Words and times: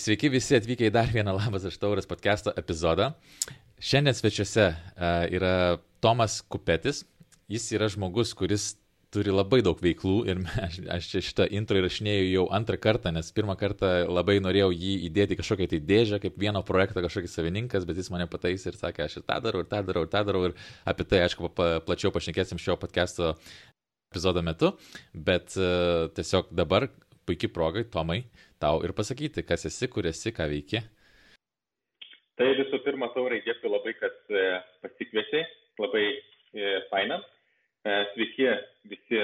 sveiki 0.00 0.30
visi 0.32 0.56
atvykę 0.56 0.88
į 0.88 0.92
dar 0.94 1.10
vieną 1.12 1.34
Labas 1.36 1.66
aš 1.68 1.76
Tauras 1.80 2.08
podcast'o 2.08 2.52
epizodą. 2.56 3.10
Šiandien 3.80 4.16
svečiuose 4.16 4.70
uh, 4.72 5.24
yra 5.28 5.80
Tomas 6.00 6.40
Kupetis. 6.40 7.02
Jis 7.50 7.66
yra 7.76 7.88
žmogus, 7.92 8.32
kuris 8.36 8.74
turi 9.12 9.32
labai 9.34 9.58
daug 9.66 9.80
veiklų 9.82 10.14
ir 10.30 10.40
aš, 10.66 10.78
aš 10.96 11.08
čia 11.10 11.22
šitą 11.26 11.48
intro 11.58 11.80
įrašinėjau 11.80 12.30
jau 12.30 12.44
antrą 12.56 12.78
kartą, 12.80 13.12
nes 13.12 13.28
pirmą 13.36 13.58
kartą 13.60 13.90
labai 14.08 14.38
norėjau 14.40 14.70
jį 14.72 14.94
įdėti 15.10 15.36
kažkokią 15.40 15.68
tai 15.74 15.82
dėžę, 15.90 16.20
kaip 16.22 16.38
vieno 16.40 16.62
projekto 16.66 17.04
kažkokį 17.04 17.32
savininkas, 17.32 17.84
bet 17.88 18.00
jis 18.00 18.08
mane 18.14 18.28
pataisė 18.30 18.72
ir 18.72 18.80
sakė, 18.80 19.04
aš 19.04 19.18
ir 19.20 19.26
tą 19.28 19.40
darau, 19.48 19.64
ir 19.64 19.68
tą 19.68 19.82
darau, 19.90 20.06
ir 20.06 20.14
tą 20.14 20.24
darau, 20.30 20.44
ir 20.48 20.56
apie 20.88 21.08
tai, 21.10 21.24
aišku, 21.26 21.52
plačiau 21.88 22.14
pašnekėsim 22.14 22.62
šio 22.62 22.78
podcast'o 22.80 23.34
epizodo 24.14 24.40
metu, 24.46 24.72
bet 25.12 25.52
uh, 25.60 26.06
tiesiog 26.16 26.54
dabar 26.56 26.88
puikiai 27.28 27.52
progai, 27.52 27.84
Tomai, 27.90 28.22
tau 28.60 28.80
ir 28.84 28.92
pasakyti, 28.96 29.44
kas 29.48 29.66
esi, 29.68 29.88
kur 29.92 30.06
esi, 30.10 30.32
ką 30.36 30.46
veiki. 30.50 30.82
Tai 32.40 32.48
visų 32.56 32.80
pirma, 32.84 33.10
taurai, 33.12 33.42
dėkui 33.44 33.68
labai, 33.68 33.92
kad 33.98 34.32
e, 34.32 34.44
pasikvietei, 34.84 35.42
labai 35.80 36.04
e, 36.08 36.70
faina. 36.88 37.18
E, 37.84 37.96
sveiki 38.14 38.48
visi 38.88 39.20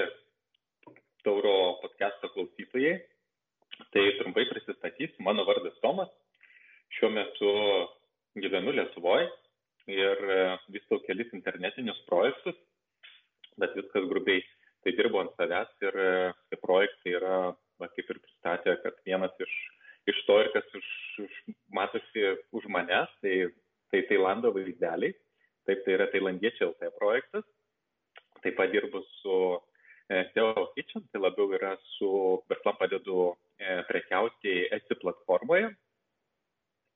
tauro 1.25 1.77
podcast'o 1.81 2.29
klausytojai. 2.35 2.97
Tai 3.93 4.03
trumpai 4.19 4.45
prisistatysiu, 4.49 5.21
mano 5.25 5.45
vardas 5.45 5.75
Tomas, 5.83 6.09
šiuo 6.97 7.11
metu 7.13 7.51
gyvenu 8.41 8.73
Lietuvoje 8.73 9.27
ir 9.93 10.23
vystau 10.73 10.97
kelis 11.05 11.29
internetinius 11.37 11.99
projektus, 12.09 12.57
bet 13.61 13.75
viskas 13.77 14.07
grubiai 14.09 14.41
tai 14.83 14.95
dirbu 14.97 15.21
ant 15.21 15.37
savęs 15.37 15.69
ir 15.85 15.99
tie 16.49 16.59
projektai 16.61 17.13
yra 17.19 17.37
va, 17.81 17.89
kaip 17.93 18.11
ir 18.11 18.19
pristatė, 18.23 18.75
kad 18.83 18.97
vienas 19.07 19.33
iš, 19.43 19.53
iš 20.11 20.19
to 20.27 20.39
ir 20.43 20.51
kas 20.55 20.67
už, 20.79 20.89
už, 21.25 21.39
matosi 21.77 22.25
už 22.57 22.67
manęs, 22.73 23.13
tai, 23.23 23.37
tai 23.93 24.03
Tailando 24.09 24.53
vaizdeliai. 24.55 25.15
Taip, 25.67 25.81
tai 25.83 25.97
yra 25.97 26.07
tailandiečiai 26.13 26.69
LT 26.69 26.93
projektas. 26.95 27.43
Taip 28.39 28.55
pat 28.55 28.71
dirbu 28.71 29.01
su 29.17 29.33
e, 30.07 30.21
Teo 30.31 30.69
Kitchen, 30.77 31.03
tai 31.11 31.19
labiau 31.19 31.51
yra 31.57 31.73
su 31.97 32.09
verslam 32.47 32.77
padedu 32.79 33.33
e, 33.59 33.81
prekiauti 33.89 34.55
Etsy 34.77 34.95
platformoje. 35.01 35.73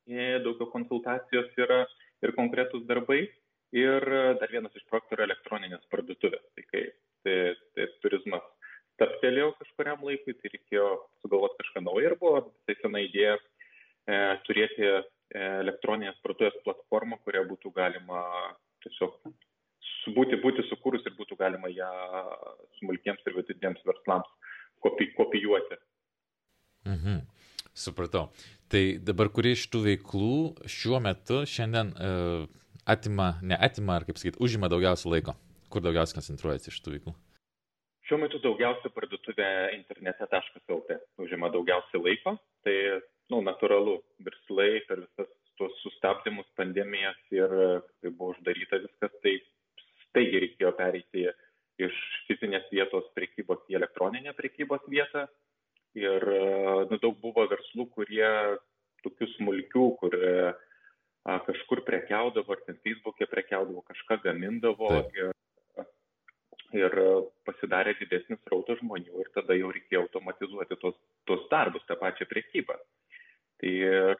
E, 0.08 0.39
daugiau 0.45 0.72
konsultacijos 0.72 1.52
yra 1.59 1.83
ir 2.23 2.36
konkretus 2.39 2.88
darbai. 2.88 3.25
Ir 3.75 4.03
dar 4.39 4.52
vienas 4.52 4.73
iš 4.75 4.88
projektų 4.88 5.17
yra 5.17 5.27
elektroninės 5.27 5.83
parduotuvės. 5.92 6.48
Tai 6.55 6.64
kai 6.72 6.86
tai, 7.23 7.55
tai 7.75 7.88
turizmas 8.02 8.44
stabtelėjau 9.02 9.55
kažkuriam 9.57 10.03
laikui, 10.05 10.35
tai 10.38 10.52
reikėjo 10.53 10.88
sugalvoti 11.23 11.57
kažką 11.63 11.81
naujo 11.81 12.11
ir 12.11 12.17
buvo 12.21 12.44
tai 12.69 12.75
sena 12.81 13.02
idėja 13.02 13.38
e, 13.38 14.19
turėti 14.45 14.85
e, 14.85 15.02
elektroninės 15.63 16.19
parduotuvės 16.21 16.61
platformą, 16.67 17.17
kurią 17.25 17.47
būtų 17.49 17.73
galima 17.73 18.21
tiesiog 18.85 19.17
būti, 20.13 20.38
būti 20.43 20.67
sukūrus 20.69 21.05
ir 21.09 21.17
būtų 21.17 21.38
galima 21.39 21.71
ją 21.73 21.89
smulkiems 22.77 23.25
ir 23.25 23.38
vidutiniams 23.39 23.81
verslams 23.89 24.30
kopi, 24.85 25.09
kopijuoti. 25.17 25.81
Mhm. 26.86 27.21
Supratau. 27.73 28.30
Tai 28.69 28.81
dabar 28.99 29.30
kuri 29.31 29.53
iš 29.55 29.65
tų 29.71 29.86
veiklų 29.86 30.33
šiuo 30.69 30.99
metu 31.03 31.41
šiandien 31.47 31.93
uh, 31.95 32.43
atima, 32.89 33.36
neatima, 33.41 33.95
ar 33.99 34.05
kaip 34.08 34.19
sakyti, 34.19 34.41
užima 34.43 34.69
daugiausia 34.71 35.11
laiko? 35.11 35.38
Kur 35.71 35.83
daugiausiai 35.86 36.19
koncentruojasi 36.19 36.73
iš 36.73 36.81
tų 36.83 36.97
veiklų? 36.97 37.13
Šiuo 38.12 38.17
metu 38.20 38.42
daugiausia 38.44 38.90
parduotuvė 38.92 39.45
internete.lt 39.72 40.95
užima 41.23 41.48
daugiausia 41.54 42.02
laiko, 42.04 42.34
tai, 42.67 42.73
nu, 43.31 43.40
natūralu, 43.45 43.94
verslai 44.26 44.81
per 44.90 45.00
visas 45.06 45.30
tuos 45.56 45.77
sustabdymus, 45.80 46.50
pandemijas 46.60 47.16
ir 47.32 47.55
kai 48.04 48.11
buvo 48.11 48.33
uždaryta 48.33 48.82
viskas, 48.83 49.16
tai 49.23 49.38
staigiai 50.10 50.44
reikėjo 50.44 50.73
pereiti 50.82 51.23
iš 51.88 52.04
fizinės 52.27 52.67
vietos 52.76 53.08
prekybos 53.16 53.64
į 53.71 53.80
elektroninę 53.80 54.36
prekybos 54.36 54.83
vietą. 54.92 55.30
Ir 55.95 56.27
nu, 56.92 57.00
daug 57.00 57.16
buvo 57.23 57.48
verslų, 57.48 57.88
kurie 57.95 58.27
tokių 59.08 59.30
smulkių, 59.38 59.88
kur 60.04 60.20
a, 60.20 61.39
kažkur 61.48 61.86
prekiaudavo, 61.88 62.60
ar 62.60 62.67
ten 62.67 62.83
Facebook'e 62.83 63.32
prekiaudavo, 63.32 63.88
kažką 63.88 64.20
gamindavo. 64.27 64.98
Taip. 65.00 65.16
Ir 65.16 65.30
pasidarė 67.61 67.94
didesnis 67.99 68.39
rautas 68.49 68.80
žmonių 68.82 69.22
ir 69.22 69.30
tada 69.36 69.54
jau 69.54 69.70
reikėjo 69.72 70.08
automatizuoti 70.08 70.77
tos, 70.82 70.95
tos 71.26 71.45
darbus, 71.52 71.83
tą 71.86 71.95
pačią 71.95 72.26
priekybą. 72.26 72.77
Tai 73.61 73.70
ir 73.70 74.17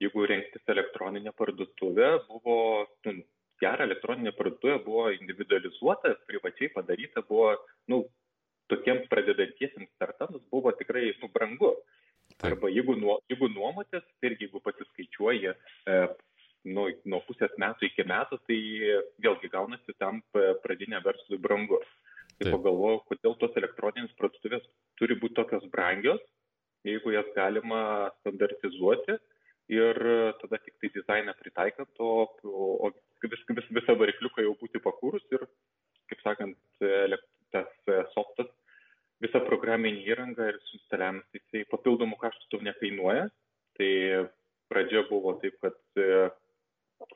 jeigu 0.00 0.26
rengtis 0.26 0.62
elektroninę 0.66 1.32
parduotuvę, 1.36 2.24
buvo, 2.28 2.86
nu, 3.04 3.22
gera 3.60 3.84
elektroninė 3.84 4.32
parduotuvė 4.32 4.78
buvo 4.84 5.10
individualizuota, 5.12 6.16
privačiai 6.26 6.72
padaryta, 6.72 7.22
buvo, 7.28 7.52
nu, 7.88 8.06
tokiems 8.72 9.08
pradedantiesiems 9.12 9.92
startams 9.96 10.42
buvo 10.50 10.72
tikrai 10.72 11.12
nu, 11.20 11.28
brangu. 11.28 11.76
Arba 12.42 12.70
jeigu, 12.72 12.96
nuo, 12.96 13.18
jeigu 13.28 13.50
nuomotės, 13.52 14.02
tai 14.18 14.30
irgi 14.30 14.46
jeigu 14.46 14.62
pasiskaičiuoji 14.64 15.50
e, 15.52 15.96
nuo, 16.72 16.86
nuo 17.04 17.20
pusės 17.26 17.52
metų 17.60 17.90
iki 17.90 18.06
metų, 18.08 18.38
tai 18.48 18.58
vėlgi 19.22 19.50
gaunasi 19.52 19.94
tam 20.00 20.22
pradinė 20.64 21.02
verslui 21.04 21.38
brangu. 21.42 21.82
Tai 22.38 22.48
Taip. 22.48 22.54
pagalvojau, 22.56 23.02
kodėl 23.10 23.34
tos 23.38 23.56
elektroninės 23.60 24.14
parduotuvės 24.18 24.64
turi 24.98 25.14
būti 25.20 25.36
tokios 25.38 25.66
brangios, 25.70 26.22
jeigu 26.86 27.12
jas 27.14 27.28
galima 27.62 28.10
standartizuoti 28.20 29.18
ir 29.72 29.96
tada 30.40 30.58
tik 30.58 30.74
tai 30.80 30.90
dizainą 30.94 31.34
pritaikant, 31.38 31.90
o, 31.98 32.26
o 32.44 32.90
vis, 33.22 33.44
vis, 33.48 33.68
visą 33.70 33.94
varikliuką 33.96 34.42
jau 34.42 34.56
būti 34.60 34.82
pakūrus 34.82 35.22
ir, 35.32 35.46
kaip 36.10 36.20
sakant, 36.22 36.58
tas 37.52 37.68
softas, 38.12 38.50
visa 39.22 39.40
programinė 39.46 40.02
įranga 40.10 40.50
ir 40.50 40.58
suinstaliavimas, 40.66 41.24
tai 41.30 41.40
jisai 41.40 41.70
papildomų 41.70 42.18
kaštų 42.18 42.50
tau 42.50 42.62
nekainuoja. 42.66 43.28
Tai 43.78 43.92
pradžia 44.68 45.06
buvo 45.08 45.36
taip, 45.40 45.56
kad 45.62 45.78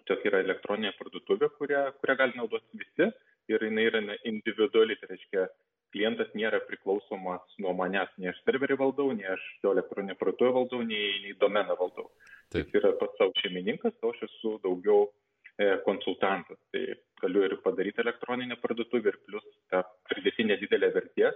tiesiog 0.06 0.26
yra 0.30 0.42
elektroninė 0.44 0.94
parduotuvė, 0.96 1.50
kurią, 1.58 1.82
kurią 2.00 2.16
gali 2.16 2.38
naudoti 2.38 2.80
visi 2.80 3.10
ir 3.52 3.62
jinai 3.62 3.86
yra 3.90 4.02
individuali, 4.26 4.96
tai 5.00 5.12
reiškia, 5.12 5.46
klientas 5.94 6.32
nėra 6.36 6.60
priklausomas 6.66 7.58
nuo 7.62 7.72
manęs, 7.76 8.10
nei 8.20 8.32
aš 8.32 8.40
serverį 8.44 8.76
valdau, 8.80 9.12
nei 9.16 9.28
aš 9.32 9.44
jo 9.64 9.72
elektroninę 9.76 10.16
parduotuvę 10.20 10.52
valdau, 10.58 10.82
nei, 10.84 11.12
nei 11.24 11.36
domeną 11.40 11.76
valdau. 11.78 12.10
Taip. 12.52 12.66
Jis 12.66 12.80
yra 12.82 12.92
pats 13.00 13.16
savo 13.20 13.34
šeimininkas, 13.40 13.94
o 14.02 14.12
aš 14.12 14.26
esu 14.26 14.56
daugiau 14.64 15.06
e, 15.06 15.76
konsultantas. 15.86 16.58
Tai 16.74 16.82
galiu 17.22 17.46
ir 17.46 17.56
padaryti 17.64 18.02
elektroninę 18.04 18.58
parduotuvę 18.62 19.14
ir 19.14 19.20
plus 19.28 19.46
ta 19.72 19.84
pridėtinė 20.10 20.58
didelė 20.62 20.92
vertė 20.98 21.32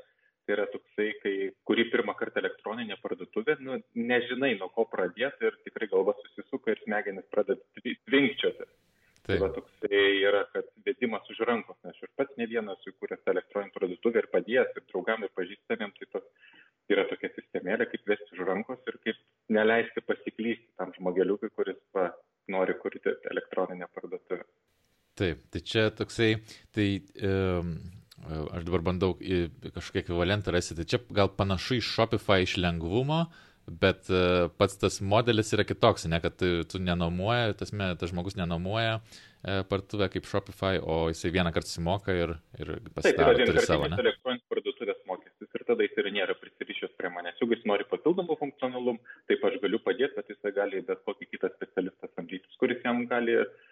tai 0.50 0.56
yra 0.56 0.66
toksai, 0.66 1.09
kai 1.22 1.34
kuri 1.69 1.87
pirmą 1.92 2.15
kartą 2.19 2.41
elektroninė 2.42 2.97
parduotuvė, 3.03 3.56
nu, 3.62 3.78
nežinai 3.94 4.56
nuo 4.59 4.71
ko 4.75 4.87
pradėti 4.91 5.47
ir 5.47 5.59
tikrai 5.66 5.88
galva 5.92 6.16
susisuka 6.21 6.72
ir 6.72 6.81
smegenis 6.84 7.28
pradeda 7.31 7.60
tvinkčioti. 8.09 8.66
Tai 9.27 9.37
va 9.38 9.50
toksai 9.54 10.00
yra, 10.25 10.47
kad 10.50 10.66
vedimas 10.87 11.28
už 11.31 11.42
rankos, 11.47 11.77
nes 11.84 11.94
aš 11.94 12.06
ir 12.06 12.10
pats 12.19 12.38
ne 12.41 12.48
vienas 12.50 12.88
įkūręs 12.88 13.28
elektroninį 13.31 13.75
parduotuvę 13.77 14.22
ir 14.22 14.31
padėjęs 14.32 14.72
ir 14.75 14.87
draugam 14.88 15.27
ir 15.27 15.31
pažįstamiem, 15.38 15.92
tai 15.98 16.09
tos 16.16 16.27
yra 16.91 17.04
tokia 17.10 17.31
sistemėlė, 17.37 17.87
kaip 17.92 18.10
vesti 18.10 18.34
už 18.34 18.42
rankos 18.48 18.81
ir 18.91 18.98
kaip 19.04 19.21
neleisti 19.54 20.03
pasiklysti 20.09 20.66
tam 20.81 20.91
žmogeliukui, 20.97 21.53
kuris 21.54 21.78
va, 21.94 22.09
nori 22.50 22.75
kurti 22.81 23.15
elektroninę 23.30 23.86
parduotuvę. 23.94 24.48
Taip, 25.21 25.44
tai 25.53 25.60
čia 25.71 25.89
toksai, 25.95 26.35
tai 26.75 26.89
um, 27.27 27.77
aš 28.57 28.67
dabar 28.67 28.85
bandau 28.91 29.15
kažkokį 29.21 30.03
ekvivalentą 30.05 30.55
rasti, 30.55 30.77
tai 30.78 30.89
čia 30.89 31.01
gal 31.17 31.33
panašu 31.37 31.78
į 31.78 31.87
Shopify 31.87 32.43
iš 32.45 32.59
lengvumo, 32.61 33.25
bet 33.81 34.11
uh, 34.11 34.51
pats 34.59 34.78
tas 34.81 35.01
modelis 35.05 35.53
yra 35.55 35.67
kitoks, 35.69 36.09
ne 36.11 36.21
kad 36.22 36.37
tu, 36.41 36.83
nenuomoja, 36.83 37.55
tas, 37.61 37.71
tas 37.71 38.11
žmogus 38.11 38.37
nenuomoja 38.41 38.99
uh, 38.99 39.63
parduotuvę 39.71 40.11
kaip 40.17 40.27
Shopify, 40.27 40.81
o 40.83 41.07
jisai 41.13 41.33
vieną 41.37 41.55
kartą 41.55 41.71
simoka 41.77 42.16
ir, 42.16 42.34
ir 42.59 42.75
pasidaro 42.97 43.37
Taip, 43.39 43.53
turi 43.53 43.65
savo. 43.65 43.89
Tai 43.95 44.03
elektroninis 44.05 44.47
parduotuvės 44.53 45.01
mokestis 45.09 45.55
ir 45.55 45.66
tada 45.71 45.87
jis 45.87 46.03
ir 46.03 46.11
nėra 46.19 46.37
prisirišęs 46.43 46.97
prie 46.99 47.15
manęs. 47.15 47.39
Jeigu 47.41 47.57
jis 47.57 47.66
nori 47.71 47.87
papildomų 47.89 48.37
funkcionalumų, 48.43 49.16
taip 49.31 49.47
aš 49.49 49.61
galiu 49.63 49.81
padėti, 49.87 50.19
bet 50.19 50.34
jisai 50.34 50.53
gali 50.57 50.83
bet 50.91 51.05
kokį 51.09 51.31
kitą 51.31 51.53
specialistą 51.55 52.11
samdytis, 52.13 52.59
kuris 52.61 52.83
jam 52.84 53.07
gali 53.09 53.39
uh, 53.41 53.70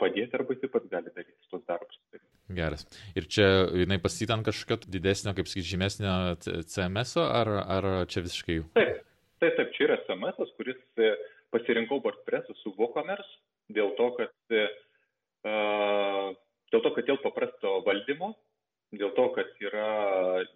padėti 0.00 0.36
arba 0.36 0.54
jis 0.54 0.72
pats 0.72 0.90
gali 0.92 1.12
daryti 1.14 1.50
tos 1.50 1.62
darbus. 1.68 1.98
Geras. 2.52 2.84
Ir 3.16 3.28
čia 3.32 3.46
jinai 3.82 3.98
pasitant 4.02 4.44
kažkokio 4.44 4.90
didesnio, 4.92 5.32
kaip 5.36 5.48
sakyti, 5.48 5.70
žymesnio 5.72 6.16
CMS, 6.42 7.16
ar, 7.22 7.52
ar 7.78 7.88
čia 8.12 8.24
visiškai 8.26 8.58
jų? 8.58 8.66
Taip, 8.76 9.00
taip, 9.40 9.56
taip, 9.56 9.72
čia 9.76 9.86
yra 9.88 9.98
CMS, 10.08 10.52
kuris 10.58 10.80
e, 11.00 11.14
pasirinkau 11.54 12.02
WordPress 12.04 12.52
su 12.60 12.74
WooCommerce 12.76 13.40
dėl 13.72 13.94
to, 13.96 14.08
kad, 14.18 14.34
uh, 14.52 16.32
dėl 16.72 16.84
to, 16.84 16.90
kad 16.96 17.08
dėl 17.08 17.20
paprasto 17.22 17.78
valdymo, 17.86 18.32
dėl 18.92 19.12
to, 19.16 19.28
kad 19.36 19.52
yra, 19.64 19.88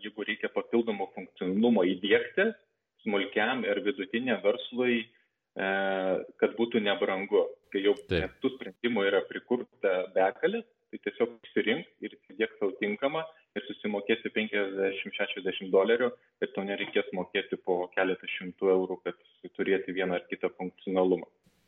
jeigu 0.04 0.26
reikia 0.28 0.50
papildomo 0.52 1.08
funkcionalumo 1.14 1.86
įdėkti, 1.88 2.50
smulkiam 3.04 3.64
ir 3.64 3.80
vidutiniam 3.86 4.42
verslui, 4.44 5.04
e, 5.04 5.06
kad 5.56 6.56
būtų 6.58 6.82
nebrangu. 6.84 7.46
Kai 7.72 7.82
jau 7.82 7.94
tų 8.06 8.52
sprendimų 8.54 9.06
yra 9.08 9.22
prikurta 9.28 9.94
begalis, 10.14 10.66
tai 10.92 11.00
tiesiog 11.04 11.32
išsirink 11.48 11.88
ir 12.04 12.14
įsidėk 12.14 12.52
savo 12.58 12.76
tinkamą 12.80 13.24
ir 13.56 13.64
susimokėsi 13.66 14.30
50-60 14.36 15.72
dolerių 15.72 16.12
ir 16.44 16.52
to 16.54 16.64
nereikės 16.64 17.08
mokėti 17.16 17.58
po 17.64 17.86
keletą 17.96 18.28
šimtų 18.36 18.70
eurų, 18.76 19.00
kad 19.04 19.18
turėti 19.56 19.96
vieną 19.96 20.20
ar 20.20 20.28
kitą 20.30 20.52
funkcionalumą. 20.60 21.26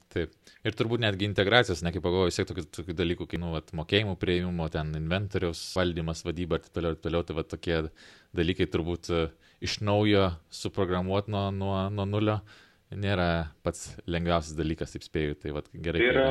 Taip. 0.08 0.32
Ir 0.64 0.72
turbūt 0.72 1.02
netgi 1.04 1.26
integracijos, 1.28 1.82
ne 1.84 1.90
kaip 1.92 2.00
pagalvoju, 2.00 2.30
vis 2.30 2.38
tiek 2.38 2.48
tokių, 2.48 2.62
tokių 2.78 2.94
dalykų, 2.96 3.26
kaip 3.28 3.42
nu, 3.42 3.50
vat, 3.52 3.74
mokėjimų 3.76 4.14
prieimimo, 4.20 4.68
ten 4.72 4.94
inventoriaus 4.96 5.60
valdymas, 5.76 6.22
vadyba 6.24 6.56
ir 6.56 6.64
taip 6.64 6.78
toliau, 6.78 6.94
ir 6.96 7.02
toliau, 7.04 7.26
tai 7.28 7.36
va 7.36 7.44
tokie 7.44 7.76
dalykai 8.38 8.68
turbūt 8.72 9.10
uh, 9.12 9.26
iš 9.60 9.82
naujo 9.84 10.30
suprogramuoti 10.54 11.34
nuo, 11.34 11.44
nuo, 11.52 11.76
nuo 11.92 12.08
nulio 12.08 12.38
nėra 12.94 13.50
pats 13.66 13.96
lengviausias 14.06 14.56
dalykas, 14.58 14.94
taip 14.94 15.04
spėju. 15.04 15.38
Tai 15.42 15.54
va 15.58 15.64
gerai. 15.72 16.00
Tai 16.00 16.10
yra 16.14 16.30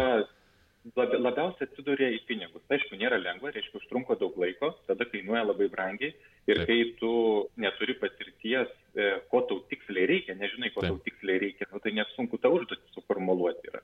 labiausiai 0.95 1.67
atsiduria 1.67 2.09
į 2.15 2.21
pinigus. 2.27 2.63
Aišku, 2.71 2.97
nėra 2.99 3.19
lengva, 3.19 3.51
reiškia, 3.51 3.81
užtrunka 3.81 4.17
daug 4.19 4.37
laiko, 4.39 4.71
tada 4.87 5.05
kainuoja 5.09 5.43
labai 5.49 5.67
brangiai 5.71 6.13
ir 6.47 6.61
Taip. 6.61 6.67
kai 6.67 6.77
tu 6.99 7.11
neturi 7.59 7.97
patirties, 7.99 8.71
e, 8.95 9.09
ko 9.31 9.41
tau 9.49 9.59
tiksliai 9.71 10.07
reikia, 10.07 10.37
nežinai, 10.39 10.71
ko 10.73 10.81
Taip. 10.81 10.93
tau 10.93 11.03
tiksliai 11.03 11.41
reikia, 11.43 11.67
nu, 11.73 11.81
tai 11.83 11.91
nesunku 11.97 12.39
tą 12.39 12.53
užduotį 12.55 12.95
suformuoluoti 12.95 13.71
yra. 13.71 13.83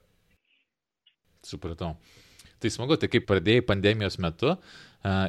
Supratau. 1.43 1.97
Tai 2.63 2.71
smagu, 2.71 2.95
tai 2.95 3.09
kaip 3.11 3.27
pradėjai 3.27 3.65
pandemijos 3.67 4.15
metu 4.23 4.53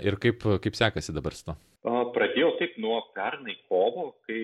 ir 0.07 0.15
kaip, 0.23 0.45
kaip 0.63 0.77
sekasi 0.79 1.15
dabar 1.17 1.35
su 1.35 1.49
to? 1.49 1.57
Pradėjau 2.15 2.53
taip 2.61 2.77
nuo 2.79 3.01
pernai 3.17 3.57
kovo, 3.67 4.13
kai 4.29 4.39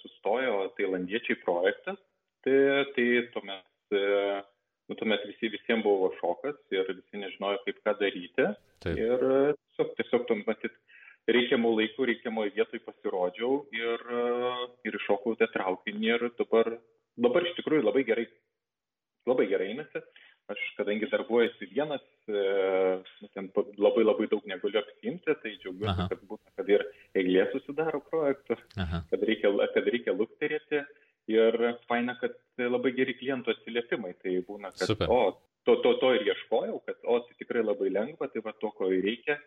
sustojo 0.00 0.70
tailandiečiai 0.78 1.36
projektas, 1.44 2.00
tai, 2.44 2.58
tai 2.96 3.06
tuomet 3.34 3.96
e, 3.98 4.02
nu, 4.88 4.96
tuomet 4.98 5.24
visi, 5.28 5.50
visiems 5.52 5.84
buvo 5.84 6.10
šokas 6.20 6.58
ir 6.74 6.90
visi 6.92 7.20
nežinojo, 7.20 7.62
kaip 7.66 7.80
ką 7.86 7.94
daryti. 8.00 8.48
Taip. 8.84 8.98
Ir 9.00 9.22
tiesiog, 9.24 9.94
tiesiog 10.00 10.26
tom, 10.28 10.42
matyt, 10.48 10.74
reikiamų 11.30 11.72
laikų, 11.78 12.08
reikiamoje 12.10 12.52
vietoje 12.58 12.82
pasirodžiau 12.84 13.62
ir, 13.76 14.04
ir 14.84 14.98
iššokau 15.00 15.38
tą 15.40 15.48
traukinį 15.54 16.10
ir 16.12 16.26
dabar, 16.40 16.74
dabar 17.16 17.48
iš 17.48 17.56
tikrųjų 17.60 17.86
labai 17.86 18.04
gerai, 18.08 18.28
labai 19.28 19.48
gerai 19.52 19.72
einasi. 19.72 20.04
Aš, 20.52 20.60
kadangi 20.76 21.08
darbuojuosi 21.08 21.70
vienas, 21.70 22.02
e, 22.28 22.40
nu, 23.22 23.28
ten 23.32 23.46
labai 23.80 24.02
labai 24.04 24.26
daug 24.28 24.44
negaliu 24.44 24.82
apsimti, 24.82 25.32
tai 25.40 25.54
džiaugiuosi, 25.62 26.04
kad, 26.10 26.26
būna, 26.28 26.52
kad 26.58 26.68
ir 26.68 26.84
eilė 27.16 27.46
susidaro 27.54 28.02
projektų, 28.10 28.58
kad 28.76 29.24
reikia, 29.30 29.54
kad 29.72 29.88
reikia 29.94 30.12
lukterėti. 30.18 30.84
Ir 31.32 31.56
faina, 31.88 32.18
kad 32.20 32.34
labai 32.60 32.90
geri 32.92 33.12
klientų 33.24 33.54
atsiliepimai. 33.54 34.14
Tai 34.20 34.36
būna, 34.48 34.70
kad, 34.74 34.86
Super. 34.92 35.10
o, 35.10 35.20
to, 35.64 35.78
to, 35.82 35.96
to 36.00 36.14
ir 36.18 36.26
ieškojau, 36.30 36.80
kad, 36.86 37.00
o, 37.08 37.20
tai 37.24 37.36
tikrai 37.40 37.64
labai 37.64 37.90
lengva, 37.92 38.28
tai 38.32 38.44
va 38.44 38.54
to, 38.60 38.72
ko 38.76 38.90
reikia. 38.92 39.38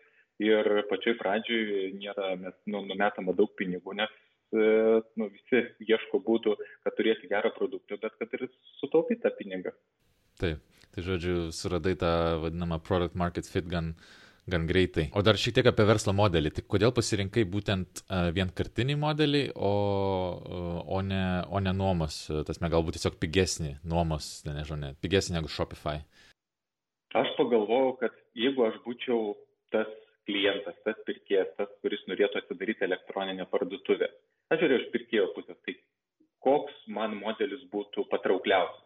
Ir 0.42 0.84
pačioj 0.86 1.16
pradžioj 1.18 1.94
nėra, 1.98 2.34
mes 2.38 2.54
nu, 2.70 2.84
numetama 2.86 3.34
daug 3.34 3.50
pinigų, 3.58 3.96
nes 3.98 4.12
e, 4.54 5.00
nu, 5.18 5.26
visi 5.34 5.64
ieško 5.82 6.20
būdų, 6.22 6.54
kad 6.86 6.94
turėti 6.94 7.30
gerą 7.30 7.50
produktą, 7.56 7.98
bet 7.98 8.14
kad 8.20 8.36
ir 8.38 8.46
sutaupyti 8.78 9.24
tą 9.24 9.32
pinigą. 9.34 9.74
Taip, 10.38 10.62
tai 10.94 11.02
žodžiu, 11.02 11.48
suradai 11.50 11.96
tą 11.98 12.12
vadinamą 12.44 12.78
product 12.86 13.18
market 13.18 13.50
fit 13.50 13.66
gan, 13.66 13.96
gan 14.50 14.66
greitai. 14.68 15.08
O 15.16 15.22
dar 15.24 15.38
šiek 15.40 15.58
tiek 15.58 15.68
apie 15.70 15.86
verslo 15.88 16.14
modelį. 16.16 16.52
Tai 16.56 16.64
kodėl 16.74 16.94
pasirinkai 16.96 17.44
būtent 17.48 18.02
vienkartinį 18.36 18.98
modelį, 19.00 19.42
o, 19.54 19.72
o, 20.84 21.02
ne, 21.04 21.22
o 21.48 21.62
ne 21.64 21.74
nuomos, 21.76 22.24
tasme 22.48 22.70
galbūt 22.72 22.98
tiesiog 22.98 23.18
pigesnį 23.22 23.76
nuomos, 23.88 24.30
ne, 24.48 24.56
nežinau, 24.58 24.80
ne, 24.82 24.92
pigesnį 25.04 25.38
negu 25.38 25.52
Shopify? 25.52 26.00
Aš 27.16 27.30
pagalvojau, 27.38 27.94
kad 28.02 28.16
jeigu 28.36 28.66
aš 28.68 28.76
būčiau 28.84 29.32
tas 29.72 29.88
klientas, 30.28 30.76
tas 30.84 30.98
pirkėjas, 31.08 31.54
tas, 31.56 31.70
kuris 31.82 32.02
norėtų 32.10 32.42
atidaryti 32.42 32.84
elektroninę 32.84 33.46
parduotuvę. 33.52 34.10
Aš 34.52 34.60
žiūrėjau 34.60 34.82
iš 34.82 34.90
pirkėjo 34.92 35.30
pusės, 35.36 35.56
tai 35.64 35.78
koks 36.44 36.76
man 36.92 37.16
modelis 37.20 37.64
būtų 37.72 38.04
patraukliausias. 38.12 38.84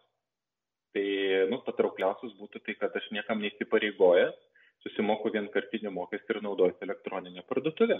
Tai, 0.93 1.05
nu, 1.49 1.59
patraukliausias 1.65 2.35
būtų 2.37 2.61
tai, 2.65 2.75
kad 2.79 2.95
aš 2.95 3.09
niekam 3.15 3.41
neįsipareigojęs, 3.43 4.35
susimoku 4.83 5.31
vienkartinį 5.33 5.91
mokestį 5.95 6.37
ir 6.37 6.43
naudoju 6.45 6.77
elektroninę 6.87 7.43
parduotuvę. 7.49 7.99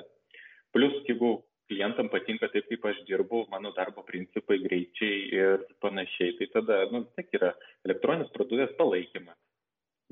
Plus, 0.76 0.96
jeigu 1.08 1.36
klientam 1.72 2.10
patinka 2.12 2.50
taip, 2.52 2.68
kaip 2.70 2.86
aš 2.92 3.02
dirbu, 3.08 3.46
mano 3.52 3.72
darbo 3.78 4.04
principai, 4.08 4.60
greičiai 4.66 5.20
ir 5.38 5.66
panašiai, 5.84 6.36
tai 6.40 6.50
tada, 6.58 6.84
nu, 6.92 7.06
tik 7.18 7.34
yra 7.40 7.54
elektroninės 7.88 8.32
parduotuvės 8.36 8.76
palaikymas. 8.80 9.40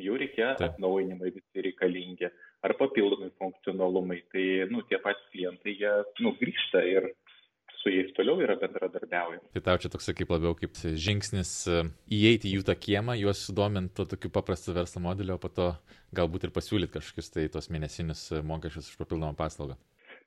Jų 0.01 0.15
reikia 0.17 0.53
Taip. 0.57 0.71
atnaujinimai 0.71 1.29
visi 1.35 1.63
reikalingi 1.65 2.29
ar 2.65 2.73
papildomi 2.79 3.29
funkcionalumai. 3.41 4.21
Tai, 4.33 4.45
nu, 4.71 4.81
tie 4.89 4.97
patys 5.03 5.27
klientai, 5.33 5.75
jie, 5.77 5.91
nu, 6.23 6.31
grįžta 6.39 6.81
ir 6.87 7.11
su 7.81 7.89
jais 7.89 8.11
toliau 8.17 8.39
yra 8.41 8.55
bendradarbiaujama. 8.61 9.49
Tai 9.55 9.63
tau 9.65 9.79
čia 9.81 9.91
toks 9.93 10.11
kaip 10.17 10.31
labiau 10.33 10.53
kaip 10.57 10.77
žingsnis 11.05 11.51
e, 11.69 11.81
įeiti 12.13 12.51
į 12.51 12.59
jų 12.59 12.67
tą 12.69 12.75
kiemą, 12.85 13.17
juos 13.19 13.41
sudominti 13.47 13.95
to 13.97 14.05
tokiu 14.13 14.31
paprastu 14.33 14.75
verslo 14.77 15.01
modeliu, 15.03 15.35
o 15.35 15.41
po 15.41 15.49
to 15.49 15.71
galbūt 16.17 16.47
ir 16.47 16.55
pasiūlyti 16.55 16.95
kažkokius 16.97 17.33
tai 17.33 17.49
tos 17.53 17.71
mėnesinius 17.73 18.27
e, 18.31 18.45
mokesčius 18.45 18.91
už 18.93 19.01
papildomą 19.01 19.33
paslaugą. 19.39 19.77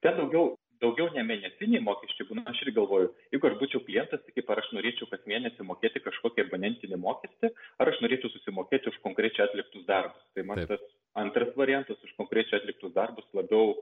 Ten 0.04 0.18
daugiau, 0.18 0.54
daugiau 0.82 1.08
ne 1.14 1.24
mėnesiniai 1.30 1.82
mokesčiai 1.84 2.28
būna, 2.28 2.44
aš 2.50 2.64
ir 2.64 2.74
galvoju, 2.76 3.12
jeigu 3.32 3.50
aš 3.50 3.56
būčiau 3.62 3.84
klientas, 3.86 4.22
tai 4.24 4.36
kaip 4.36 4.52
ar 4.52 4.62
aš 4.64 4.70
norėčiau 4.76 5.08
kas 5.12 5.24
mėnesį 5.30 5.68
mokėti 5.70 6.04
kažkokį 6.04 6.46
abonentinį 6.48 7.00
mokestį, 7.06 7.54
ar 7.80 7.92
aš 7.92 8.02
norėčiau 8.04 8.32
susimokėti 8.34 8.90
už 8.92 9.00
konkrečiai 9.06 9.48
atliktus 9.48 9.86
darbus. 9.88 10.22
Tai 10.34 10.46
man 10.50 10.62
Taip. 10.62 10.74
tas 10.74 11.24
antras 11.24 11.54
variantas 11.56 12.00
už 12.02 12.16
konkrečiai 12.18 12.60
atliktus 12.60 12.92
darbus 12.96 13.28
labiau 13.36 13.76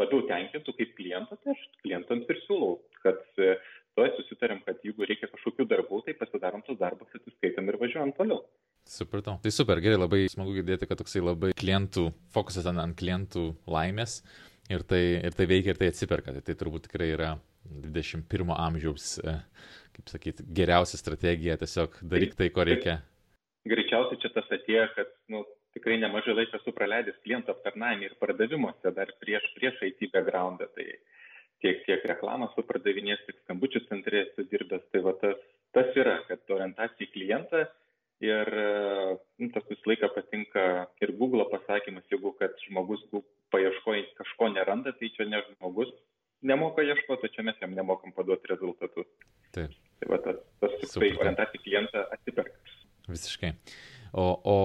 labiau 0.00 0.24
tenkintų 0.28 0.74
kaip 0.76 0.92
klientą, 0.98 1.38
tai 1.40 1.54
aš 1.54 1.62
klientams 1.82 2.28
ir 2.32 2.40
siūlau, 2.44 2.76
kad 3.06 3.22
e, 3.40 3.56
to 3.96 4.06
susitarėm, 4.18 4.60
kad 4.66 4.82
jeigu 4.84 5.06
reikia 5.08 5.30
kažkokių 5.32 5.66
darbų, 5.70 6.02
tai 6.06 6.16
pasidarom 6.18 6.64
tos 6.66 6.78
darbus, 6.80 7.14
atsiskaitam 7.16 7.70
ir 7.70 7.78
važiuojam 7.80 8.12
toliau. 8.18 8.42
Supratau. 8.86 9.38
Tai 9.42 9.50
super, 9.50 9.80
gerai, 9.82 9.98
labai 9.98 10.26
smagu 10.30 10.54
girdėti, 10.58 10.86
kad 10.86 11.00
toksai 11.00 11.24
labai 11.24 11.50
klientų, 11.58 12.10
fokusas 12.34 12.68
ant, 12.70 12.94
klientų 13.00 13.48
laimės 13.66 14.20
ir 14.70 14.84
tai, 14.86 15.02
ir 15.26 15.34
tai 15.34 15.48
veikia 15.50 15.74
ir 15.74 15.80
tai 15.80 15.90
atsiperka. 15.90 16.36
Tai, 16.36 16.44
tai 16.46 16.54
turbūt 16.60 16.86
tikrai 16.86 17.10
yra 17.16 17.32
21 17.66 18.54
amžiaus, 18.54 19.16
e, 19.24 19.36
kaip 19.96 20.12
sakyti, 20.12 20.46
geriausia 20.54 21.00
strategija, 21.00 21.58
tiesiog 21.58 21.98
daryk 22.06 22.36
tai, 22.38 22.52
ko 22.54 22.66
reikia. 22.68 23.00
Greičiausiai 23.66 24.20
čia 24.22 24.30
tas 24.36 24.52
atėjo, 24.54 24.86
kad 24.94 25.10
nu, 25.34 25.42
tikrai 25.74 25.98
nemažai 26.00 26.36
laiko 26.36 26.60
esu 26.60 26.72
praleidęs 26.76 27.18
klientų 27.24 27.56
aptarnavime 27.56 28.06
ir 28.06 28.14
pardavimuose 28.20 28.92
dar 28.94 29.10
prieš, 29.22 29.48
prieš 29.58 29.82
IT 29.90 30.12
backgroundą. 30.14 30.68
Tai 30.76 30.86
tiek, 31.64 31.82
tiek 31.88 32.04
reklamą 32.10 32.50
su 32.54 32.64
pardavinės, 32.66 33.24
tiek 33.26 33.38
skambučių 33.44 33.82
centre 33.88 34.22
esu 34.26 34.46
dirbęs. 34.50 34.86
Tai 34.92 35.02
va 35.06 35.16
tas, 35.22 35.42
tas 35.76 35.98
yra, 35.98 36.18
kad 36.28 36.56
orientacija 36.56 37.06
į 37.06 37.12
klientą 37.14 37.64
ir 38.24 38.50
nu, 39.38 39.48
tas 39.52 39.64
visą 39.68 39.90
laiką 39.92 40.10
patinka 40.14 40.66
ir 41.04 41.14
Google 41.20 41.48
pasakymas, 41.52 42.06
jeigu 42.12 42.32
kad 42.40 42.56
žmogus 42.64 43.02
paieškoja 43.54 44.06
kažko 44.20 44.52
neranda, 44.54 44.94
tai 44.96 45.12
čia 45.16 45.28
ne 45.28 45.42
žmogus 45.50 45.92
nemoka 46.46 46.84
ieškoti, 46.84 47.32
čia 47.34 47.44
mes 47.46 47.60
jam 47.60 47.74
nemokam 47.76 48.12
paduoti 48.16 48.50
rezultatus. 48.52 49.08
Taip. 49.56 49.74
Tai 50.00 50.08
va 50.12 50.18
tas, 50.24 50.40
tas 50.60 50.74
tikrai 50.82 51.14
orientacija 51.16 51.60
į 51.60 51.64
klientą 51.64 52.02
atsiperka. 52.12 52.74
Visiškai. 53.08 53.52
O, 54.16 54.24
o 54.48 54.56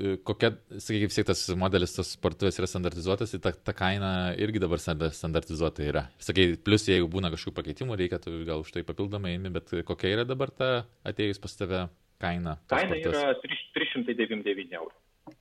e, 0.00 0.14
kokia, 0.24 0.54
sakykime, 0.80 1.10
vis 1.10 1.18
tiek 1.18 1.26
tas 1.28 1.42
modelis, 1.60 1.92
tos 1.92 2.14
parduotuvės 2.24 2.56
yra 2.62 2.68
standartizuotas, 2.70 3.34
tai 3.34 3.40
ta, 3.44 3.52
ta 3.68 3.74
kaina 3.76 4.12
irgi 4.40 4.62
dabar 4.62 4.80
standartizuota 4.80 5.84
yra. 5.84 6.06
Sakai, 6.24 6.54
plus 6.56 6.88
jeigu 6.88 7.10
būna 7.12 7.28
kažkokių 7.34 7.58
pakeitimų, 7.58 7.98
reikia 8.00 8.22
tu 8.24 8.32
gal 8.48 8.64
už 8.64 8.72
tai 8.72 8.84
papildomai 8.88 9.34
įimi, 9.34 9.52
bet 9.52 9.74
kokia 9.84 10.14
yra 10.14 10.24
dabar 10.24 10.54
ta 10.56 10.70
atėjus 11.04 11.42
pas 11.42 11.58
tave 11.60 11.82
kaina? 12.24 12.56
Kaina 12.72 12.96
yra 13.02 13.26
399 13.44 14.78
eurų. 14.80 14.96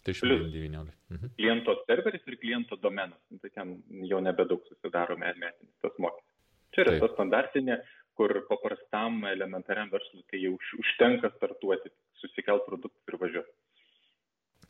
399 0.08 0.80
eurų. 0.82 0.94
Mhm. 1.16 1.34
Kliento 1.40 1.78
serveris 1.88 2.28
ir 2.28 2.40
kliento 2.44 2.76
domenas. 2.84 3.20
Nu, 3.32 3.40
tai 3.44 3.52
ten 3.56 3.78
jau 4.10 4.20
nebedaug 4.24 4.64
susidaro 4.68 5.16
metinis 5.20 5.72
tas 5.84 5.96
mokestis. 6.04 6.30
Čia 6.74 6.84
yra 6.84 6.96
Taip. 6.96 7.04
ta 7.04 7.14
standartinė, 7.14 7.80
kur 8.18 8.34
paprastam 8.50 9.24
elementariam 9.30 9.90
verslui 9.94 10.24
tai 10.30 10.44
jau 10.44 10.54
užtenka 10.80 11.32
startuoti 11.38 11.92
susikelt 12.22 12.66
produktus 12.68 13.12
ir 13.14 13.20
važiuoti. 13.22 13.54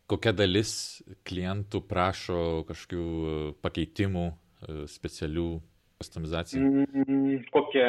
Kokia 0.09 0.33
dalis 0.35 0.73
klientų 1.27 1.79
prašo 1.87 2.39
kažkokių 2.67 3.03
e, 3.03 3.35
pakeitimų, 3.63 4.25
e, 4.29 4.81
specialių 4.91 5.47
customizacijų? 6.01 6.63
Mm, 6.83 7.45
kokia, 7.53 7.87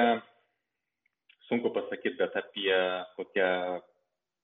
sunku 1.49 1.73
pasakyti, 1.75 2.17
bet 2.21 2.39
apie 2.39 2.71
kokią 3.19 3.51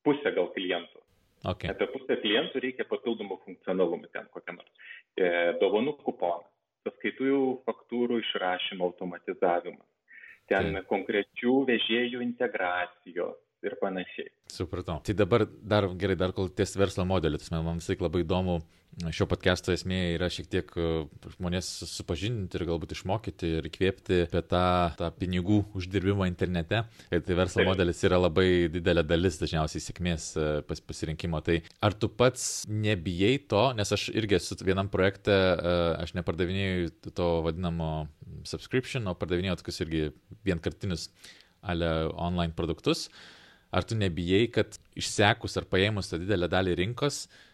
pusę 0.06 0.34
gal 0.34 0.50
klientų. 0.56 0.98
Okay. 1.40 1.70
Apie 1.72 1.86
pusę 1.94 2.18
klientų 2.20 2.60
reikia 2.66 2.84
papildomų 2.90 3.38
funkcionalumų 3.46 4.10
ten 4.12 4.26
kokią 4.34 4.58
nors. 4.58 4.90
E, 5.16 5.30
dovanų 5.62 5.94
kuponą, 6.02 6.42
paskaitų 6.84 7.38
faktūrų 7.68 8.18
išrašymo 8.24 8.90
automatizavimas, 8.90 9.86
ten 10.50 10.75
tai. 10.75 10.83
konkrečių 10.90 11.54
vežėjų 11.71 12.23
integracijos 12.25 13.38
ir 13.66 13.76
panašiai. 13.80 14.30
Supratau. 14.50 14.99
Tai 15.04 15.14
dabar 15.16 15.45
dar 15.47 15.87
gerai, 16.00 16.16
dar 16.19 16.35
kol 16.37 16.50
ties 16.52 16.75
verslo 16.80 17.04
modelį, 17.09 17.40
tas 17.42 17.52
man 17.52 17.80
visai 17.80 17.99
labai 18.00 18.25
įdomu, 18.25 18.61
šio 19.14 19.25
podcast'o 19.30 19.73
esmė 19.73 19.99
yra 20.16 20.28
šiek 20.32 20.49
tiek 20.50 20.70
e, 20.76 20.87
žmonės 21.37 21.68
supažindinti 21.88 22.59
ir 22.59 22.66
galbūt 22.68 22.92
išmokyti 22.97 23.50
ir 23.59 23.68
įkvėpti 23.70 24.18
apie 24.26 24.42
tą, 24.50 24.64
tą 24.99 25.09
pinigų 25.16 25.61
uždirbimą 25.78 26.26
internete. 26.28 26.82
Ir 27.14 27.25
tai 27.25 27.38
verslo 27.38 27.64
modelis 27.68 28.02
yra 28.06 28.20
labai 28.20 28.68
didelė 28.73 29.04
dalis 29.06 29.40
dažniausiai 29.40 29.85
sėkmės 29.85 30.28
e, 30.37 30.47
pas, 30.68 30.82
pasirinkimo. 30.85 31.40
Tai 31.47 31.61
ar 31.87 31.97
tu 31.97 32.11
pats 32.12 32.66
nebijai 32.68 33.38
to, 33.50 33.64
nes 33.78 33.94
aš 33.97 34.11
irgi 34.12 34.40
esu 34.40 34.59
vienam 34.66 34.90
projekte, 34.92 35.35
e, 35.35 35.76
aš 36.04 36.14
nepardavinėjau 36.18 37.12
to 37.16 37.28
vadinamo 37.47 37.90
subscription, 38.49 39.09
o 39.09 39.16
pardavinėjau 39.16 39.61
tokius 39.62 39.85
irgi 39.87 40.06
vienkartinius 40.47 41.09
ale 41.61 42.11
online 42.16 42.56
produktus. 42.56 43.09
Ar 43.70 43.87
tu 43.87 43.94
nebijai, 43.94 44.49
kad 44.50 44.75
išsekus 44.99 45.54
ar 45.61 45.68
paėmus 45.70 46.11
tą 46.11 46.18
didelę 46.18 46.49
dalį 46.50 46.73
rinkos 46.80 47.28
uh, 47.28 47.47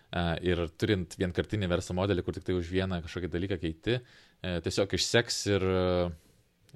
ir 0.45 0.63
turint 0.81 1.17
vienkartinį 1.21 1.69
verslo 1.71 1.97
modelį, 1.99 2.25
kur 2.27 2.37
tik 2.37 2.47
tai 2.47 2.57
už 2.59 2.71
vieną 2.73 3.01
kažkokį 3.05 3.31
dalyką 3.33 3.59
keiti, 3.63 3.99
uh, 4.01 4.59
tiesiog 4.65 4.95
išseks 4.99 5.41
ir, 5.53 5.67
uh, 5.67 6.15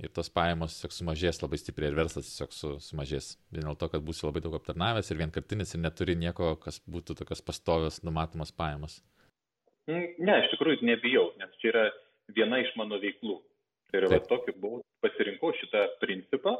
ir 0.00 0.12
tos 0.16 0.32
pajamos 0.34 0.76
tiesiog 0.76 0.96
sumažės 0.96 1.42
labai 1.42 1.60
stipriai 1.60 1.92
ir 1.92 1.98
verslas 1.98 2.30
tiesiog 2.30 2.56
su, 2.56 2.72
sumažės. 2.84 3.32
Vien 3.54 3.68
dėl 3.68 3.78
to, 3.80 3.90
kad 3.92 4.04
būsi 4.06 4.26
labai 4.26 4.42
daug 4.44 4.58
aptarnavęs 4.60 5.12
ir 5.12 5.20
vienkartinis 5.22 5.74
ir 5.74 5.84
neturi 5.84 6.18
nieko, 6.20 6.54
kas 6.62 6.82
būtų 6.90 7.20
tokios 7.22 7.44
pastovios 7.44 8.02
numatomas 8.06 8.52
pajamos. 8.56 9.00
Mm, 9.90 10.10
ne, 10.22 10.40
iš 10.44 10.52
tikrųjų 10.54 10.84
nebijau, 10.86 11.30
nes 11.40 11.54
čia 11.62 11.72
yra 11.72 11.86
viena 12.36 12.60
iš 12.62 12.74
mano 12.78 13.00
veiklų. 13.02 13.40
Tai 13.90 13.98
yra 14.04 14.10
va, 14.12 14.20
tokiu 14.22 14.54
buvau, 14.62 14.84
pasirinkau 15.02 15.50
šitą 15.58 15.88
principą, 16.02 16.54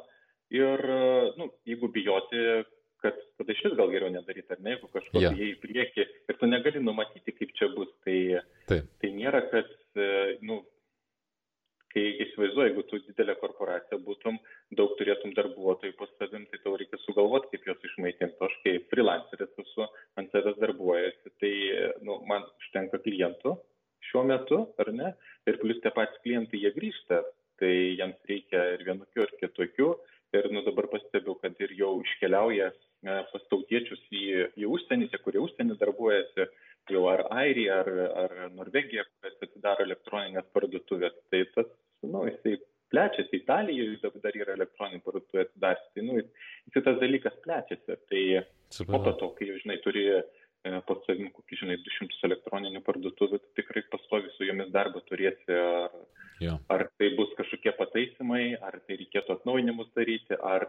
ir 0.50 0.82
nu 1.38 1.48
jeigu 1.66 1.88
bijoti 1.94 2.40
kad 3.04 3.16
tada 3.38 3.54
išvis 3.54 3.76
gal 3.78 3.92
geriau 3.92 4.12
nedaryt 4.12 4.50
ar 4.52 4.60
ne 4.64 4.74
jeigu 4.74 4.90
kažko 4.94 5.22
yeah. 5.22 5.36
į 5.36 5.54
priekį 5.62 6.04
ir 6.04 6.38
tu 6.40 6.48
negali 6.50 6.82
numatyti 6.84 7.34
kaip 7.36 7.54
čia 7.58 7.70
bus 7.76 7.90
tai 8.04 8.18
Taip. 8.70 8.90
tai 9.00 9.12
nėra 9.16 9.42
kad 9.52 9.72
e, 9.96 10.10
nu 10.46 10.60
kai 11.94 12.04
įsivaizduoji 12.24 12.70
jeigu 12.70 12.84
tu 12.90 13.00
didelė 13.08 13.34
korporacija 13.40 13.98
būtum 14.04 14.38
daug 14.78 14.92
turėtum 14.98 15.34
darbuotojų 15.38 15.96
po 15.98 16.06
savim 16.12 16.46
tai 16.52 16.60
tau 16.64 16.76
reikia 16.78 17.00
sugalvot 17.04 17.48
kaip 17.50 17.66
juos 17.66 17.88
išmaitint 17.88 18.38
o 18.38 18.46
aš 18.46 18.54
kai 18.64 18.76
frilanceris 18.92 19.58
esu 19.64 19.88
ant 20.20 20.30
savęs 20.34 20.60
darbuojuosi 20.62 21.34
tai 21.42 21.52
nu 22.06 22.20
man 22.30 22.46
užtenka 22.62 23.02
klientų 23.06 23.56
šiuo 24.10 24.24
metu 24.28 24.62
ar 24.82 24.92
ne 25.00 25.12
ir 25.50 25.58
plius 25.62 25.82
tie 25.82 25.92
patys 25.96 26.22
klientai 26.24 26.62
jie 26.62 26.72
grįžta 26.76 27.24
tai 27.60 27.72
jiems 27.98 28.30
reikia 28.30 28.62
ir 28.76 28.86
vienokių 28.86 29.26
ir 29.26 29.34
kitokių 29.42 29.90
ir 30.38 30.48
nu 30.54 30.62
dabar 30.66 30.88
pastebiu 30.94 31.34
kad 31.42 31.58
ir 31.64 31.74
jau 31.78 31.96
iškeliauja 32.04 32.70
pas 33.04 33.44
tautiečius 33.52 34.00
į, 34.12 34.24
į 34.60 34.66
užsienį, 34.68 35.08
tie, 35.12 35.20
kurie 35.24 35.40
užsienį 35.40 35.78
darbuojasi, 35.80 36.48
jau 36.90 37.06
ar 37.10 37.24
Airija, 37.42 37.80
ar, 37.84 37.88
ar 38.24 38.34
Norvegija, 38.56 39.06
kurias 39.08 39.46
atidaro 39.46 39.86
elektroninės 39.86 40.50
parduotuvės. 40.54 41.16
Tai 41.32 41.40
tas, 41.54 41.70
nu, 42.04 42.26
jisai 42.28 42.58
plečiasi, 42.90 43.40
Italijoje 43.40 44.12
dar 44.24 44.36
yra 44.36 44.56
elektroninė 44.58 45.00
parduotuvė 45.06 45.46
atidarsi, 45.46 45.88
tai, 45.94 46.06
nu, 46.08 46.20
jisai 46.68 46.84
tas 46.88 47.00
dalykas 47.00 47.40
plečiasi. 47.46 47.98
Tai 48.10 48.24
Super. 48.74 49.00
po 49.06 49.16
to, 49.22 49.32
kai, 49.38 49.50
žinai, 49.62 49.78
turi 49.84 50.06
e, 50.10 50.22
pas 50.88 51.00
savim 51.06 51.30
kokį, 51.36 51.62
žinai, 51.62 51.78
200 51.86 52.26
elektroninių 52.28 52.82
parduotuvių, 52.86 53.40
tai 53.40 53.62
tikrai 53.62 53.86
pastovi 53.92 54.32
su 54.36 54.48
jomis 54.48 54.72
darbą 54.74 55.04
turėsi, 55.08 55.56
ar, 55.56 55.94
Jo. 56.40 56.54
Ar 56.72 56.86
tai 56.96 57.10
bus 57.18 57.28
kažkokie 57.36 57.74
pataisimai, 57.76 58.54
ar 58.64 58.78
tai 58.88 58.96
reikėtų 58.96 59.34
atnaujinimus 59.34 59.90
daryti, 59.92 60.38
ar, 60.40 60.62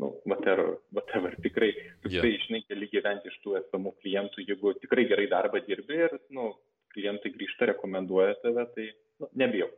nu, 0.00 0.10
whatever, 0.24 0.78
whatever. 0.96 1.34
tikrai, 1.42 1.70
yeah. 2.08 2.22
tai 2.24 2.32
žinai, 2.46 2.62
keli 2.68 2.88
gyventi 2.92 3.30
iš 3.32 3.38
tų 3.44 3.56
esamų 3.60 3.94
klientų, 4.02 4.46
jeigu 4.48 4.74
tikrai 4.80 5.06
gerai 5.10 5.28
darbą 5.30 5.62
dirbi 5.66 6.00
ir, 6.06 6.16
nu, 6.34 6.52
klientai 6.94 7.32
grįžta, 7.34 7.68
rekomenduoja 7.72 8.36
tave, 8.42 8.66
tai, 8.76 8.90
nu, 9.20 9.30
nebijau. 9.44 9.70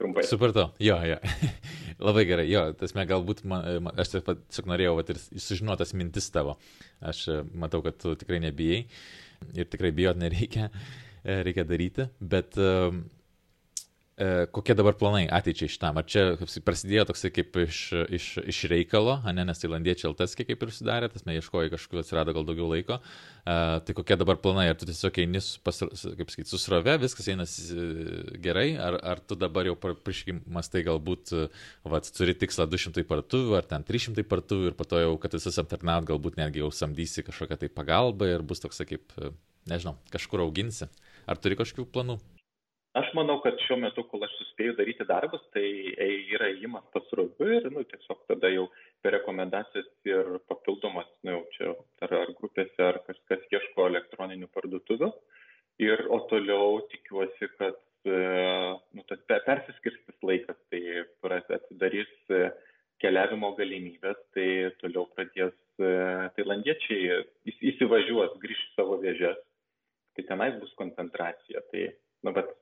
Trumpai. 0.00 0.24
Supratau, 0.26 0.72
jo, 0.82 0.96
jo. 1.06 1.18
Labai 2.06 2.24
gerai, 2.26 2.46
jo, 2.50 2.62
tasme 2.80 3.04
galbūt, 3.06 3.44
man, 3.46 3.92
aš 4.00 4.16
tiesiog 4.16 4.70
norėjau 4.70 4.96
vat, 4.98 5.12
ir 5.12 5.42
sužinotas 5.44 5.92
mintis 5.94 6.26
tavo. 6.34 6.56
Aš 7.04 7.20
e, 7.30 7.36
matau, 7.54 7.82
kad 7.84 8.00
tu 8.02 8.16
tikrai 8.18 8.40
nebijai 8.42 8.80
ir 9.58 9.68
tikrai 9.70 9.92
bijot 9.94 10.18
nereikia, 10.18 10.70
e, 11.22 11.36
reikia 11.46 11.66
daryti, 11.68 12.08
bet 12.18 12.58
uh, 12.58 12.90
kokie 14.52 14.74
dabar 14.76 14.94
planai 15.00 15.24
ateičiai 15.32 15.72
šitam? 15.72 15.96
Ar 15.96 16.04
čia 16.04 16.36
prasidėjo 16.66 17.06
toksai 17.08 17.30
kaip 17.32 17.56
iš, 17.64 17.78
iš, 18.12 18.26
iš 18.52 18.58
reikalo, 18.68 19.14
ne, 19.32 19.44
nes 19.48 19.62
tailandiečiai 19.62 20.10
LTSK 20.10 20.44
kaip 20.50 20.66
ir 20.66 20.72
sudarė, 20.74 21.08
tas 21.12 21.24
mes 21.24 21.38
ieškojai 21.40 21.72
kažkur 21.72 22.02
atsirado 22.02 22.34
gal 22.36 22.44
daugiau 22.44 22.68
laiko. 22.68 22.98
Uh, 23.42 23.80
tai 23.86 23.96
kokie 23.96 24.18
dabar 24.20 24.36
planai? 24.42 24.68
Ar 24.70 24.76
tu 24.78 24.86
tiesiog 24.86 25.16
eini, 25.24 25.40
kaip 25.40 26.34
sakyti, 26.34 26.48
susrove, 26.50 26.94
viskas 27.02 27.30
einasi 27.32 27.86
gerai, 28.44 28.68
ar, 28.76 28.98
ar 29.14 29.22
tu 29.24 29.38
dabar 29.38 29.66
jau 29.70 29.78
prieškimas 29.80 30.70
tai 30.72 30.84
galbūt, 30.86 31.32
vat, 31.88 32.10
turi 32.16 32.36
tikslą 32.38 32.68
200 32.70 33.06
partuvių, 33.08 33.56
ar 33.58 33.70
ten 33.70 33.86
300 33.88 34.26
partuvių 34.28 34.70
ir 34.70 34.76
po 34.78 34.86
to 34.88 35.00
jau, 35.02 35.16
kad 35.22 35.34
visas 35.38 35.58
aptarnaut, 35.62 36.06
galbūt 36.10 36.38
netgi 36.38 36.62
jau 36.62 36.70
samdysi 36.74 37.24
kažkokią 37.26 37.62
tai 37.64 37.72
pagalbą 37.72 38.30
ir 38.30 38.46
bus 38.46 38.62
toksai 38.62 38.86
kaip, 38.92 39.16
nežinau, 39.72 39.96
kažkur 40.14 40.44
auginsi. 40.46 40.90
Ar 41.26 41.38
turi 41.38 41.58
kažkokių 41.58 41.90
planų? 41.94 42.20
Aš 42.98 43.12
manau 43.16 43.38
kad 43.44 43.60
šiuo 43.64 43.78
metu 43.80 44.04
kol 44.08 44.24
aš 44.26 44.32
suspėju 44.38 44.74
daryti 44.76 45.06
darbus 45.08 45.44
tai 45.54 45.64
yra 46.36 46.50
ėjimas 46.52 46.84
pasroviui 46.94 47.58
ir 47.58 47.68
nu 47.72 47.84
tiesiog 47.88 48.24
tada 48.28 48.50
jau 48.52 48.66
per 49.04 49.16
rekomendacijas 49.16 49.88
ir 50.08 50.28
papildomas 50.50 51.08
nu 51.24 51.36
jau 51.36 51.44
čia 51.56 51.70
ar 52.06 52.16
ar 52.20 52.34
grupėse 52.40 52.88
ar 52.88 53.00
kažkas 53.06 53.46
ieško 53.54 53.88
elektroninių 53.92 54.50
parduotuvių. 54.56 55.08
Ir 55.82 56.04
o 56.12 56.18
toliau 56.30 56.82
tikiuosi 56.92 57.48
kad 57.56 57.78
e, 58.04 58.18
nu 58.92 59.06
tas 59.08 59.22
persiskirstys 59.30 60.28
laikas 60.28 60.58
tai 60.70 60.82
atsidarys 61.56 62.12
e, 62.28 62.50
keliavimo 63.02 63.54
galimybės 63.56 64.20
tai 64.36 64.48
toliau 64.82 65.08
pradės 65.16 65.56
e, 65.80 65.94
tailandiečiai 66.36 67.22
įsivažiuos 67.72 68.36
grįš 68.44 68.66
į 68.68 68.74
savo 68.76 69.00
vėžes 69.00 69.40
tai 70.12 70.26
tenais 70.28 70.60
bus 70.60 70.76
koncentracija 70.76 71.64
tai 71.72 71.88
nu 72.22 72.36
bet 72.36 72.52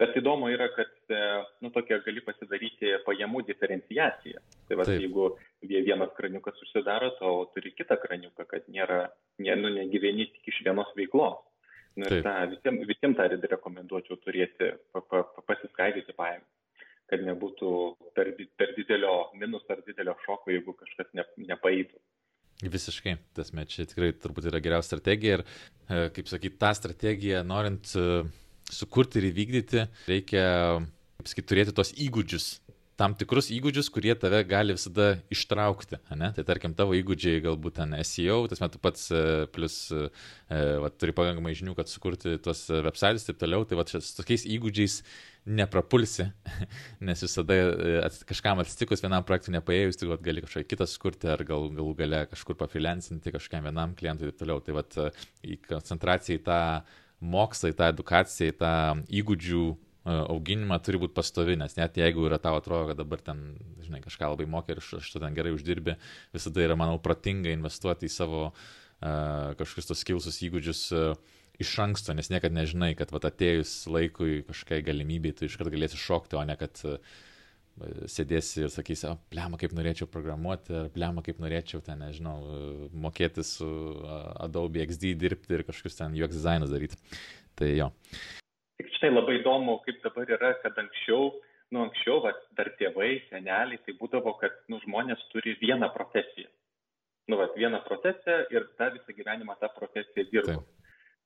bet 0.00 0.16
įdomu 0.20 0.48
yra 0.52 0.68
kad 0.76 0.92
e, 1.12 1.20
nu 1.64 1.70
tokią 1.74 2.00
gali 2.06 2.22
pasidaryti 2.24 2.94
pajamų 3.06 3.44
diferenciaciją 3.48 4.42
tai 4.68 4.78
vat 4.80 4.92
jeigu 4.94 5.32
vienas 5.62 6.14
kraniukas 6.16 6.60
užsidaro 6.66 7.12
to 7.18 7.32
turi 7.54 7.74
kitą 7.76 7.98
kraniuką 8.02 8.48
kad 8.48 8.68
nėra 8.72 9.04
ne 9.42 9.58
nu 9.60 9.72
negyveni 9.76 10.30
tik 10.32 10.52
iš 10.52 10.62
vienos 10.66 10.90
veiklos. 10.96 11.40
Nu 11.96 12.08
ir 12.08 12.24
tą 12.24 12.32
visiem 12.54 12.80
visiem 12.88 13.14
tą 13.18 13.28
rekomenduočiau 13.28 14.16
turėti 14.24 14.72
pa 14.92 15.04
pa 15.04 15.24
pasiskaidyti 15.44 16.16
pajamas 16.16 16.48
kad 17.12 17.20
nebūtų 17.26 17.70
per, 18.16 18.32
per 18.56 18.72
didelio 18.72 19.28
minuso 19.36 19.68
ar 19.74 19.82
didelio 19.84 20.14
šoko, 20.24 20.48
jeigu 20.54 20.72
kažkas 20.78 21.10
ne, 21.18 21.26
nepaeitų. 21.50 22.00
Visiškai, 22.72 23.16
tas 23.36 23.50
met 23.56 23.72
čia 23.72 23.84
tikrai 23.90 24.12
turbūt 24.16 24.46
yra 24.48 24.62
geriausia 24.62 24.94
strategija 24.94 25.40
ir, 25.40 25.42
e, 25.88 26.06
kaip 26.14 26.30
sakyti, 26.30 26.56
tą 26.62 26.70
strategiją 26.78 27.42
norint 27.44 27.90
uh, 27.98 28.22
sukurti 28.72 29.20
ir 29.20 29.30
įvykdyti, 29.30 29.86
reikia, 30.08 30.44
kaip 31.20 31.32
sakyti, 31.32 31.48
turėti 31.52 31.76
tos 31.76 31.94
įgūdžius. 32.00 32.52
Tam 33.00 33.14
tikrus 33.16 33.48
įgūdžius, 33.50 33.88
kurie 33.90 34.12
tave 34.20 34.42
gali 34.44 34.74
visada 34.76 35.14
ištraukti. 35.32 35.96
Ne? 36.20 36.28
Tai 36.36 36.42
tarkim, 36.46 36.74
tavo 36.76 36.92
įgūdžiai 36.94 37.40
galbūt 37.42 37.78
ten 37.80 37.96
SEO, 38.04 38.42
tas 38.50 38.60
metu 38.60 38.78
pats 38.82 39.06
e, 39.10 39.22
plus 39.50 39.76
e, 39.96 40.04
va, 40.82 40.90
turi 40.92 41.14
pakankamai 41.16 41.54
žinių, 41.56 41.72
kad 41.78 41.88
sukurti 41.90 42.36
tuos 42.44 42.66
websites 42.68 43.24
ir 43.24 43.32
taip 43.32 43.40
toliau. 43.40 43.64
Tai 43.66 43.80
va, 43.80 43.86
su 43.88 44.12
tokiais 44.18 44.44
įgūdžiais 44.44 44.98
neprapulsi, 45.56 46.28
nes 47.08 47.24
visada 47.24 47.56
e, 47.56 47.96
at, 48.04 48.20
kažkam 48.28 48.60
atsitikus 48.62 49.02
vienam 49.02 49.24
projektui 49.26 49.56
nepaėjus, 49.56 49.98
tai 49.98 50.12
vat, 50.12 50.22
gali 50.28 50.44
kažką 50.44 50.66
kitą 50.68 50.86
sukurti 50.86 51.32
ar 51.32 51.42
gal, 51.48 51.72
galų 51.72 51.96
gale 52.04 52.26
kažkur 52.30 52.60
pafiliansinti 52.60 53.32
kažkam 53.34 53.66
vienam 53.66 53.96
klientui 53.98 54.28
ir 54.28 54.36
taip 54.36 54.44
toliau. 54.44 54.62
Tai 54.62 54.76
vat, 54.82 55.00
į 55.42 55.62
koncentraciją 55.64 56.38
į 56.38 56.44
tą 56.46 56.60
tą 57.78 57.88
edukaciją, 57.88 58.52
į 58.52 58.56
tą 58.58 58.72
įgūdžių 59.20 59.62
e, 59.70 59.74
auginimą 60.34 60.78
turi 60.82 61.00
būti 61.02 61.16
pastovi, 61.16 61.56
nes 61.60 61.76
net 61.78 61.98
jeigu 62.00 62.26
yra 62.28 62.38
tau 62.42 62.58
atrodo, 62.58 62.90
kad 62.90 63.00
dabar 63.00 63.22
ten, 63.22 63.42
žinai, 63.84 64.02
kažką 64.04 64.32
labai 64.34 64.48
mokai 64.50 64.76
ir 64.76 64.82
aš 64.82 65.10
tu 65.12 65.22
ten 65.22 65.36
gerai 65.36 65.54
uždirbi, 65.54 65.96
visada 66.34 66.64
yra, 66.64 66.78
manau, 66.78 66.98
protinga 67.02 67.52
investuoti 67.54 68.10
į 68.10 68.14
savo 68.14 68.48
uh, 68.50 69.52
kažkokius 69.58 69.90
tos 69.90 70.02
skilsus 70.02 70.40
įgūdžius 70.48 70.82
uh, 70.98 71.12
iš 71.62 71.74
anksto, 71.84 72.14
nes 72.16 72.32
niekada 72.32 72.58
nežinai, 72.58 72.94
kad 72.98 73.12
vat, 73.14 73.28
atėjus 73.28 73.84
laikui 73.86 74.42
kažkokiai 74.48 74.86
galimybei, 74.86 75.34
tu 75.36 75.46
iškart 75.46 75.70
galėsi 75.70 76.00
šokti, 76.00 76.40
o 76.40 76.44
ne 76.48 76.58
kad 76.58 76.82
uh, 76.88 76.98
sėdėsi 78.12 78.66
ir 78.66 78.72
sakysi, 78.72 79.06
o 79.10 79.16
plema 79.32 79.58
kaip 79.60 79.72
norėčiau 79.76 80.08
programuoti, 80.10 80.74
ar 80.76 80.90
plema 80.94 81.24
kaip 81.24 81.40
norėčiau 81.42 81.80
ten, 81.84 82.02
nežinau, 82.04 82.36
mokėti 82.92 83.44
su 83.46 83.68
Adobe 84.42 84.84
XD 84.84 85.14
dirbti 85.20 85.56
ir 85.56 85.64
kažkokius 85.68 85.98
ten 85.98 86.18
UX 86.18 86.36
dizainus 86.36 86.72
daryti. 86.72 87.00
Tai 87.58 87.70
jo. 87.72 87.88
Tik 88.80 88.92
štai 88.98 89.12
labai 89.12 89.40
įdomu, 89.40 89.78
kaip 89.86 90.04
dabar 90.04 90.30
yra, 90.36 90.52
kad 90.62 90.78
anksčiau 90.80 91.32
nu, 91.72 91.86
anksčiau, 91.86 92.20
va, 92.20 92.34
dar 92.58 92.68
tėvai, 92.76 93.14
seneliai, 93.30 93.80
tai 93.86 93.94
būdavo, 93.96 94.34
kad 94.42 94.54
nu, 94.68 94.78
žmonės 94.84 95.22
turi 95.32 95.56
vieną 95.62 95.88
profesiją. 95.94 96.50
Nu, 97.30 97.38
va, 97.40 97.48
vieną 97.56 97.80
profesiją 97.86 98.42
ir 98.52 98.66
tą 98.76 98.90
visą 98.92 99.16
gyvenimą 99.16 99.56
tą 99.60 99.70
profesiją 99.78 100.26
dirba. 100.28 100.58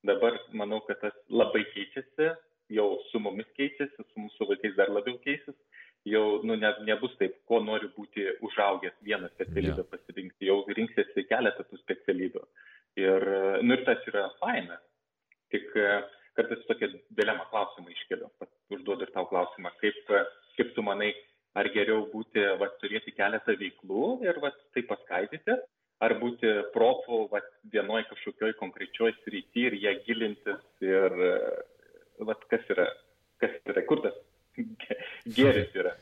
Dabar 0.06 0.38
manau, 0.54 0.78
kad 0.86 1.00
tas 1.02 1.16
labai 1.32 1.64
keičiasi, 1.72 2.30
jau 2.76 2.86
su 3.10 3.20
mumis 3.22 3.48
keičiasi, 3.58 4.04
su 4.04 4.22
mūsų 4.22 4.48
vaikais 4.52 4.76
dar 4.78 4.92
labiau 4.94 5.18
keisis. 5.24 5.56
Jau 6.06 6.40
nu, 6.46 6.54
ne, 6.54 6.70
nebus 6.86 7.16
taip, 7.18 7.34
ko 7.50 7.58
nori 7.64 7.88
būti 7.96 8.28
užaugęs 8.46 8.94
vieną 9.06 9.30
specialybę 9.32 9.82
yeah. 9.82 9.88
pasirinkti, 9.90 10.46
jau 10.46 10.60
rinksiesi 10.78 11.24
keletą 11.26 11.64
tų 11.66 11.80
specialybių. 11.80 12.42
Ir, 13.02 13.26
nu, 13.66 13.74
ir 13.74 13.82
tas 13.88 14.04
yra 14.06 14.28
faina. 14.38 14.78
Tik 15.50 15.66
kartais 16.36 16.62
tokia 16.68 16.90
dilemą 17.18 17.46
klausimą 17.50 17.90
iškeliu. 17.94 18.28
Užduodu 18.76 19.06
ir 19.06 19.12
tau 19.14 19.26
klausimą, 19.30 19.72
kaip, 19.82 20.12
kaip 20.58 20.70
tu 20.76 20.84
manai, 20.86 21.10
ar 21.58 21.70
geriau 21.74 22.04
būti, 22.12 22.42
va, 22.60 22.68
turėti 22.82 23.14
keletą 23.16 23.56
veiklų 23.58 24.10
ir 24.26 24.38
va, 24.42 24.52
tai 24.76 24.84
paskaidyti, 24.90 25.56
ar 26.04 26.16
būti 26.20 26.52
profu 26.74 27.24
va, 27.32 27.40
vienoj 27.72 28.04
kažkokioj 28.10 28.56
konkrečioj 28.60 29.14
srity 29.22 29.68
ir 29.70 29.78
ją 29.86 29.96
gilintis 30.06 30.64
ir 30.84 31.18
va, 32.28 32.36
kas 32.50 32.72
yra, 32.74 32.88
kas 33.42 33.56
yra, 33.72 33.84
kur 33.88 34.04
tas 34.04 34.16
gėris 35.36 35.74
yra. 35.76 35.96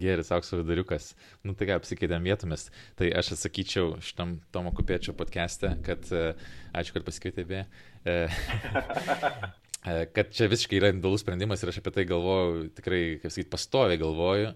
Geris, 0.00 0.32
aukso 0.34 0.58
viduriukas. 0.58 1.12
Nu 1.46 1.54
tai 1.54 1.68
ką, 1.68 1.76
apsikeitėm 1.78 2.24
vietomis. 2.26 2.66
Tai 2.98 3.12
aš 3.14 3.36
atsakyčiau 3.36 3.92
šitam 4.02 4.40
Tomo 4.54 4.72
Kupiečio 4.74 5.14
podcast'e, 5.14 5.76
kad 5.86 6.08
uh, 6.10 6.32
ačiū, 6.74 6.96
kad 6.96 7.06
pasikvietė 7.06 7.44
beje. 7.46 7.66
Uh, 8.02 9.52
kad 10.16 10.32
čia 10.34 10.48
visiškai 10.50 10.80
yra 10.80 10.90
individualus 10.90 11.22
sprendimas 11.22 11.62
ir 11.62 11.70
aš 11.70 11.78
apie 11.82 11.92
tai 11.94 12.06
galvoju, 12.08 12.70
tikrai, 12.74 13.02
kaip 13.22 13.34
sakyti, 13.34 13.50
pastoviai 13.52 14.00
galvoju, 14.00 14.52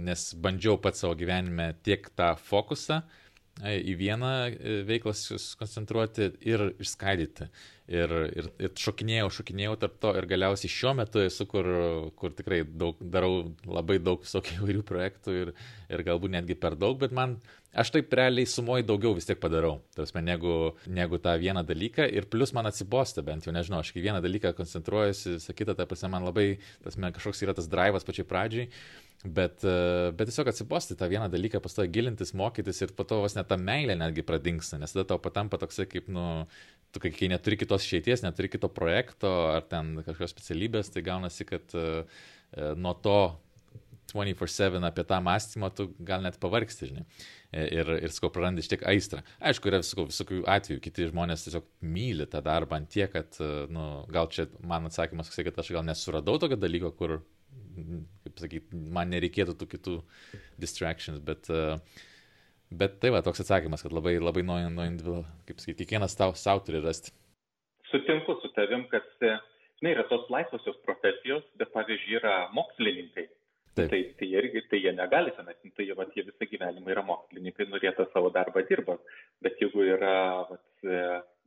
nes 0.00 0.22
bandžiau 0.40 0.78
pats 0.80 1.04
savo 1.04 1.18
gyvenime 1.20 1.74
tiek 1.84 2.08
tą 2.16 2.30
fokusą 2.40 3.02
į 3.62 3.94
vieną 4.00 4.34
veiklą 4.88 5.12
susikoncentruoti 5.14 6.32
ir 6.42 6.72
išskaidyti 6.82 7.50
ir, 7.90 8.12
ir, 8.32 8.48
ir 8.62 8.72
šokinėjau, 8.80 9.28
šokinėjau 9.38 9.74
tarp 9.82 9.98
to 10.00 10.12
ir 10.18 10.28
galiausiai 10.28 10.72
šiuo 10.72 10.94
metu 10.98 11.20
esu, 11.22 11.46
kur, 11.50 11.68
kur 12.18 12.32
tikrai 12.36 12.62
daug, 12.64 13.00
darau 13.00 13.52
labai 13.68 13.98
daug 14.02 14.24
visokių 14.24 14.56
įvairių 14.60 14.86
projektų 14.88 15.36
ir, 15.42 15.52
ir 15.92 16.06
galbūt 16.06 16.34
netgi 16.36 16.56
per 16.60 16.78
daug, 16.80 16.96
bet 17.00 17.12
man, 17.16 17.36
aš 17.76 17.92
taip 17.96 18.12
realiai 18.16 18.48
sumoji 18.48 18.86
daugiau 18.88 19.14
vis 19.16 19.28
tiek 19.28 19.40
padarau, 19.40 19.76
tarsi, 19.96 20.16
negu, 20.24 20.74
negu 20.88 21.20
tą 21.22 21.36
vieną 21.40 21.64
dalyką 21.68 22.08
ir 22.08 22.28
plus 22.32 22.54
man 22.56 22.70
atsibosta 22.70 23.24
bent 23.26 23.46
jau, 23.46 23.54
nežinau, 23.54 23.82
aš 23.84 23.92
kai 23.94 24.04
vieną 24.04 24.22
dalyką 24.24 24.54
koncentruojuosi, 24.56 25.38
sakyta, 25.44 25.76
ta 25.76 25.88
prasme, 25.90 26.12
man 26.16 26.28
labai, 26.30 26.54
man 26.96 27.14
kažkoks 27.16 27.44
yra 27.44 27.56
tas 27.56 27.68
drivas 27.70 28.06
pačiai 28.06 28.28
pradžiai. 28.28 28.70
Bet, 29.24 29.62
bet 29.64 30.28
tiesiog 30.28 30.50
atsibosti 30.50 30.98
tą 31.00 31.06
vieną 31.08 31.30
dalyką, 31.32 31.56
pastoja 31.64 31.88
gilintis, 31.88 32.34
mokytis 32.36 32.82
ir 32.84 32.90
po 32.92 33.06
to 33.08 33.22
vos 33.22 33.32
net 33.38 33.48
ta 33.48 33.56
meilė 33.56 33.96
netgi 33.96 34.20
pradingsta, 34.26 34.76
nes 34.76 34.92
tada 34.92 35.06
tau 35.14 35.20
patampa 35.24 35.56
toksai 35.62 35.86
kaip, 35.88 36.10
nu, 36.12 36.24
tu 36.92 37.00
kai, 37.00 37.12
neturi 37.32 37.56
kitos 37.56 37.86
išeities, 37.86 38.20
neturi 38.26 38.50
kito 38.52 38.68
projekto 38.68 39.30
ar 39.54 39.64
ten 39.64 39.94
kažkokios 40.02 40.34
specialybės, 40.36 40.92
tai 40.92 41.06
gaunasi, 41.06 41.46
kad 41.48 41.72
uh, 41.72 42.04
nuo 42.76 42.92
to 43.00 43.16
24-7 44.12 44.84
apie 44.84 45.06
tą 45.08 45.20
mąstymą 45.24 45.70
tu 45.72 45.88
gal 46.04 46.20
net 46.22 46.36
pavargsti, 46.42 46.90
žinai. 46.90 47.04
E, 47.48 47.64
ir, 47.80 47.92
ir 48.04 48.12
sakau, 48.12 48.28
prarandi 48.34 48.62
šiek 48.62 48.76
tiek 48.76 48.84
aistrą. 48.92 49.22
Aišku, 49.40 49.70
yra 49.70 49.80
visokių, 49.80 50.04
visokių 50.10 50.42
atvejų, 50.54 50.82
kiti 50.84 51.08
žmonės 51.08 51.46
tiesiog 51.46 51.66
myli 51.96 52.28
tą 52.30 52.44
darbą 52.44 52.76
ant 52.76 52.92
tiek, 52.92 53.08
kad, 53.10 53.40
nu, 53.72 53.88
gal 54.12 54.28
čia 54.28 54.46
man 54.60 54.90
atsakymas, 54.90 55.32
kad 55.32 55.64
aš 55.64 55.72
gal 55.78 55.88
nesuradau 55.88 56.36
tokio 56.42 56.60
dalyko, 56.60 56.92
kur, 56.98 57.16
kaip 58.34 58.42
sakyti, 58.44 58.82
man 58.98 59.14
nereikėtų 59.14 59.54
tų 59.60 59.70
kitų 59.76 60.00
distractions, 60.60 61.22
bet 61.24 61.48
uh, 61.54 61.78
Bet 62.78 62.98
tai 63.02 63.12
va, 63.14 63.20
toks 63.22 63.42
atsakymas, 63.44 63.84
kad 63.84 63.92
labai, 63.94 64.16
labai 64.18 64.42
nuo, 64.46 64.56
nuo 64.72 64.86
individualu, 64.88 65.22
kaip 65.48 65.60
sakyti, 65.62 65.84
kiekvienas 65.84 66.16
tau 66.18 66.34
savo 66.38 66.62
turi 66.66 66.80
rasti. 66.82 67.12
Sutinku 67.90 68.34
su 68.42 68.50
tavim, 68.56 68.86
kad, 68.90 69.06
žinai, 69.20 69.92
yra 69.92 70.06
tos 70.10 70.26
laisvosios 70.32 70.80
profesijos, 70.86 71.44
bet 71.60 71.70
pavyzdžiui, 71.76 72.16
yra 72.18 72.34
mokslininkai. 72.56 73.28
Taip. 73.74 73.90
Tai, 73.90 74.00
tai, 74.18 74.26
irgi, 74.38 74.62
tai 74.70 74.78
jie 74.78 74.92
negali 74.94 75.32
tenais, 75.34 75.58
nu, 75.66 75.72
tai 75.74 75.86
vat, 75.98 76.12
jie 76.14 76.22
visą 76.28 76.46
gyvenimą 76.50 76.92
yra 76.94 77.02
mokslininkai, 77.06 77.66
norėtų 77.70 78.06
savo 78.12 78.30
darbą 78.34 78.62
dirba. 78.68 78.96
Bet 79.42 79.58
jeigu 79.62 79.86
yra, 79.96 80.18
vat, 80.50 80.66
e, 80.86 81.00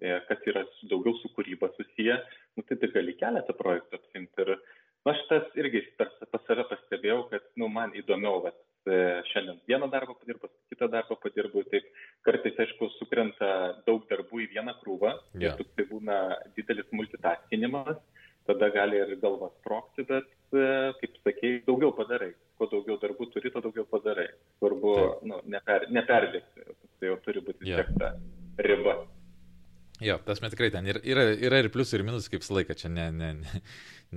e, 0.03 0.17
kas 0.27 0.49
yra 0.51 0.65
daugiau 0.91 1.15
su 1.21 1.31
kūryba 1.35 1.71
susiję, 1.75 2.19
nu, 2.55 2.65
tai 2.67 2.79
tai 2.81 2.91
gali 2.95 3.15
keletą 3.19 3.55
projektų 3.55 3.99
apsimti. 3.99 4.43
Ir 4.43 4.53
nu, 4.53 4.57
aš 5.07 5.19
tas 5.29 5.59
irgi 5.59 5.83
pas, 5.99 6.09
pas 6.31 6.41
save 6.47 6.65
pastebėjau, 6.71 7.27
kad 7.31 7.45
nu, 7.59 7.69
man 7.71 7.93
įdomiau 7.95 8.41
vat, 8.45 8.57
E, 8.87 9.21
šiandien 9.27 9.57
vieną 9.67 9.89
darbą 9.91 10.13
padirbu, 10.15 10.47
kitą 10.71 10.87
darbą 10.91 11.17
padirbu, 11.19 11.63
taip 11.71 11.87
kartais, 12.23 12.55
aišku, 12.63 12.87
sukrenta 12.95 13.49
daug 13.87 14.05
darbų 14.07 14.45
į 14.45 14.47
vieną 14.53 14.77
krūvą, 14.79 15.11
yeah. 15.41 15.59
tai 15.75 15.85
būna 15.89 16.19
didelis 16.55 16.87
multitaskinimas, 16.95 17.99
tada 18.47 18.69
gali 18.71 19.01
ir 19.01 19.11
galvas 19.23 19.51
sprokti, 19.57 20.07
bet, 20.07 20.29
e, 20.55 20.69
kaip 21.01 21.19
sakei, 21.25 21.57
daugiau 21.67 21.91
padarai. 21.99 22.31
Kuo 22.57 22.69
daugiau 22.71 22.95
darbų 23.01 23.27
turi, 23.33 23.51
to 23.51 23.61
daugiau 23.65 23.83
padarai. 23.91 24.29
Svarbu 24.61 24.95
nu, 25.27 25.41
neper, 25.51 25.89
neperdėti, 25.91 26.69
tai 27.01 27.11
jau 27.11 27.19
turi 27.27 27.43
būti 27.43 27.67
yeah. 27.67 27.83
siekta 27.83 28.15
riba. 28.69 29.01
Jo, 30.03 30.19
tas 30.21 30.37
met 30.43 30.51
tikrai 30.53 30.69
ten 30.69 30.85
yra, 30.85 30.99
yra, 31.01 31.23
yra 31.47 31.59
ir 31.63 31.71
pliusų, 31.73 31.97
ir 31.97 32.03
minusų, 32.05 32.29
kaip 32.29 32.43
visą 32.43 32.53
laiką, 32.53 32.75
čia 32.77 32.91
ne, 32.93 33.07
ne, 33.17 33.29
ne, 33.39 33.61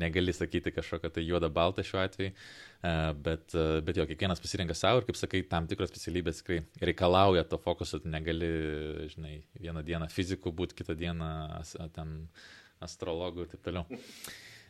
negali 0.02 0.34
sakyti 0.36 0.74
kažkokio 0.76 1.08
tai 1.14 1.24
juoda 1.24 1.48
balta 1.52 1.84
šiuo 1.86 2.02
atveju, 2.02 2.34
uh, 2.34 2.98
bet, 3.16 3.46
uh, 3.56 3.78
bet 3.86 3.96
jo, 3.96 4.04
kiekvienas 4.10 4.42
pasirenka 4.44 4.76
savo 4.76 5.00
ir, 5.00 5.06
kaip 5.08 5.16
sakai, 5.16 5.40
tam 5.48 5.70
tikros 5.70 5.88
specialybės 5.92 6.42
tikrai 6.42 6.60
reikalauja 6.90 7.46
to 7.48 7.56
fokuso, 7.64 8.02
tu 8.02 8.12
negali, 8.12 8.50
žinai, 9.14 9.38
vieną 9.56 9.86
dieną 9.88 10.10
fizikų 10.12 10.52
būti, 10.60 10.76
kitą 10.82 10.98
dieną 11.00 11.32
ten 11.96 12.14
astrologų 12.84 13.46
ir 13.46 13.52
taip 13.54 13.64
toliau. 13.64 14.00